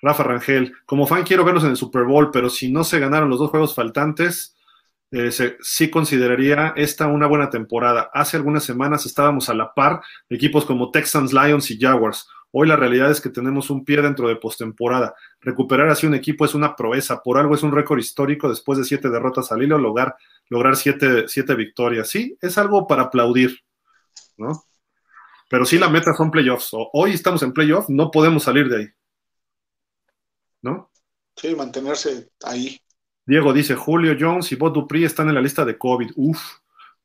[0.02, 3.28] Rafa Rangel, como fan quiero verlos en el Super Bowl, pero si no se ganaron
[3.28, 4.56] los dos juegos faltantes,
[5.12, 5.30] eh,
[5.60, 8.10] sí consideraría esta una buena temporada.
[8.12, 12.28] Hace algunas semanas estábamos a la par de equipos como Texans, Lions y Jaguars.
[12.52, 15.14] Hoy la realidad es que tenemos un pie dentro de postemporada.
[15.40, 17.22] Recuperar así un equipo es una proeza.
[17.22, 20.16] Por algo es un récord histórico después de siete derrotas al hilo, lograr,
[20.48, 22.08] lograr siete, siete victorias.
[22.08, 23.60] Sí, es algo para aplaudir,
[24.36, 24.64] ¿no?
[25.48, 26.70] Pero sí la meta son playoffs.
[26.92, 28.88] Hoy estamos en playoffs, no podemos salir de ahí.
[30.62, 30.90] ¿No?
[31.36, 32.80] Sí, mantenerse ahí.
[33.26, 36.12] Diego dice, Julio Jones y Bob Dupri están en la lista de COVID.
[36.16, 36.40] Uf.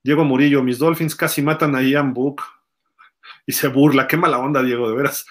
[0.03, 2.41] Diego Murillo, mis Dolphins casi matan a Ian Book.
[3.45, 4.07] Y se burla.
[4.07, 5.25] Qué mala onda, Diego, de veras.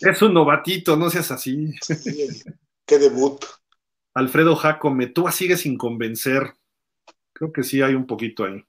[0.00, 1.74] Es un novatito, no seas así.
[2.86, 3.44] qué debut.
[4.14, 6.54] Alfredo Jacome, tú sigues sin convencer.
[7.32, 8.64] Creo que sí hay un poquito ahí.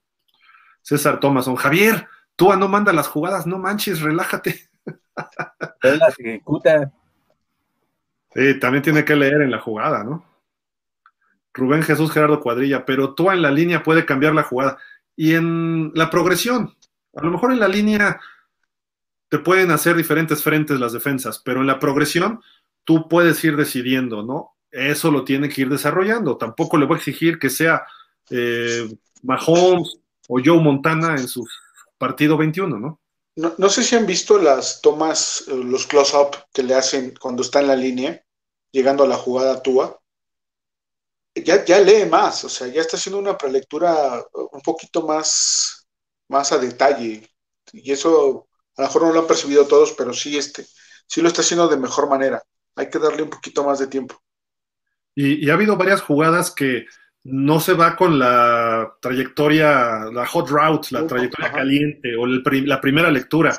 [0.82, 4.68] César Thomason, Javier, tú no manda las jugadas, no manches, relájate.
[5.82, 6.92] Él las ejecuta.
[8.34, 10.25] Sí, también tiene que leer en la jugada, ¿no?
[11.56, 14.78] Rubén Jesús Gerardo Cuadrilla, pero tú en la línea puede cambiar la jugada.
[15.16, 16.76] Y en la progresión,
[17.14, 18.20] a lo mejor en la línea
[19.28, 22.42] te pueden hacer diferentes frentes las defensas, pero en la progresión
[22.84, 24.56] tú puedes ir decidiendo, ¿no?
[24.70, 26.36] Eso lo tiene que ir desarrollando.
[26.36, 27.86] Tampoco le voy a exigir que sea
[28.28, 28.86] eh,
[29.22, 31.46] Mahomes o Joe Montana en su
[31.96, 33.00] partido 21, ¿no?
[33.36, 33.54] ¿no?
[33.56, 37.60] No sé si han visto las tomas, eh, los close-up que le hacen cuando está
[37.60, 38.22] en la línea,
[38.70, 39.98] llegando a la jugada Tua
[41.44, 45.86] ya, ya lee más, o sea, ya está haciendo una prelectura un poquito más,
[46.28, 47.28] más a detalle.
[47.72, 50.66] Y eso a lo mejor no lo han percibido todos, pero sí, este,
[51.06, 52.42] sí lo está haciendo de mejor manera.
[52.74, 54.20] Hay que darle un poquito más de tiempo.
[55.14, 56.84] Y, ha habido varias jugadas que
[57.24, 63.10] no se va con la trayectoria, la hot route, la trayectoria caliente o la primera
[63.10, 63.58] lectura.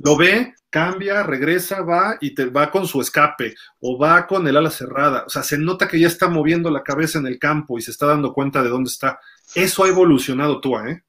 [0.00, 4.56] Lo ve, cambia, regresa, va y te va con su escape o va con el
[4.56, 5.24] ala cerrada.
[5.26, 7.90] O sea, se nota que ya está moviendo la cabeza en el campo y se
[7.90, 9.20] está dando cuenta de dónde está.
[9.54, 11.04] Eso ha evolucionado tú, ¿eh?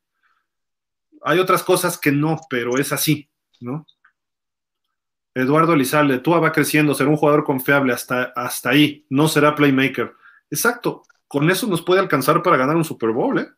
[1.24, 3.30] Hay otras cosas que no, pero es así,
[3.60, 3.86] ¿no?
[5.34, 10.14] Eduardo Elizalde, Tua va creciendo, será un jugador confiable hasta, hasta ahí, no será playmaker.
[10.50, 13.50] Exacto, con eso nos puede alcanzar para ganar un Super Bowl, ¿eh?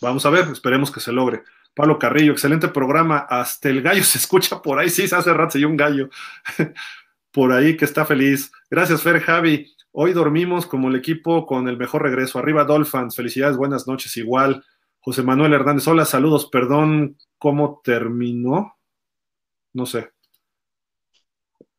[0.00, 1.42] Vamos a ver, esperemos que se logre.
[1.76, 3.18] Pablo Carrillo, excelente programa.
[3.28, 4.88] Hasta el gallo se escucha por ahí.
[4.88, 6.08] Sí, se hace rato, se un gallo
[7.30, 8.50] por ahí que está feliz.
[8.70, 9.70] Gracias, Fer Javi.
[9.92, 12.38] Hoy dormimos como el equipo con el mejor regreso.
[12.38, 13.14] Arriba, Dolphins.
[13.14, 14.16] Felicidades, buenas noches.
[14.16, 14.64] Igual.
[15.00, 16.48] José Manuel Hernández, hola, saludos.
[16.50, 18.76] Perdón, ¿cómo terminó?
[19.76, 20.10] no sé.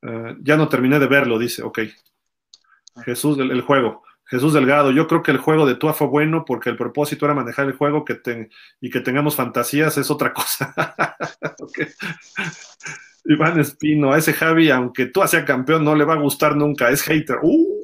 [0.04, 1.80] Eh, ya no terminé de verlo, dice, ok.
[3.04, 4.04] Jesús, el, el, juego.
[4.30, 7.34] Jesús Delgado, yo creo que el juego de Tua fue bueno porque el propósito era
[7.34, 8.50] manejar el juego que
[8.82, 10.74] y que tengamos fantasías es otra cosa.
[13.26, 16.90] Iván Espino, a ese Javi, aunque Tua sea campeón, no le va a gustar nunca,
[16.90, 17.40] es hater.
[17.42, 17.78] Uh.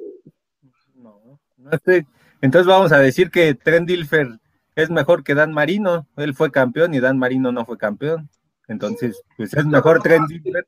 [0.96, 2.06] No, no estoy...
[2.42, 4.28] Entonces vamos a decir que Trent Dilfer
[4.76, 6.08] es mejor que Dan Marino.
[6.18, 8.30] Él fue campeón y Dan Marino no fue campeón.
[8.68, 10.68] Entonces, pues es mejor Trent Dilfer,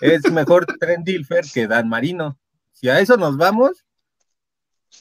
[0.00, 2.38] es mejor Trent Dilfer que Dan Marino.
[2.72, 3.84] Si a eso nos vamos,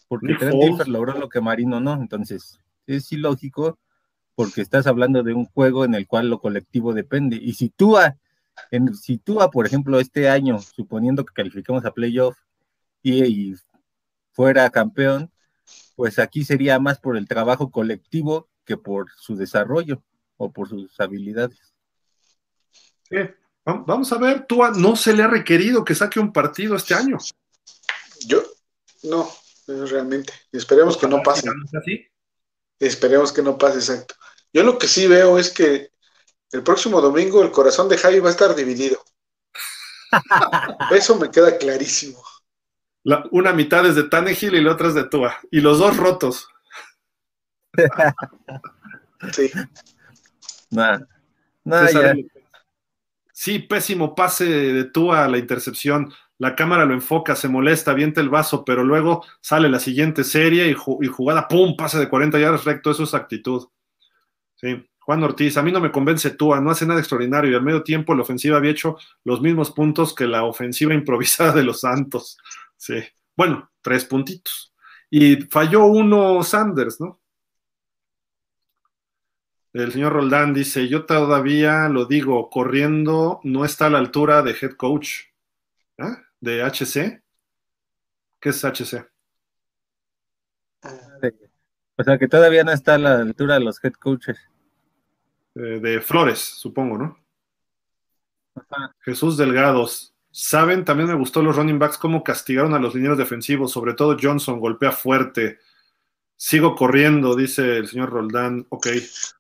[0.08, 3.78] porque Trent Dilfer logró lo que Marino no, entonces es ilógico
[4.36, 7.38] porque estás hablando de un juego en el cual lo colectivo depende.
[7.42, 7.98] Y si tú,
[8.72, 12.38] en, si tú por ejemplo, este año, suponiendo que calificamos a playoff
[13.02, 13.56] y, y
[14.32, 15.32] fuera campeón,
[15.96, 20.04] pues aquí sería más por el trabajo colectivo que por su desarrollo
[20.38, 21.74] o por sus habilidades.
[23.10, 23.18] Sí.
[23.66, 27.18] Vamos a ver, Tua no se le ha requerido que saque un partido este año.
[28.26, 28.42] Yo,
[29.04, 29.28] no,
[29.68, 30.34] realmente.
[30.52, 31.50] Esperemos que no pase.
[31.78, 32.08] ¿Así?
[32.80, 34.16] Esperemos que no pase, exacto.
[34.54, 35.92] Yo lo que sí veo es que
[36.52, 39.04] el próximo domingo el corazón de Javi va a estar dividido.
[40.92, 42.24] Eso me queda clarísimo.
[43.04, 45.38] La, una mitad es de Tannehill y la otra es de Tua.
[45.52, 46.48] Y los dos rotos.
[49.34, 49.52] sí.
[50.72, 51.00] Nah.
[51.64, 52.16] Nah, ya.
[53.34, 56.12] Sí, pésimo pase de Tua a la intercepción.
[56.40, 60.70] La cámara lo enfoca, se molesta, avienta el vaso, pero luego sale la siguiente serie
[60.70, 61.76] y, ju y jugada, ¡pum!
[61.76, 63.68] Pase de 40 yardas recto, eso es actitud.
[64.56, 64.86] Sí.
[65.00, 67.82] Juan Ortiz, a mí no me convence Tua, no hace nada extraordinario y al medio
[67.82, 72.38] tiempo la ofensiva había hecho los mismos puntos que la ofensiva improvisada de los Santos.
[72.76, 72.96] Sí.
[73.36, 74.74] Bueno, tres puntitos.
[75.10, 77.22] Y falló uno Sanders, ¿no?
[79.74, 84.56] El señor Roldán dice, yo todavía lo digo, corriendo no está a la altura de
[84.60, 85.28] head coach.
[86.00, 86.04] ¿Eh?
[86.40, 87.22] ¿De HC?
[88.40, 89.08] ¿Qué es HC?
[91.98, 94.38] O sea, que todavía no está a la altura de los head coaches.
[95.56, 97.18] Eh, de Flores, supongo, ¿no?
[98.56, 98.96] Ajá.
[99.00, 100.14] Jesús Delgados.
[100.30, 104.18] Saben, también me gustó los running backs cómo castigaron a los lineros defensivos, sobre todo
[104.22, 105.58] Johnson, golpea fuerte.
[106.36, 108.68] Sigo corriendo, dice el señor Roldán.
[108.70, 108.88] Ok.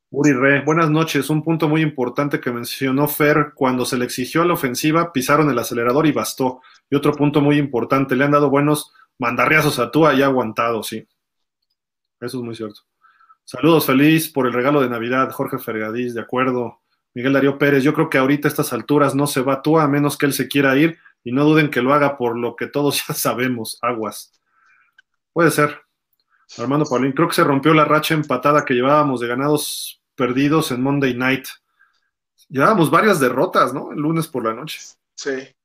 [0.09, 1.29] Uri Re, buenas noches.
[1.29, 5.49] Un punto muy importante que mencionó Fer, cuando se le exigió a la ofensiva, pisaron
[5.49, 6.61] el acelerador y bastó.
[6.89, 10.81] Y otro punto muy importante, le han dado buenos mandarriazos a Tua y ha aguantado,
[10.81, 11.05] sí.
[12.21, 12.81] Eso es muy cierto.
[13.43, 16.79] Saludos, feliz por el regalo de Navidad, Jorge Fergadís, de acuerdo.
[17.13, 19.87] Miguel Darío Pérez, yo creo que ahorita a estas alturas no se va Tua a
[19.89, 22.67] menos que él se quiera ir y no duden que lo haga por lo que
[22.67, 24.31] todos ya sabemos, aguas.
[25.33, 25.86] Puede ser.
[26.57, 30.81] Armando Paulín, creo que se rompió la racha empatada que llevábamos de ganados perdidos en
[30.81, 31.45] Monday Night.
[32.49, 33.91] Llevábamos varias derrotas, ¿no?
[33.91, 34.79] El lunes por la noche.
[35.15, 35.55] Sí.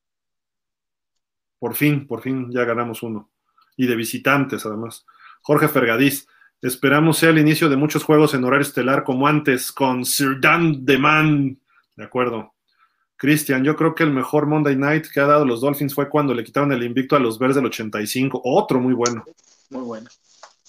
[1.58, 3.30] Por fin, por fin ya ganamos uno.
[3.76, 5.06] Y de visitantes, además.
[5.42, 6.26] Jorge Fergadís,
[6.60, 10.84] esperamos sea el inicio de muchos juegos en horario estelar como antes con Sir Dan
[10.98, 11.58] Man.
[11.96, 12.52] De acuerdo.
[13.16, 16.34] Cristian, yo creo que el mejor Monday Night que ha dado los Dolphins fue cuando
[16.34, 18.40] le quitaron el invicto a los Bears del 85.
[18.44, 19.24] Otro muy bueno.
[19.70, 20.10] Muy bueno.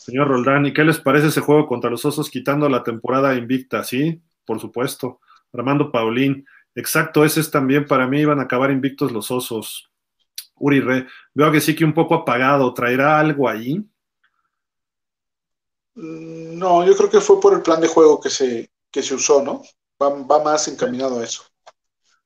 [0.04, 3.86] Señor Roldán, ¿y qué les parece ese juego contra los Osos quitando la temporada invicta?
[3.86, 5.22] Sí, por supuesto.
[5.54, 9.90] Armando Paulín, exacto, ese es también para mí, iban a acabar invictos los Osos.
[10.56, 13.82] Uri Re, veo que sí que un poco apagado, ¿traerá algo ahí?
[15.96, 19.42] No, yo creo que fue por el plan de juego que se, que se usó,
[19.42, 19.62] ¿no?
[20.02, 21.44] Va, va más encaminado a eso.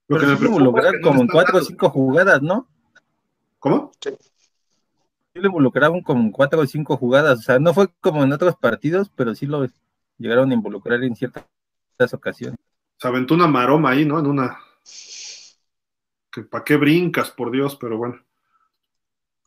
[0.07, 2.67] Lo que me preocupa lograr es que como no cuatro o cinco jugadas, ¿no?
[3.59, 3.91] ¿Cómo?
[4.01, 4.09] Sí
[5.37, 9.11] lo involucraron como cuatro o cinco jugadas, o sea, no fue como en otros partidos,
[9.15, 9.67] pero sí lo
[10.17, 11.45] llegaron a involucrar en ciertas
[12.13, 12.59] ocasiones.
[12.97, 14.19] Se aventó una maroma ahí, ¿no?
[14.19, 14.57] En una...
[16.49, 17.75] ¿Para qué brincas, por Dios?
[17.75, 18.19] Pero bueno.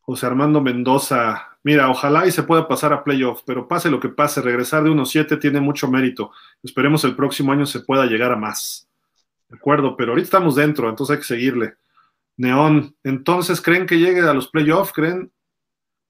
[0.00, 4.08] José Armando Mendoza, mira, ojalá y se pueda pasar a playoff, pero pase lo que
[4.08, 6.32] pase, regresar de 1-7 tiene mucho mérito.
[6.64, 8.88] Esperemos el próximo año se pueda llegar a más.
[9.48, 11.74] De acuerdo, pero ahorita estamos dentro, entonces hay que seguirle.
[12.36, 14.92] Neón, entonces, ¿creen que llegue a los playoffs?
[14.92, 15.30] ¿Creen?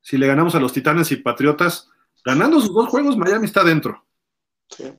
[0.03, 1.89] Si le ganamos a los Titanes y Patriotas,
[2.25, 4.05] ganando sus dos juegos, Miami está dentro.
[4.69, 4.93] Sí.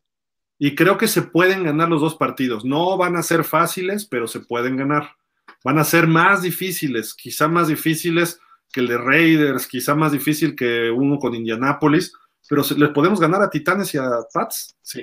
[0.60, 2.64] Y creo que se pueden ganar los dos partidos.
[2.64, 5.16] No van a ser fáciles, pero se pueden ganar.
[5.64, 8.40] Van a ser más difíciles, quizá más difíciles
[8.72, 12.14] que el de Raiders, quizá más difícil que uno con Indianapolis,
[12.48, 14.76] pero les podemos ganar a Titanes y a Pats.
[14.82, 15.02] Sí.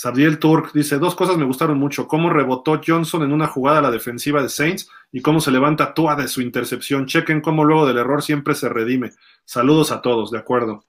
[0.00, 3.82] Sabriel Turk dice, dos cosas me gustaron mucho, cómo rebotó Johnson en una jugada a
[3.82, 7.04] la defensiva de Saints y cómo se levanta Tua de su intercepción.
[7.04, 9.12] Chequen cómo luego del error siempre se redime.
[9.44, 10.86] Saludos a todos, de acuerdo.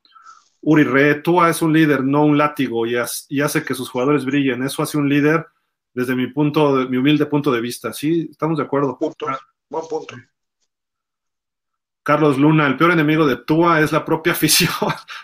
[0.62, 4.64] Uri Re, Tua es un líder, no un látigo, y, hace que sus jugadores brillen.
[4.64, 5.46] Eso hace un líder
[5.94, 7.92] desde mi punto, mi humilde punto de vista.
[7.92, 8.98] Sí, estamos de acuerdo.
[8.98, 9.26] Punto.
[9.70, 10.16] Buen punto.
[12.02, 14.72] Carlos Luna, el peor enemigo de Tua es la propia afición.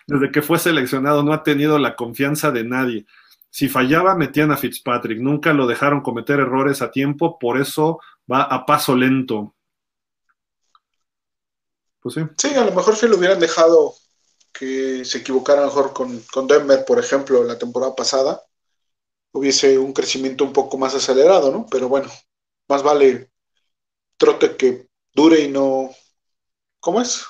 [0.05, 3.05] Desde que fue seleccionado no ha tenido la confianza de nadie.
[3.49, 5.19] Si fallaba, metían a Fitzpatrick.
[5.19, 7.99] Nunca lo dejaron cometer errores a tiempo, por eso
[8.31, 9.55] va a paso lento.
[11.99, 12.21] Pues sí.
[12.37, 13.93] Sí, a lo mejor si lo hubieran dejado
[14.51, 18.41] que se equivocara mejor con, con Denver, por ejemplo, la temporada pasada,
[19.31, 21.65] hubiese un crecimiento un poco más acelerado, ¿no?
[21.69, 22.09] Pero bueno,
[22.67, 23.31] más vale
[24.17, 25.91] trote que dure y no.
[26.79, 27.25] ¿Cómo es?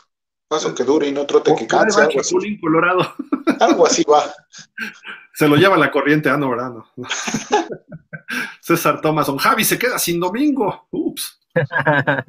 [0.48, 2.02] Paso que dure y no trote que canse.
[2.02, 2.60] Algo así.
[2.60, 3.14] Colorado.
[3.60, 4.24] algo así va.
[5.34, 6.74] Se lo lleva la corriente, ah, no, ¿verdad?
[8.62, 10.88] César Thomason, Javi se queda sin domingo.
[10.92, 11.40] Ups.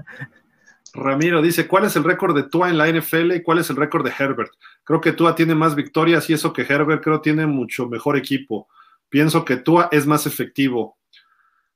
[0.94, 3.76] Ramiro dice, ¿cuál es el récord de Tua en la NFL y cuál es el
[3.76, 4.52] récord de Herbert?
[4.84, 8.68] Creo que Tua tiene más victorias y eso que Herbert creo tiene mucho mejor equipo.
[9.08, 10.98] Pienso que Tua es más efectivo.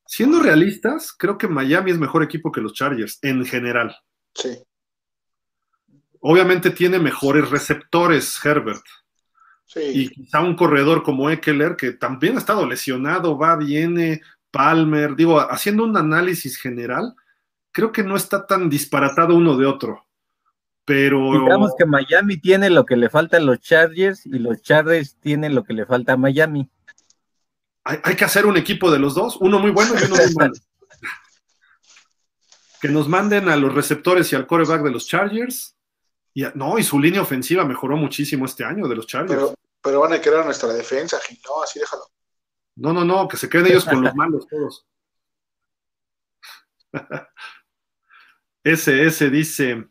[0.07, 3.97] Siendo realistas, creo que Miami es mejor equipo que los Chargers en general.
[4.35, 4.59] Sí.
[6.23, 8.85] Obviamente tiene mejores receptores Herbert.
[9.67, 9.81] Sí.
[9.83, 15.39] Y quizá un corredor como Eckler, que también ha estado lesionado, va, viene, Palmer, digo,
[15.41, 17.15] haciendo un análisis general,
[17.73, 20.07] creo que no está tan disparatado uno de otro.
[20.85, 21.33] Pero.
[21.41, 25.55] Digamos que Miami tiene lo que le falta a los Chargers y los Chargers tienen
[25.55, 26.71] lo que le falta a Miami
[27.85, 30.55] hay, que hacer un equipo de los dos, uno muy bueno y uno muy malo.
[32.81, 35.77] que nos manden a los receptores y al coreback de los Chargers.
[36.35, 39.35] Y no, y su línea ofensiva mejoró muchísimo este año de los Chargers.
[39.35, 42.05] Pero, pero van a quedar nuestra defensa, no, así déjalo.
[42.77, 44.87] No, no, no, que se queden ellos con los malos todos.
[48.65, 49.89] SS dice,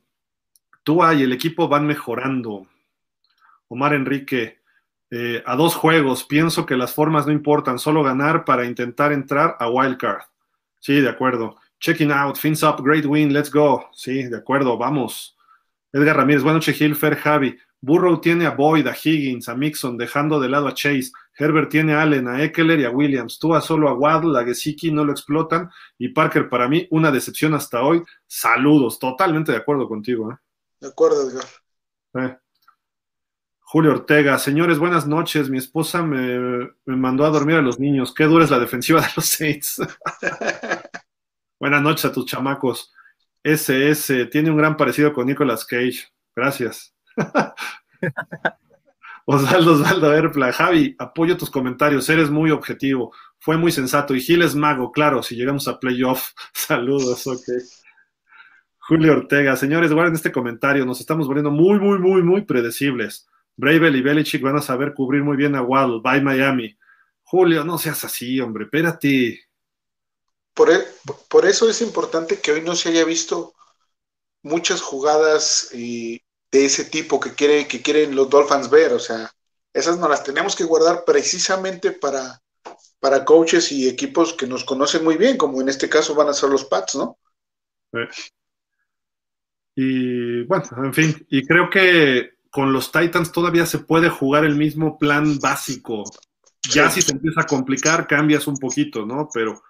[0.84, 2.68] tú y el equipo van mejorando.
[3.68, 4.62] Omar Enrique,
[5.10, 6.24] eh, a dos juegos.
[6.24, 10.24] Pienso que las formas no importan, solo ganar para intentar entrar a Wildcard.
[10.80, 11.58] Sí, de acuerdo.
[11.80, 13.90] Checking out, fins up, great win, let's go.
[13.94, 15.38] Sí, de acuerdo, vamos.
[15.94, 17.58] Edgar Ramírez, buenas noches, Hilfer, Javi.
[17.82, 21.12] Burrow tiene a Boyd, a Higgins, a Mixon, dejando de lado a Chase.
[21.38, 23.40] Herbert tiene a Allen, a Eckler y a Williams.
[23.40, 25.70] Tú a solo a Waddle, a Gesicki no lo explotan.
[25.98, 28.04] Y Parker, para mí, una decepción hasta hoy.
[28.28, 30.32] Saludos, totalmente de acuerdo contigo.
[30.32, 30.36] ¿eh?
[30.80, 31.46] De acuerdo, Edgar.
[32.16, 32.38] Eh.
[33.60, 35.50] Julio Ortega, señores, buenas noches.
[35.50, 38.14] Mi esposa me, mandó a dormir a los niños.
[38.14, 39.82] Qué dura es la defensiva de los Saints.
[41.60, 42.94] buenas noches a tus chamacos.
[43.44, 46.08] SS tiene un gran parecido con Nicolas Cage.
[46.36, 46.94] Gracias.
[49.26, 54.16] Osvaldo Osvaldo Erpla, Javi, apoyo tus comentarios, eres muy objetivo, fue muy sensato.
[54.16, 56.32] Y Gil es mago, claro, si llegamos a playoff.
[56.54, 57.44] Saludos, ok.
[58.80, 63.28] Julio Ortega, señores, guarden este comentario, nos estamos volviendo muy, muy, muy, muy predecibles.
[63.56, 66.02] Bravel y Belichick van a saber cubrir muy bien a Waddle.
[66.04, 66.78] Bye Miami.
[67.24, 69.40] Julio, no seas así, hombre, espérate.
[70.54, 70.86] Por, e,
[71.30, 73.54] por eso es importante que hoy no se haya visto
[74.44, 76.22] muchas jugadas de
[76.52, 78.94] ese tipo que, quiere, que quieren los Dolphins ver.
[78.94, 79.32] O sea,
[79.74, 82.42] esas no las tenemos que guardar precisamente para,
[83.00, 86.34] para coaches y equipos que nos conocen muy bien, como en este caso van a
[86.34, 87.18] ser los Pats, ¿no?
[89.76, 94.56] Y bueno, en fin, y creo que con los Titans todavía se puede jugar el
[94.56, 96.04] mismo plan básico.
[96.70, 99.30] Ya si se empieza a complicar, cambias un poquito, ¿no?
[99.34, 99.64] Pero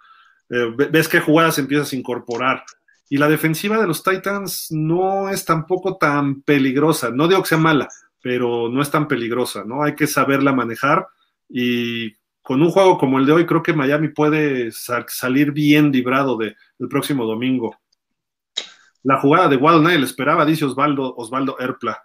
[0.52, 2.62] eh, ves qué jugadas empiezas a incorporar.
[3.08, 7.10] Y la defensiva de los Titans no es tampoco tan peligrosa.
[7.10, 7.88] No digo que sea mala,
[8.22, 9.82] pero no es tan peligrosa, ¿no?
[9.82, 11.06] Hay que saberla manejar
[11.48, 12.12] y
[12.42, 16.56] con un juego como el de hoy, creo que Miami puede salir bien librado de,
[16.78, 17.76] del próximo domingo.
[19.04, 22.02] La jugada de Wild Nile esperaba, dice Osvaldo, Osvaldo Erpla.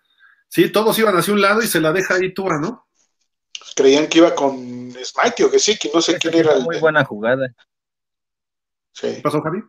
[0.47, 2.87] Sí, todos iban hacia un lado y se la deja ahí Tua, ¿no?
[3.75, 4.57] Creían que iba con
[4.91, 6.59] Smite o que sí, que no sé quién era.
[6.59, 7.53] Muy buena jugada.
[8.97, 9.15] Sí.
[9.15, 9.63] ¿Qué pasó, Javi?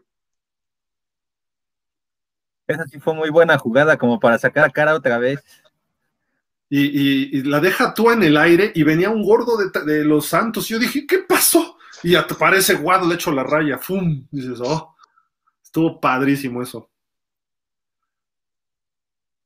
[2.66, 5.44] Esa sí fue muy buena jugada, como para sacar a cara otra vez.
[6.70, 10.70] Y, la deja Tua en el aire y venía un gordo de, los Santos.
[10.70, 11.76] Y yo dije, ¿qué pasó?
[12.02, 13.78] Y aparece Guado, le echo la raya.
[13.78, 14.26] ¡Fum!
[14.30, 14.96] dices, oh,
[15.62, 16.90] estuvo padrísimo eso.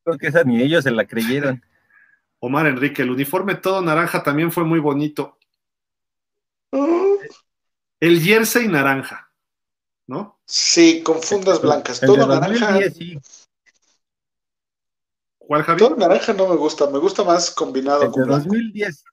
[0.04, 1.60] Creo que esa ni ellos se la creyeron.
[2.38, 5.38] Omar Enrique, el uniforme todo naranja también fue muy bonito.
[8.00, 9.31] El jersey naranja,
[10.12, 10.38] ¿no?
[10.44, 12.00] Sí, con fundas blancas.
[12.00, 12.78] todo naranja.
[15.38, 15.78] ¿Cuál, Javi?
[15.78, 19.04] Todo naranja no me gusta, me gusta más combinado con 2010.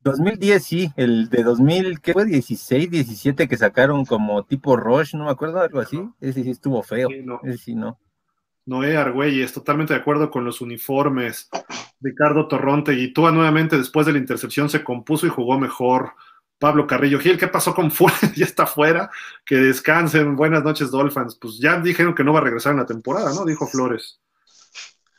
[0.00, 2.24] 2010 sí, el de 2000, ¿qué fue?
[2.24, 6.00] 16, 17 que sacaron como tipo Rush, no me acuerdo, algo así.
[6.20, 7.08] Ese sí estuvo feo.
[7.42, 7.98] Ese sí no.
[8.64, 11.50] Noé Argüelles, totalmente de acuerdo con los uniformes.
[12.00, 16.12] Ricardo Torronte, y Tua nuevamente después de la intercepción se compuso y jugó mejor.
[16.58, 18.16] Pablo Carrillo Gil, ¿qué pasó con Fuller?
[18.36, 19.10] ya está fuera,
[19.44, 21.36] que descansen, buenas noches Dolphins.
[21.36, 23.44] Pues ya dijeron que no va a regresar en la temporada, ¿no?
[23.44, 24.20] Dijo Flores.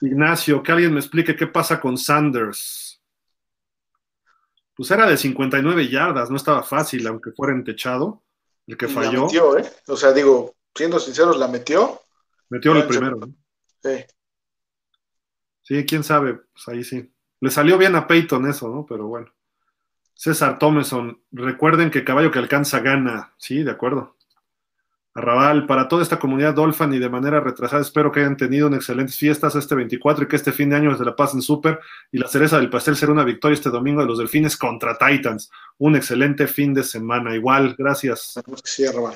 [0.01, 3.01] Ignacio, que alguien me explique qué pasa con Sanders.
[4.75, 8.23] Pues era de 59 yardas, no estaba fácil, aunque fuera entechado,
[8.65, 9.11] el que falló.
[9.11, 9.69] La metió, ¿eh?
[9.87, 12.01] O sea, digo, siendo sinceros, la metió.
[12.49, 13.27] Metió el primero, ¿no?
[13.83, 14.05] Sí.
[15.61, 17.13] Sí, quién sabe, pues ahí sí.
[17.41, 18.85] Le salió bien a Peyton eso, ¿no?
[18.87, 19.31] Pero bueno.
[20.19, 23.31] César Thomeson, recuerden que caballo que alcanza gana.
[23.37, 24.17] Sí, de acuerdo.
[25.13, 28.79] Arrabal, para toda esta comunidad Dolphin y de manera retrasada, espero que hayan tenido unas
[28.79, 31.79] excelentes fiestas este 24 y que este fin de año se la pasen súper.
[32.11, 35.49] Y la cereza del pastel será una victoria este domingo de los Delfines contra Titans.
[35.77, 37.33] Un excelente fin de semana.
[37.33, 38.41] Igual, gracias.
[38.65, 39.15] Sí, Arrabal.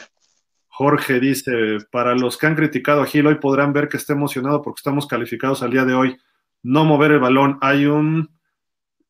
[0.69, 4.61] Jorge dice, para los que han criticado a Gil, hoy podrán ver que está emocionado
[4.61, 6.17] porque estamos calificados al día de hoy.
[6.61, 7.57] No mover el balón.
[7.59, 8.29] Hay un,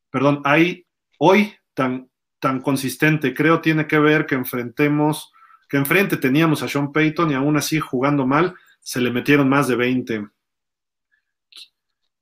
[0.09, 0.87] perdón, hay
[1.19, 2.09] hoy tan,
[2.39, 3.33] tan consistente.
[3.33, 5.31] Creo tiene que ver que enfrentemos,
[5.69, 9.67] que enfrente teníamos a Sean Payton y aún así jugando mal, se le metieron más
[9.67, 10.27] de 20.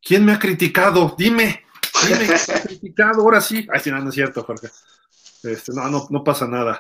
[0.02, 1.15] ¿Quién me ha criticado?
[1.18, 1.64] Dime,
[2.07, 3.22] dime, ¿quién me ha criticado?
[3.22, 3.68] Ahora sí.
[3.72, 4.69] Ay, sí, no, no es cierto, Jorge.
[5.44, 6.80] Este, no, no, no pasa nada.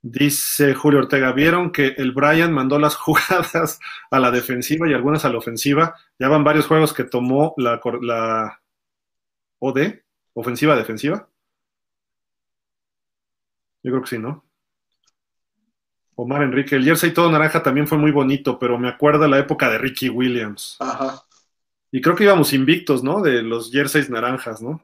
[0.00, 3.80] Dice Julio Ortega, ¿vieron que el Brian mandó las jugadas
[4.10, 5.94] a la defensiva y algunas a la ofensiva?
[6.18, 8.60] Ya van varios juegos que tomó la, la
[9.58, 10.00] OD,
[10.34, 11.28] ofensiva defensiva.
[13.88, 14.44] Yo creo que sí, ¿no?
[16.14, 19.70] Omar Enrique, el jersey todo naranja también fue muy bonito, pero me acuerda la época
[19.70, 20.76] de Ricky Williams.
[20.78, 21.22] Ajá.
[21.90, 23.22] Y creo que íbamos invictos, ¿no?
[23.22, 24.82] De los jerseys naranjas, ¿no?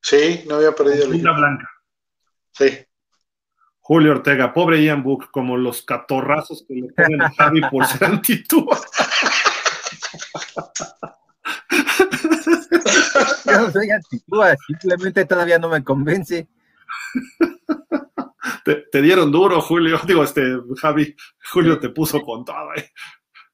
[0.00, 1.68] Sí, no había perdido el blanca.
[2.52, 2.86] Sí.
[3.80, 8.04] Julio Ortega, pobre Ian Book, como los catorrazos que le ponen a Javi por ser
[8.04, 8.80] antitúa.
[13.44, 16.48] Yo no soy antitúa, simplemente todavía no me convence.
[18.64, 20.00] Te, dieron duro, Julio.
[20.06, 21.14] Digo, este, Javi,
[21.52, 22.90] Julio te puso con todo, ¿eh?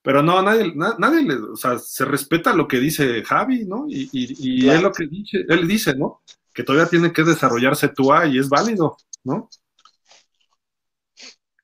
[0.02, 3.86] Pero no, nadie, nadie le, o sea, se respeta lo que dice Javi, ¿no?
[3.88, 6.22] Y, y, él lo que dice, él dice, ¿no?
[6.54, 9.48] Que todavía tiene que desarrollarse Tua y es válido, ¿no?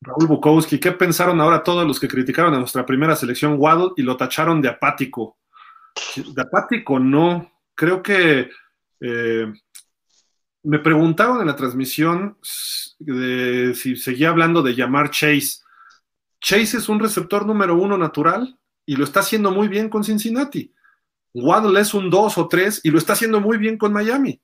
[0.00, 4.02] Raúl Bukowski, ¿qué pensaron ahora todos los que criticaron a nuestra primera selección Waddle y
[4.02, 5.38] lo tacharon de apático?
[6.16, 8.50] De apático no, creo que
[9.00, 9.52] eh,
[10.62, 12.38] me preguntaron en la transmisión
[12.98, 15.60] de, si seguía hablando de llamar Chase.
[16.40, 20.72] Chase es un receptor número uno natural y lo está haciendo muy bien con Cincinnati.
[21.34, 24.40] Waddle es un dos o tres y lo está haciendo muy bien con Miami.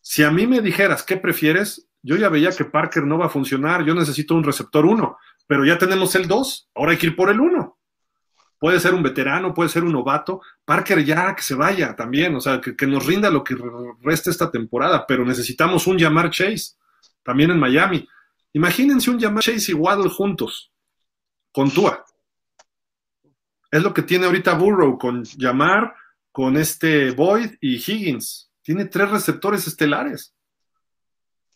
[0.00, 3.30] Si a mí me dijeras qué prefieres, yo ya veía que Parker no va a
[3.30, 5.16] funcionar, yo necesito un receptor uno,
[5.46, 7.78] pero ya tenemos el dos, ahora hay que ir por el uno.
[8.62, 10.40] Puede ser un veterano, puede ser un novato.
[10.64, 13.56] Parker ya que se vaya también, o sea, que, nos rinda lo que
[14.02, 16.76] resta esta temporada, pero necesitamos un llamar Chase,
[17.24, 18.08] también en Miami.
[18.52, 20.70] Imagínense un llamar Chase y Waddle juntos,
[21.50, 22.04] con Tua.
[23.68, 25.96] Es lo que tiene ahorita Burrow con llamar,
[26.30, 28.48] con este Boyd y Higgins.
[28.62, 30.36] Tiene tres receptores estelares.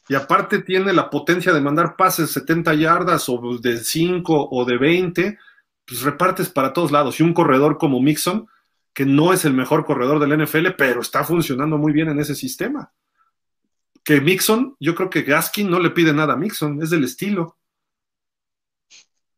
[0.08, 4.76] Y aparte tiene la potencia de mandar pases 70 yardas o de 5 o de
[4.76, 5.38] 20
[5.86, 7.20] pues repartes para todos lados.
[7.20, 8.48] Y un corredor como Mixon,
[8.92, 12.34] que no es el mejor corredor del NFL, pero está funcionando muy bien en ese
[12.34, 12.92] sistema.
[14.02, 17.56] Que Mixon, yo creo que Gaskin no le pide nada a Mixon, es del estilo.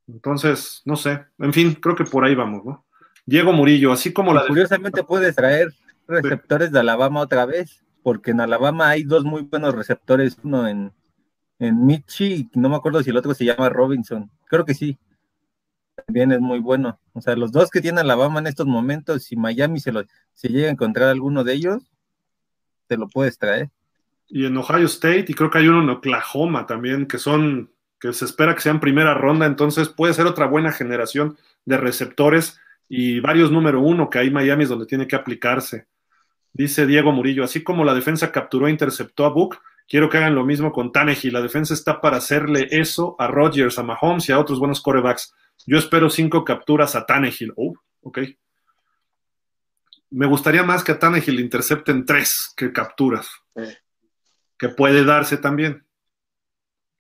[0.07, 1.27] Entonces, no sé.
[1.39, 2.87] En fin, creo que por ahí vamos, ¿no?
[3.27, 4.47] Diego Murillo, así como la.
[4.47, 5.75] Curiosamente puedes traer
[6.07, 10.93] receptores de Alabama otra vez, porque en Alabama hay dos muy buenos receptores, uno en,
[11.59, 14.31] en Michi, no me acuerdo si el otro se llama Robinson.
[14.47, 14.99] Creo que sí
[16.07, 16.99] también es muy bueno.
[17.13, 20.49] O sea, los dos que tiene Alabama en estos momentos, si Miami se, lo, se
[20.49, 21.91] llega a encontrar alguno de ellos,
[22.87, 23.71] te lo puedes traer.
[24.29, 28.13] Y en Ohio State, y creo que hay uno en Oklahoma también, que son, que
[28.13, 33.21] se espera que sean primera ronda, entonces puede ser otra buena generación de receptores y
[33.21, 35.87] varios número uno que hay Miami es donde tiene que aplicarse.
[36.53, 40.35] Dice Diego Murillo, así como la defensa capturó e interceptó a Book, quiero que hagan
[40.35, 41.33] lo mismo con Tannehill.
[41.33, 45.35] La defensa está para hacerle eso a Rodgers, a Mahomes y a otros buenos corebacks.
[45.67, 47.53] Yo espero cinco capturas a Tannehill.
[47.57, 48.21] Oh, ok.
[50.11, 53.29] Me gustaría más que a Tannehill intercepten tres que capturas.
[54.59, 55.87] Que puede darse también.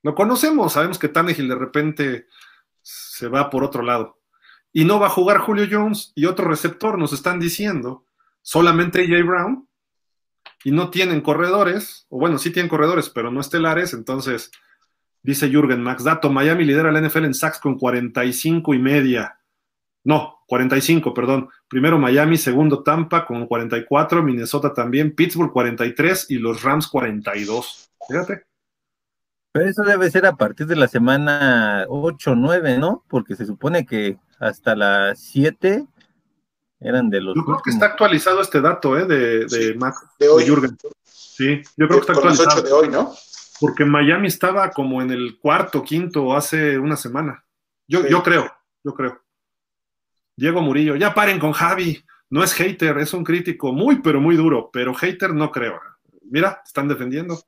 [0.03, 2.27] Lo conocemos, sabemos que Tannehill de repente
[2.83, 4.19] se va por otro lado.
[4.73, 8.05] Y no va a jugar Julio Jones y otro receptor, nos están diciendo.
[8.43, 9.69] Solamente AJ Brown.
[10.65, 14.51] Y no tienen corredores, o bueno, sí tienen corredores, pero no estelares, entonces
[15.23, 19.39] Dice Jürgen Max Dato, Miami lidera la NFL en sacks con 45 y media.
[20.05, 21.49] No, 45, perdón.
[21.69, 27.91] Primero Miami, segundo Tampa con 44, Minnesota también, Pittsburgh 43 y los Rams 42.
[28.09, 28.45] Fíjate.
[29.53, 33.05] Pero eso debe ser a partir de la semana 8 o 9, ¿no?
[33.09, 35.87] Porque se supone que hasta las 7
[36.81, 37.35] eran de los.
[37.35, 39.05] Yo creo que está actualizado este dato, ¿eh?
[39.05, 40.45] De, de, Mac, de, hoy.
[40.45, 40.77] Jürgen.
[41.05, 42.49] Sí, yo creo que está actualizado.
[42.49, 43.13] Los 8 de hoy, ¿no?
[43.61, 47.45] Porque Miami estaba como en el cuarto, quinto, hace una semana.
[47.87, 48.09] Yo, sí.
[48.11, 48.51] yo creo,
[48.85, 49.21] yo creo.
[50.37, 52.05] Diego Murillo, ya paren con Javi.
[52.31, 54.71] No es hater, es un crítico muy, pero muy duro.
[54.73, 55.81] Pero hater no creo.
[56.31, 57.39] Mira, están defendiendo.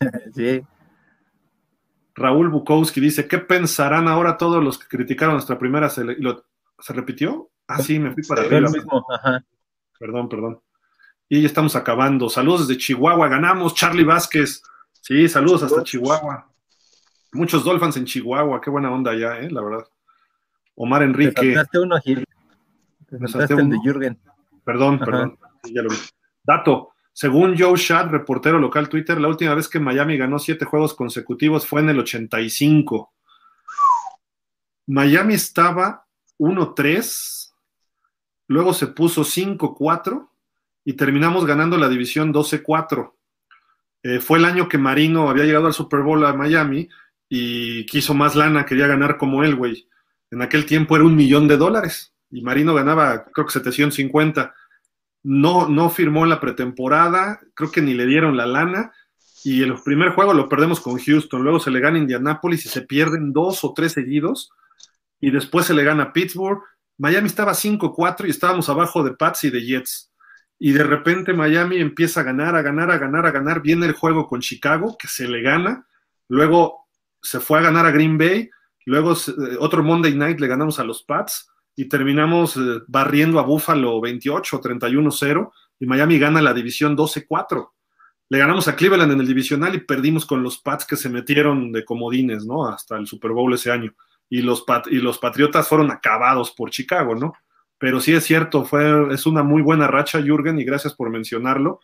[0.34, 0.62] Sí.
[2.14, 6.42] Raúl Bukowski dice, ¿qué pensarán ahora todos los que criticaron nuestra primera selección?
[6.78, 7.50] ¿Se repitió?
[7.66, 8.70] Ah, sí, me fui para Sí, arriba.
[8.70, 9.42] mismo, ajá.
[9.98, 10.60] Perdón, perdón.
[11.28, 12.28] Y ya estamos acabando.
[12.28, 13.74] Saludos desde Chihuahua, ganamos.
[13.74, 14.62] Charlie Vázquez.
[15.06, 16.50] Sí, saludos hasta Chihuahua.
[17.30, 19.86] Muchos Dolphins en Chihuahua, qué buena onda ya, eh, la verdad.
[20.74, 21.54] Omar Enrique.
[21.54, 22.24] saltaste uno, Gil.
[23.10, 23.78] Me saltaste de.
[23.84, 24.18] Jürgen.
[24.64, 25.38] Perdón, perdón.
[25.62, 25.96] Sí, ya lo vi.
[26.42, 26.90] Dato.
[27.12, 31.68] Según Joe Shad, reportero local Twitter, la última vez que Miami ganó siete juegos consecutivos
[31.68, 33.14] fue en el 85.
[34.88, 36.04] Miami estaba
[36.40, 37.52] 1-3,
[38.48, 40.28] luego se puso 5-4
[40.84, 43.15] y terminamos ganando la división 12-4.
[44.06, 46.88] Eh, fue el año que Marino había llegado al Super Bowl a Miami
[47.28, 49.88] y quiso más lana, quería ganar como él, güey.
[50.30, 54.54] En aquel tiempo era un millón de dólares y Marino ganaba, creo que 750
[55.24, 58.92] no, no firmó en la pretemporada, creo que ni le dieron la lana,
[59.42, 62.82] y el primer juego lo perdemos con Houston, luego se le gana Indianapolis y se
[62.82, 64.50] pierden dos o tres seguidos,
[65.20, 66.62] y después se le gana Pittsburgh.
[66.96, 70.12] Miami estaba 5-4 y estábamos abajo de Pats y de Jets.
[70.58, 73.60] Y de repente Miami empieza a ganar, a ganar, a ganar, a ganar.
[73.62, 75.86] Viene el juego con Chicago, que se le gana.
[76.28, 76.88] Luego
[77.20, 78.50] se fue a ganar a Green Bay.
[78.86, 83.42] Luego eh, otro Monday Night le ganamos a los Pats y terminamos eh, barriendo a
[83.42, 87.70] Buffalo 28, 31-0 y Miami gana la división 12-4.
[88.28, 91.70] Le ganamos a Cleveland en el divisional y perdimos con los Pats que se metieron
[91.70, 92.66] de comodines, ¿no?
[92.66, 93.94] Hasta el Super Bowl ese año.
[94.28, 97.34] Y los, y los Patriotas fueron acabados por Chicago, ¿no?
[97.78, 101.80] Pero sí es cierto, fue, es una muy buena racha, Jürgen, y gracias por mencionarlo.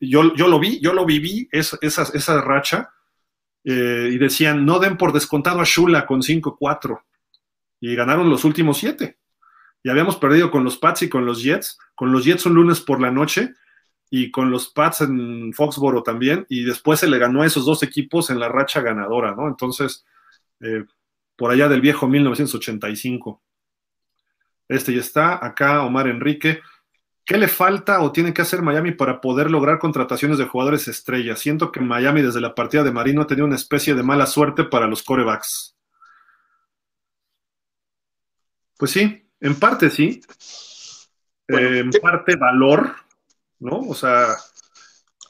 [0.00, 2.90] Yo, yo lo vi, yo lo viví, esa, esa, racha,
[3.64, 7.02] eh, y decían, no den por descontado a Shula con 5-4.
[7.80, 9.18] Y ganaron los últimos siete
[9.82, 12.80] y habíamos perdido con los Pats y con los Jets, con los Jets un lunes
[12.80, 13.54] por la noche
[14.10, 17.82] y con los Pats en Foxboro también, y después se le ganó a esos dos
[17.82, 19.46] equipos en la racha ganadora, ¿no?
[19.48, 20.04] Entonces,
[20.60, 20.84] eh,
[21.36, 23.42] por allá del viejo 1985.
[24.68, 26.60] Este ya está, acá Omar Enrique.
[27.24, 31.38] ¿Qué le falta o tiene que hacer Miami para poder lograr contrataciones de jugadores estrellas?
[31.40, 34.64] Siento que Miami desde la partida de Marino ha tenido una especie de mala suerte
[34.64, 35.76] para los corebacks.
[38.78, 40.20] Pues sí, en parte sí.
[41.48, 42.94] Bueno, Eh, en ¿qué- parte valor,
[43.58, 43.78] ¿no?
[43.80, 44.28] O sea,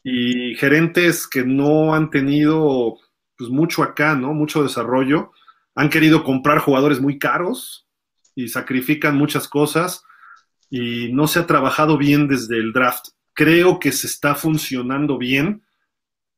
[0.04, 2.96] y gerentes que no han tenido
[3.36, 4.34] pues mucho acá, ¿no?
[4.34, 5.32] Mucho desarrollo.
[5.74, 7.87] Han querido comprar jugadores muy caros
[8.38, 10.04] y sacrifican muchas cosas
[10.70, 13.08] y no se ha trabajado bien desde el draft.
[13.32, 15.64] Creo que se está funcionando bien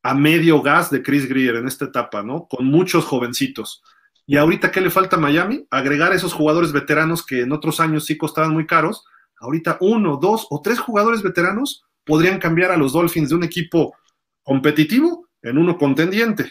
[0.02, 2.48] a medio gas de Chris Greer en esta etapa, ¿no?
[2.48, 3.82] Con muchos jovencitos.
[4.24, 5.66] Y ahorita, ¿qué le falta a Miami?
[5.68, 9.04] Agregar esos jugadores veteranos que en otros años sí costaban muy caros.
[9.38, 13.94] Ahorita uno, dos o tres jugadores veteranos podrían cambiar a los Dolphins de un equipo
[14.42, 16.50] competitivo en uno contendiente.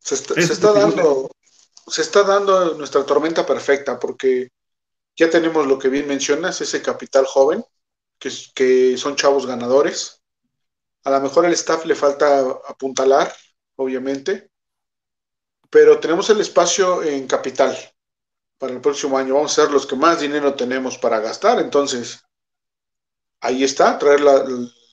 [0.00, 1.30] Se está, Es se está dando,
[1.90, 4.48] se está dando nuestra tormenta perfecta porque
[5.16, 7.64] ya tenemos lo que bien mencionas, ese capital joven,
[8.18, 10.22] que, que son chavos ganadores.
[11.04, 13.34] A lo mejor al staff le falta apuntalar,
[13.76, 14.50] obviamente,
[15.70, 17.76] pero tenemos el espacio en capital
[18.58, 19.34] para el próximo año.
[19.34, 22.20] Vamos a ser los que más dinero tenemos para gastar, entonces
[23.40, 24.44] ahí está, traer la-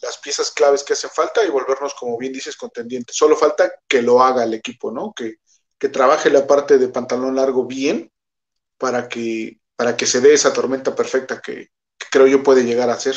[0.01, 3.15] las piezas claves que hacen falta y volvernos, como bien dices, contendientes.
[3.15, 5.13] Solo falta que lo haga el equipo, ¿no?
[5.15, 5.35] Que,
[5.89, 8.11] trabaje la parte de pantalón largo bien
[8.77, 12.89] para que, para que se dé esa tormenta perfecta que, que creo yo puede llegar
[12.89, 13.15] a ser.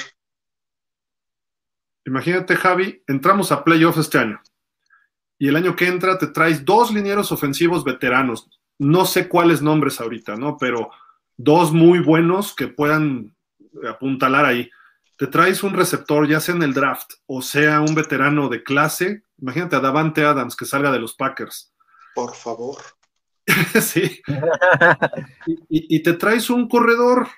[2.04, 4.40] Imagínate, Javi, entramos a playoffs este año.
[5.38, 8.48] Y el año que entra te traes dos linieros ofensivos veteranos.
[8.78, 10.56] No sé cuáles nombres ahorita, ¿no?
[10.58, 10.90] Pero
[11.36, 13.36] dos muy buenos que puedan
[13.88, 14.70] apuntalar ahí.
[15.16, 19.22] Te traes un receptor, ya sea en el draft o sea un veterano de clase.
[19.38, 21.72] Imagínate a Davante Adams que salga de los Packers.
[22.18, 22.78] Por favor.
[23.80, 24.20] sí.
[25.68, 27.28] Y, te traes un corredor,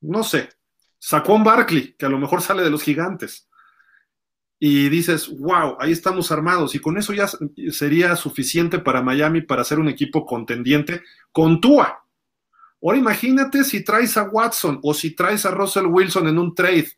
[0.00, 0.48] no sé,
[0.98, 3.50] Saquon Barkley, que a lo mejor sale de los gigantes.
[4.58, 6.74] Y dices, wow, ahí estamos armados.
[6.74, 7.28] Y con eso ya
[7.72, 12.02] sería suficiente para Miami para ser un equipo contendiente con Tua.
[12.82, 16.88] Ahora imagínate si traes a Watson o si traes a Russell Wilson en un trade.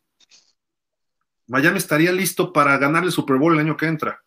[1.48, 4.24] Miami estaría listo para ganar el Super Bowl el año que entra.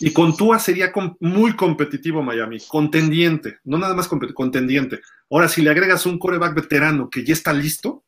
[0.00, 5.00] Y con Tua sería muy competitivo Miami, contendiente, no nada más contendiente.
[5.30, 8.04] Ahora, si le agregas un coreback veterano que ya está listo,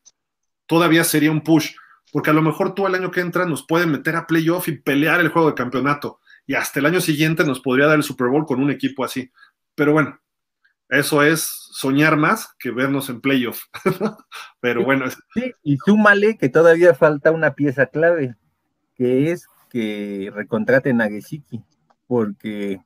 [0.66, 1.74] todavía sería un push,
[2.12, 4.78] porque a lo mejor tú el año que entra nos puede meter a playoff y
[4.78, 8.28] pelear el juego de campeonato, y hasta el año siguiente nos podría dar el Super
[8.28, 9.30] Bowl con un equipo así.
[9.74, 10.18] Pero bueno,
[10.88, 11.42] eso es
[11.72, 13.64] soñar más que vernos en playoff.
[14.60, 15.06] Pero bueno.
[15.34, 18.36] Sí, y súmale que todavía falta una pieza clave,
[18.94, 21.08] que es que recontraten a
[22.06, 22.80] porque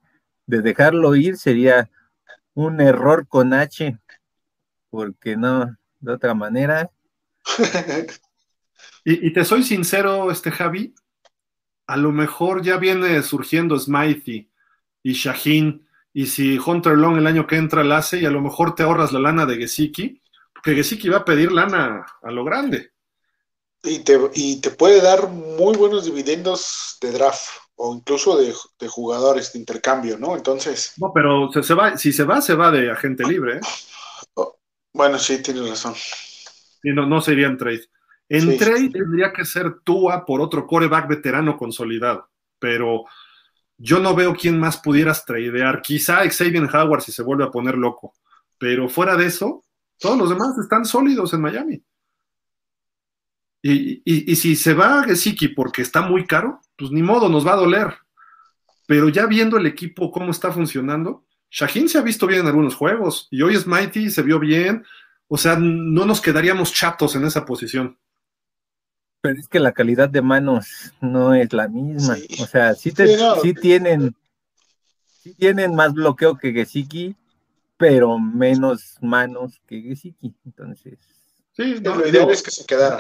[0.47, 1.91] de dejarlo ir sería
[2.55, 3.99] un error con H,
[4.91, 6.91] porque no, de otra manera.
[9.05, 10.95] y, te soy sincero, este Javi,
[11.87, 14.49] a lo mejor ya viene surgiendo Smythe
[15.03, 18.41] y Shaheen y si Hunter Long el año que entra la hace y a lo
[18.41, 20.21] mejor te ahorras la lana de Gesicki,
[20.53, 22.93] porque Gesicki va a pedir lana a lo grande.
[23.83, 27.49] Y te, y te puede dar muy buenos dividendos de draft
[27.83, 28.53] o incluso de,
[28.89, 30.37] jugadores de intercambio, ¿no?
[30.37, 30.93] Entonces.
[30.99, 33.57] No, pero se, va, si se va, se va de agente libre.
[33.57, 33.61] ¿eh?
[34.35, 34.59] Oh,
[34.93, 35.95] bueno, sí, tienes razón.
[36.83, 37.87] Y no, no sería en trade.
[38.29, 42.29] En trade tendría que ser Tua por otro coreback veterano consolidado,
[42.59, 43.05] pero
[43.79, 45.81] yo no veo quién más pudieras tradear.
[45.81, 48.13] Quizá Xavier Howard si se vuelve a poner loco.
[48.59, 49.65] Pero fuera de eso,
[49.99, 51.83] todos los demás están sólidos en Miami.
[53.63, 57.53] Y, si se va a Gesicki porque está muy caro, pues ni modo, nos va
[57.53, 57.95] a doler.
[58.87, 62.75] Pero ya viendo el equipo cómo está funcionando, Shaheen se ha visto bien en algunos
[62.75, 64.85] juegos y hoy es Mighty, se vio bien.
[65.29, 67.99] O sea, no nos quedaríamos chatos en esa posición.
[69.21, 72.17] Pero es que la calidad de manos no es la misma.
[72.41, 72.93] O sea, sí,
[73.55, 74.15] tienen
[75.23, 77.15] sí tienen más bloqueo que Gesicki,
[77.77, 80.35] pero menos manos que Gesicki.
[80.47, 80.99] Entonces.
[81.53, 82.99] Sí, lo ideal es que se quedara.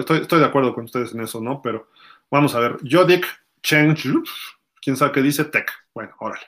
[0.00, 1.60] Estoy, estoy, de acuerdo con ustedes en eso, ¿no?
[1.62, 1.88] Pero
[2.30, 2.76] vamos a ver.
[2.88, 3.26] Jodik
[3.62, 3.96] Cheng,
[4.80, 5.70] quién sabe qué dice, Tech.
[5.94, 6.46] Bueno, órale.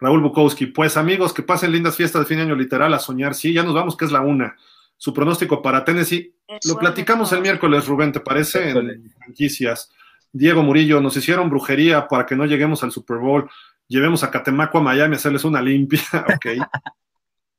[0.00, 3.34] Raúl Bukowski, pues amigos, que pasen lindas fiestas de fin de año literal a soñar.
[3.34, 4.56] Sí, ya nos vamos, que es la una
[4.98, 6.34] su pronóstico para Tennessee.
[6.66, 8.70] Lo platicamos el miércoles, Rubén, ¿te parece?
[8.70, 9.90] En franquicias.
[10.32, 13.48] Diego Murillo, nos hicieron brujería para que no lleguemos al Super Bowl.
[13.86, 16.02] Llevemos a Catemaco a Miami a hacerles una limpia,
[16.34, 16.66] ok.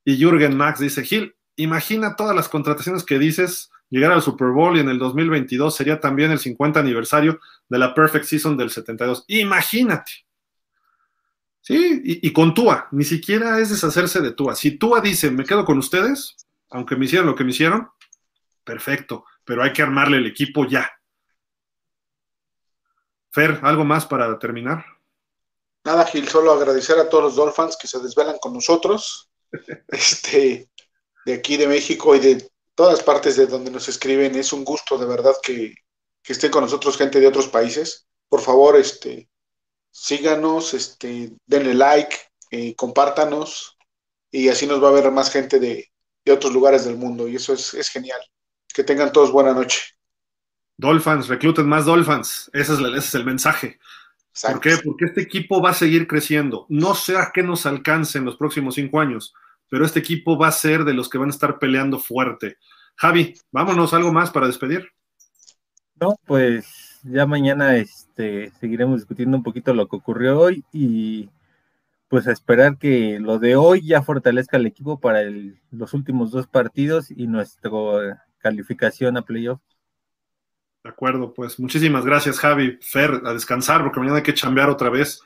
[0.05, 4.77] y Jürgen Max dice, Gil, imagina todas las contrataciones que dices, llegar al Super Bowl
[4.77, 9.25] y en el 2022 sería también el 50 aniversario de la Perfect Season del 72.
[9.27, 10.11] Imagínate.
[11.61, 14.55] Sí, y, con Tua, ni siquiera es deshacerse de Tua.
[14.55, 16.35] Si Tua dice, me quedo con ustedes,
[16.69, 17.89] aunque me hicieron lo que me hicieron,
[18.63, 20.89] perfecto, pero hay que armarle el equipo ya.
[23.31, 24.83] Fer, ¿algo más para terminar?
[25.83, 29.29] Nada, Gil, solo agradecer a todos los Dolphins que se desvelan con nosotros,
[29.89, 30.69] este,
[31.25, 34.35] de aquí de México y de todas partes de donde nos escriben.
[34.35, 35.75] Es un gusto de verdad que,
[36.23, 38.07] que estén con nosotros gente de otros países.
[38.29, 39.27] Por favor, este,
[39.91, 42.15] síganos, este, denle like,
[42.51, 43.77] eh, compártanos
[44.31, 45.91] y así nos va a ver más gente de,
[46.23, 48.21] de otros lugares del mundo y eso es, genial.
[48.73, 49.81] Que tengan todos buena noche.
[50.77, 52.49] Dolphins, recluten más Dolphins.
[52.53, 53.77] Ese es, ese es el mensaje.
[54.41, 54.77] ¿Por qué?
[54.85, 56.65] Porque este equipo va a seguir creciendo.
[56.69, 59.33] No sé a qué nos alcance en los próximos cinco años,
[59.69, 62.57] pero este equipo va a ser de los que van a estar peleando fuerte.
[62.95, 64.91] Javi, vámonos, algo más para despedir.
[65.99, 71.29] No, pues ya mañana este, seguiremos discutiendo un poquito lo que ocurrió hoy y
[72.07, 75.21] pues a esperar que lo de hoy ya fortalezca al equipo para
[75.71, 77.69] los últimos dos partidos y nuestra
[78.39, 79.61] calificación a playoff.
[80.83, 84.89] De acuerdo, pues muchísimas gracias Javi, Fer, a descansar porque mañana hay que chambear otra
[84.89, 85.21] vez.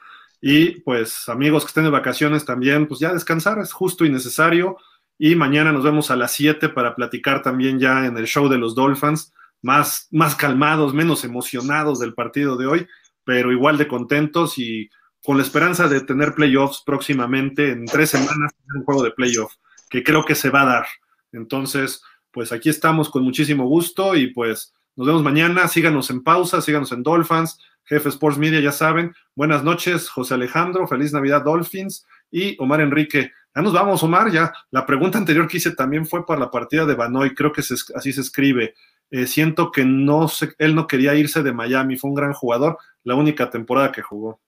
[0.46, 4.76] Y pues amigos que estén de vacaciones también, pues ya descansar es justo y necesario.
[5.18, 8.58] Y mañana nos vemos a las 7 para platicar también ya en el show de
[8.58, 9.32] los Dolphins,
[9.62, 12.88] más, más calmados, menos emocionados del partido de hoy,
[13.24, 14.90] pero igual de contentos y
[15.24, 19.54] con la esperanza de tener playoffs próximamente, en tres semanas, un juego de playoff,
[19.90, 20.86] que creo que se va a dar.
[21.32, 25.70] Entonces, pues aquí estamos con muchísimo gusto y pues nos vemos mañana.
[25.70, 29.14] Síganos en pausa, síganos en Dolphins, Jefe Sports Media, ya saben.
[29.36, 33.32] Buenas noches, José Alejandro, feliz Navidad Dolphins y Omar Enrique.
[33.56, 34.54] Ya nos vamos, Omar, ya.
[34.72, 38.14] La pregunta anterior que hice también fue para la partida de Banoy, creo que así
[38.14, 38.74] se escribe.
[39.12, 43.16] Eh, siento que no él no quería irse de Miami, fue un gran jugador, la
[43.16, 44.42] única temporada que jugó.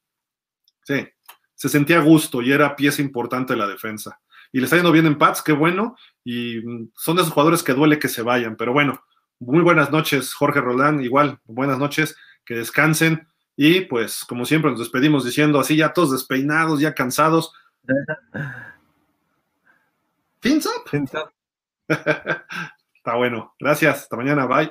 [0.83, 1.07] Sí,
[1.53, 4.19] se sentía a gusto y era pieza importante de la defensa.
[4.51, 5.95] Y le está yendo bien en Pats, qué bueno.
[6.23, 8.55] Y mm, son de esos jugadores que duele que se vayan.
[8.55, 9.03] Pero bueno,
[9.39, 11.01] muy buenas noches, Jorge Roland.
[11.01, 13.27] Igual, buenas noches, que descansen.
[13.57, 17.53] Y pues, como siempre, nos despedimos diciendo así, ya todos despeinados, ya cansados.
[20.41, 21.31] Fins up.
[21.87, 23.53] Está bueno.
[23.59, 24.03] Gracias.
[24.03, 24.45] Hasta mañana.
[24.45, 24.69] Bye.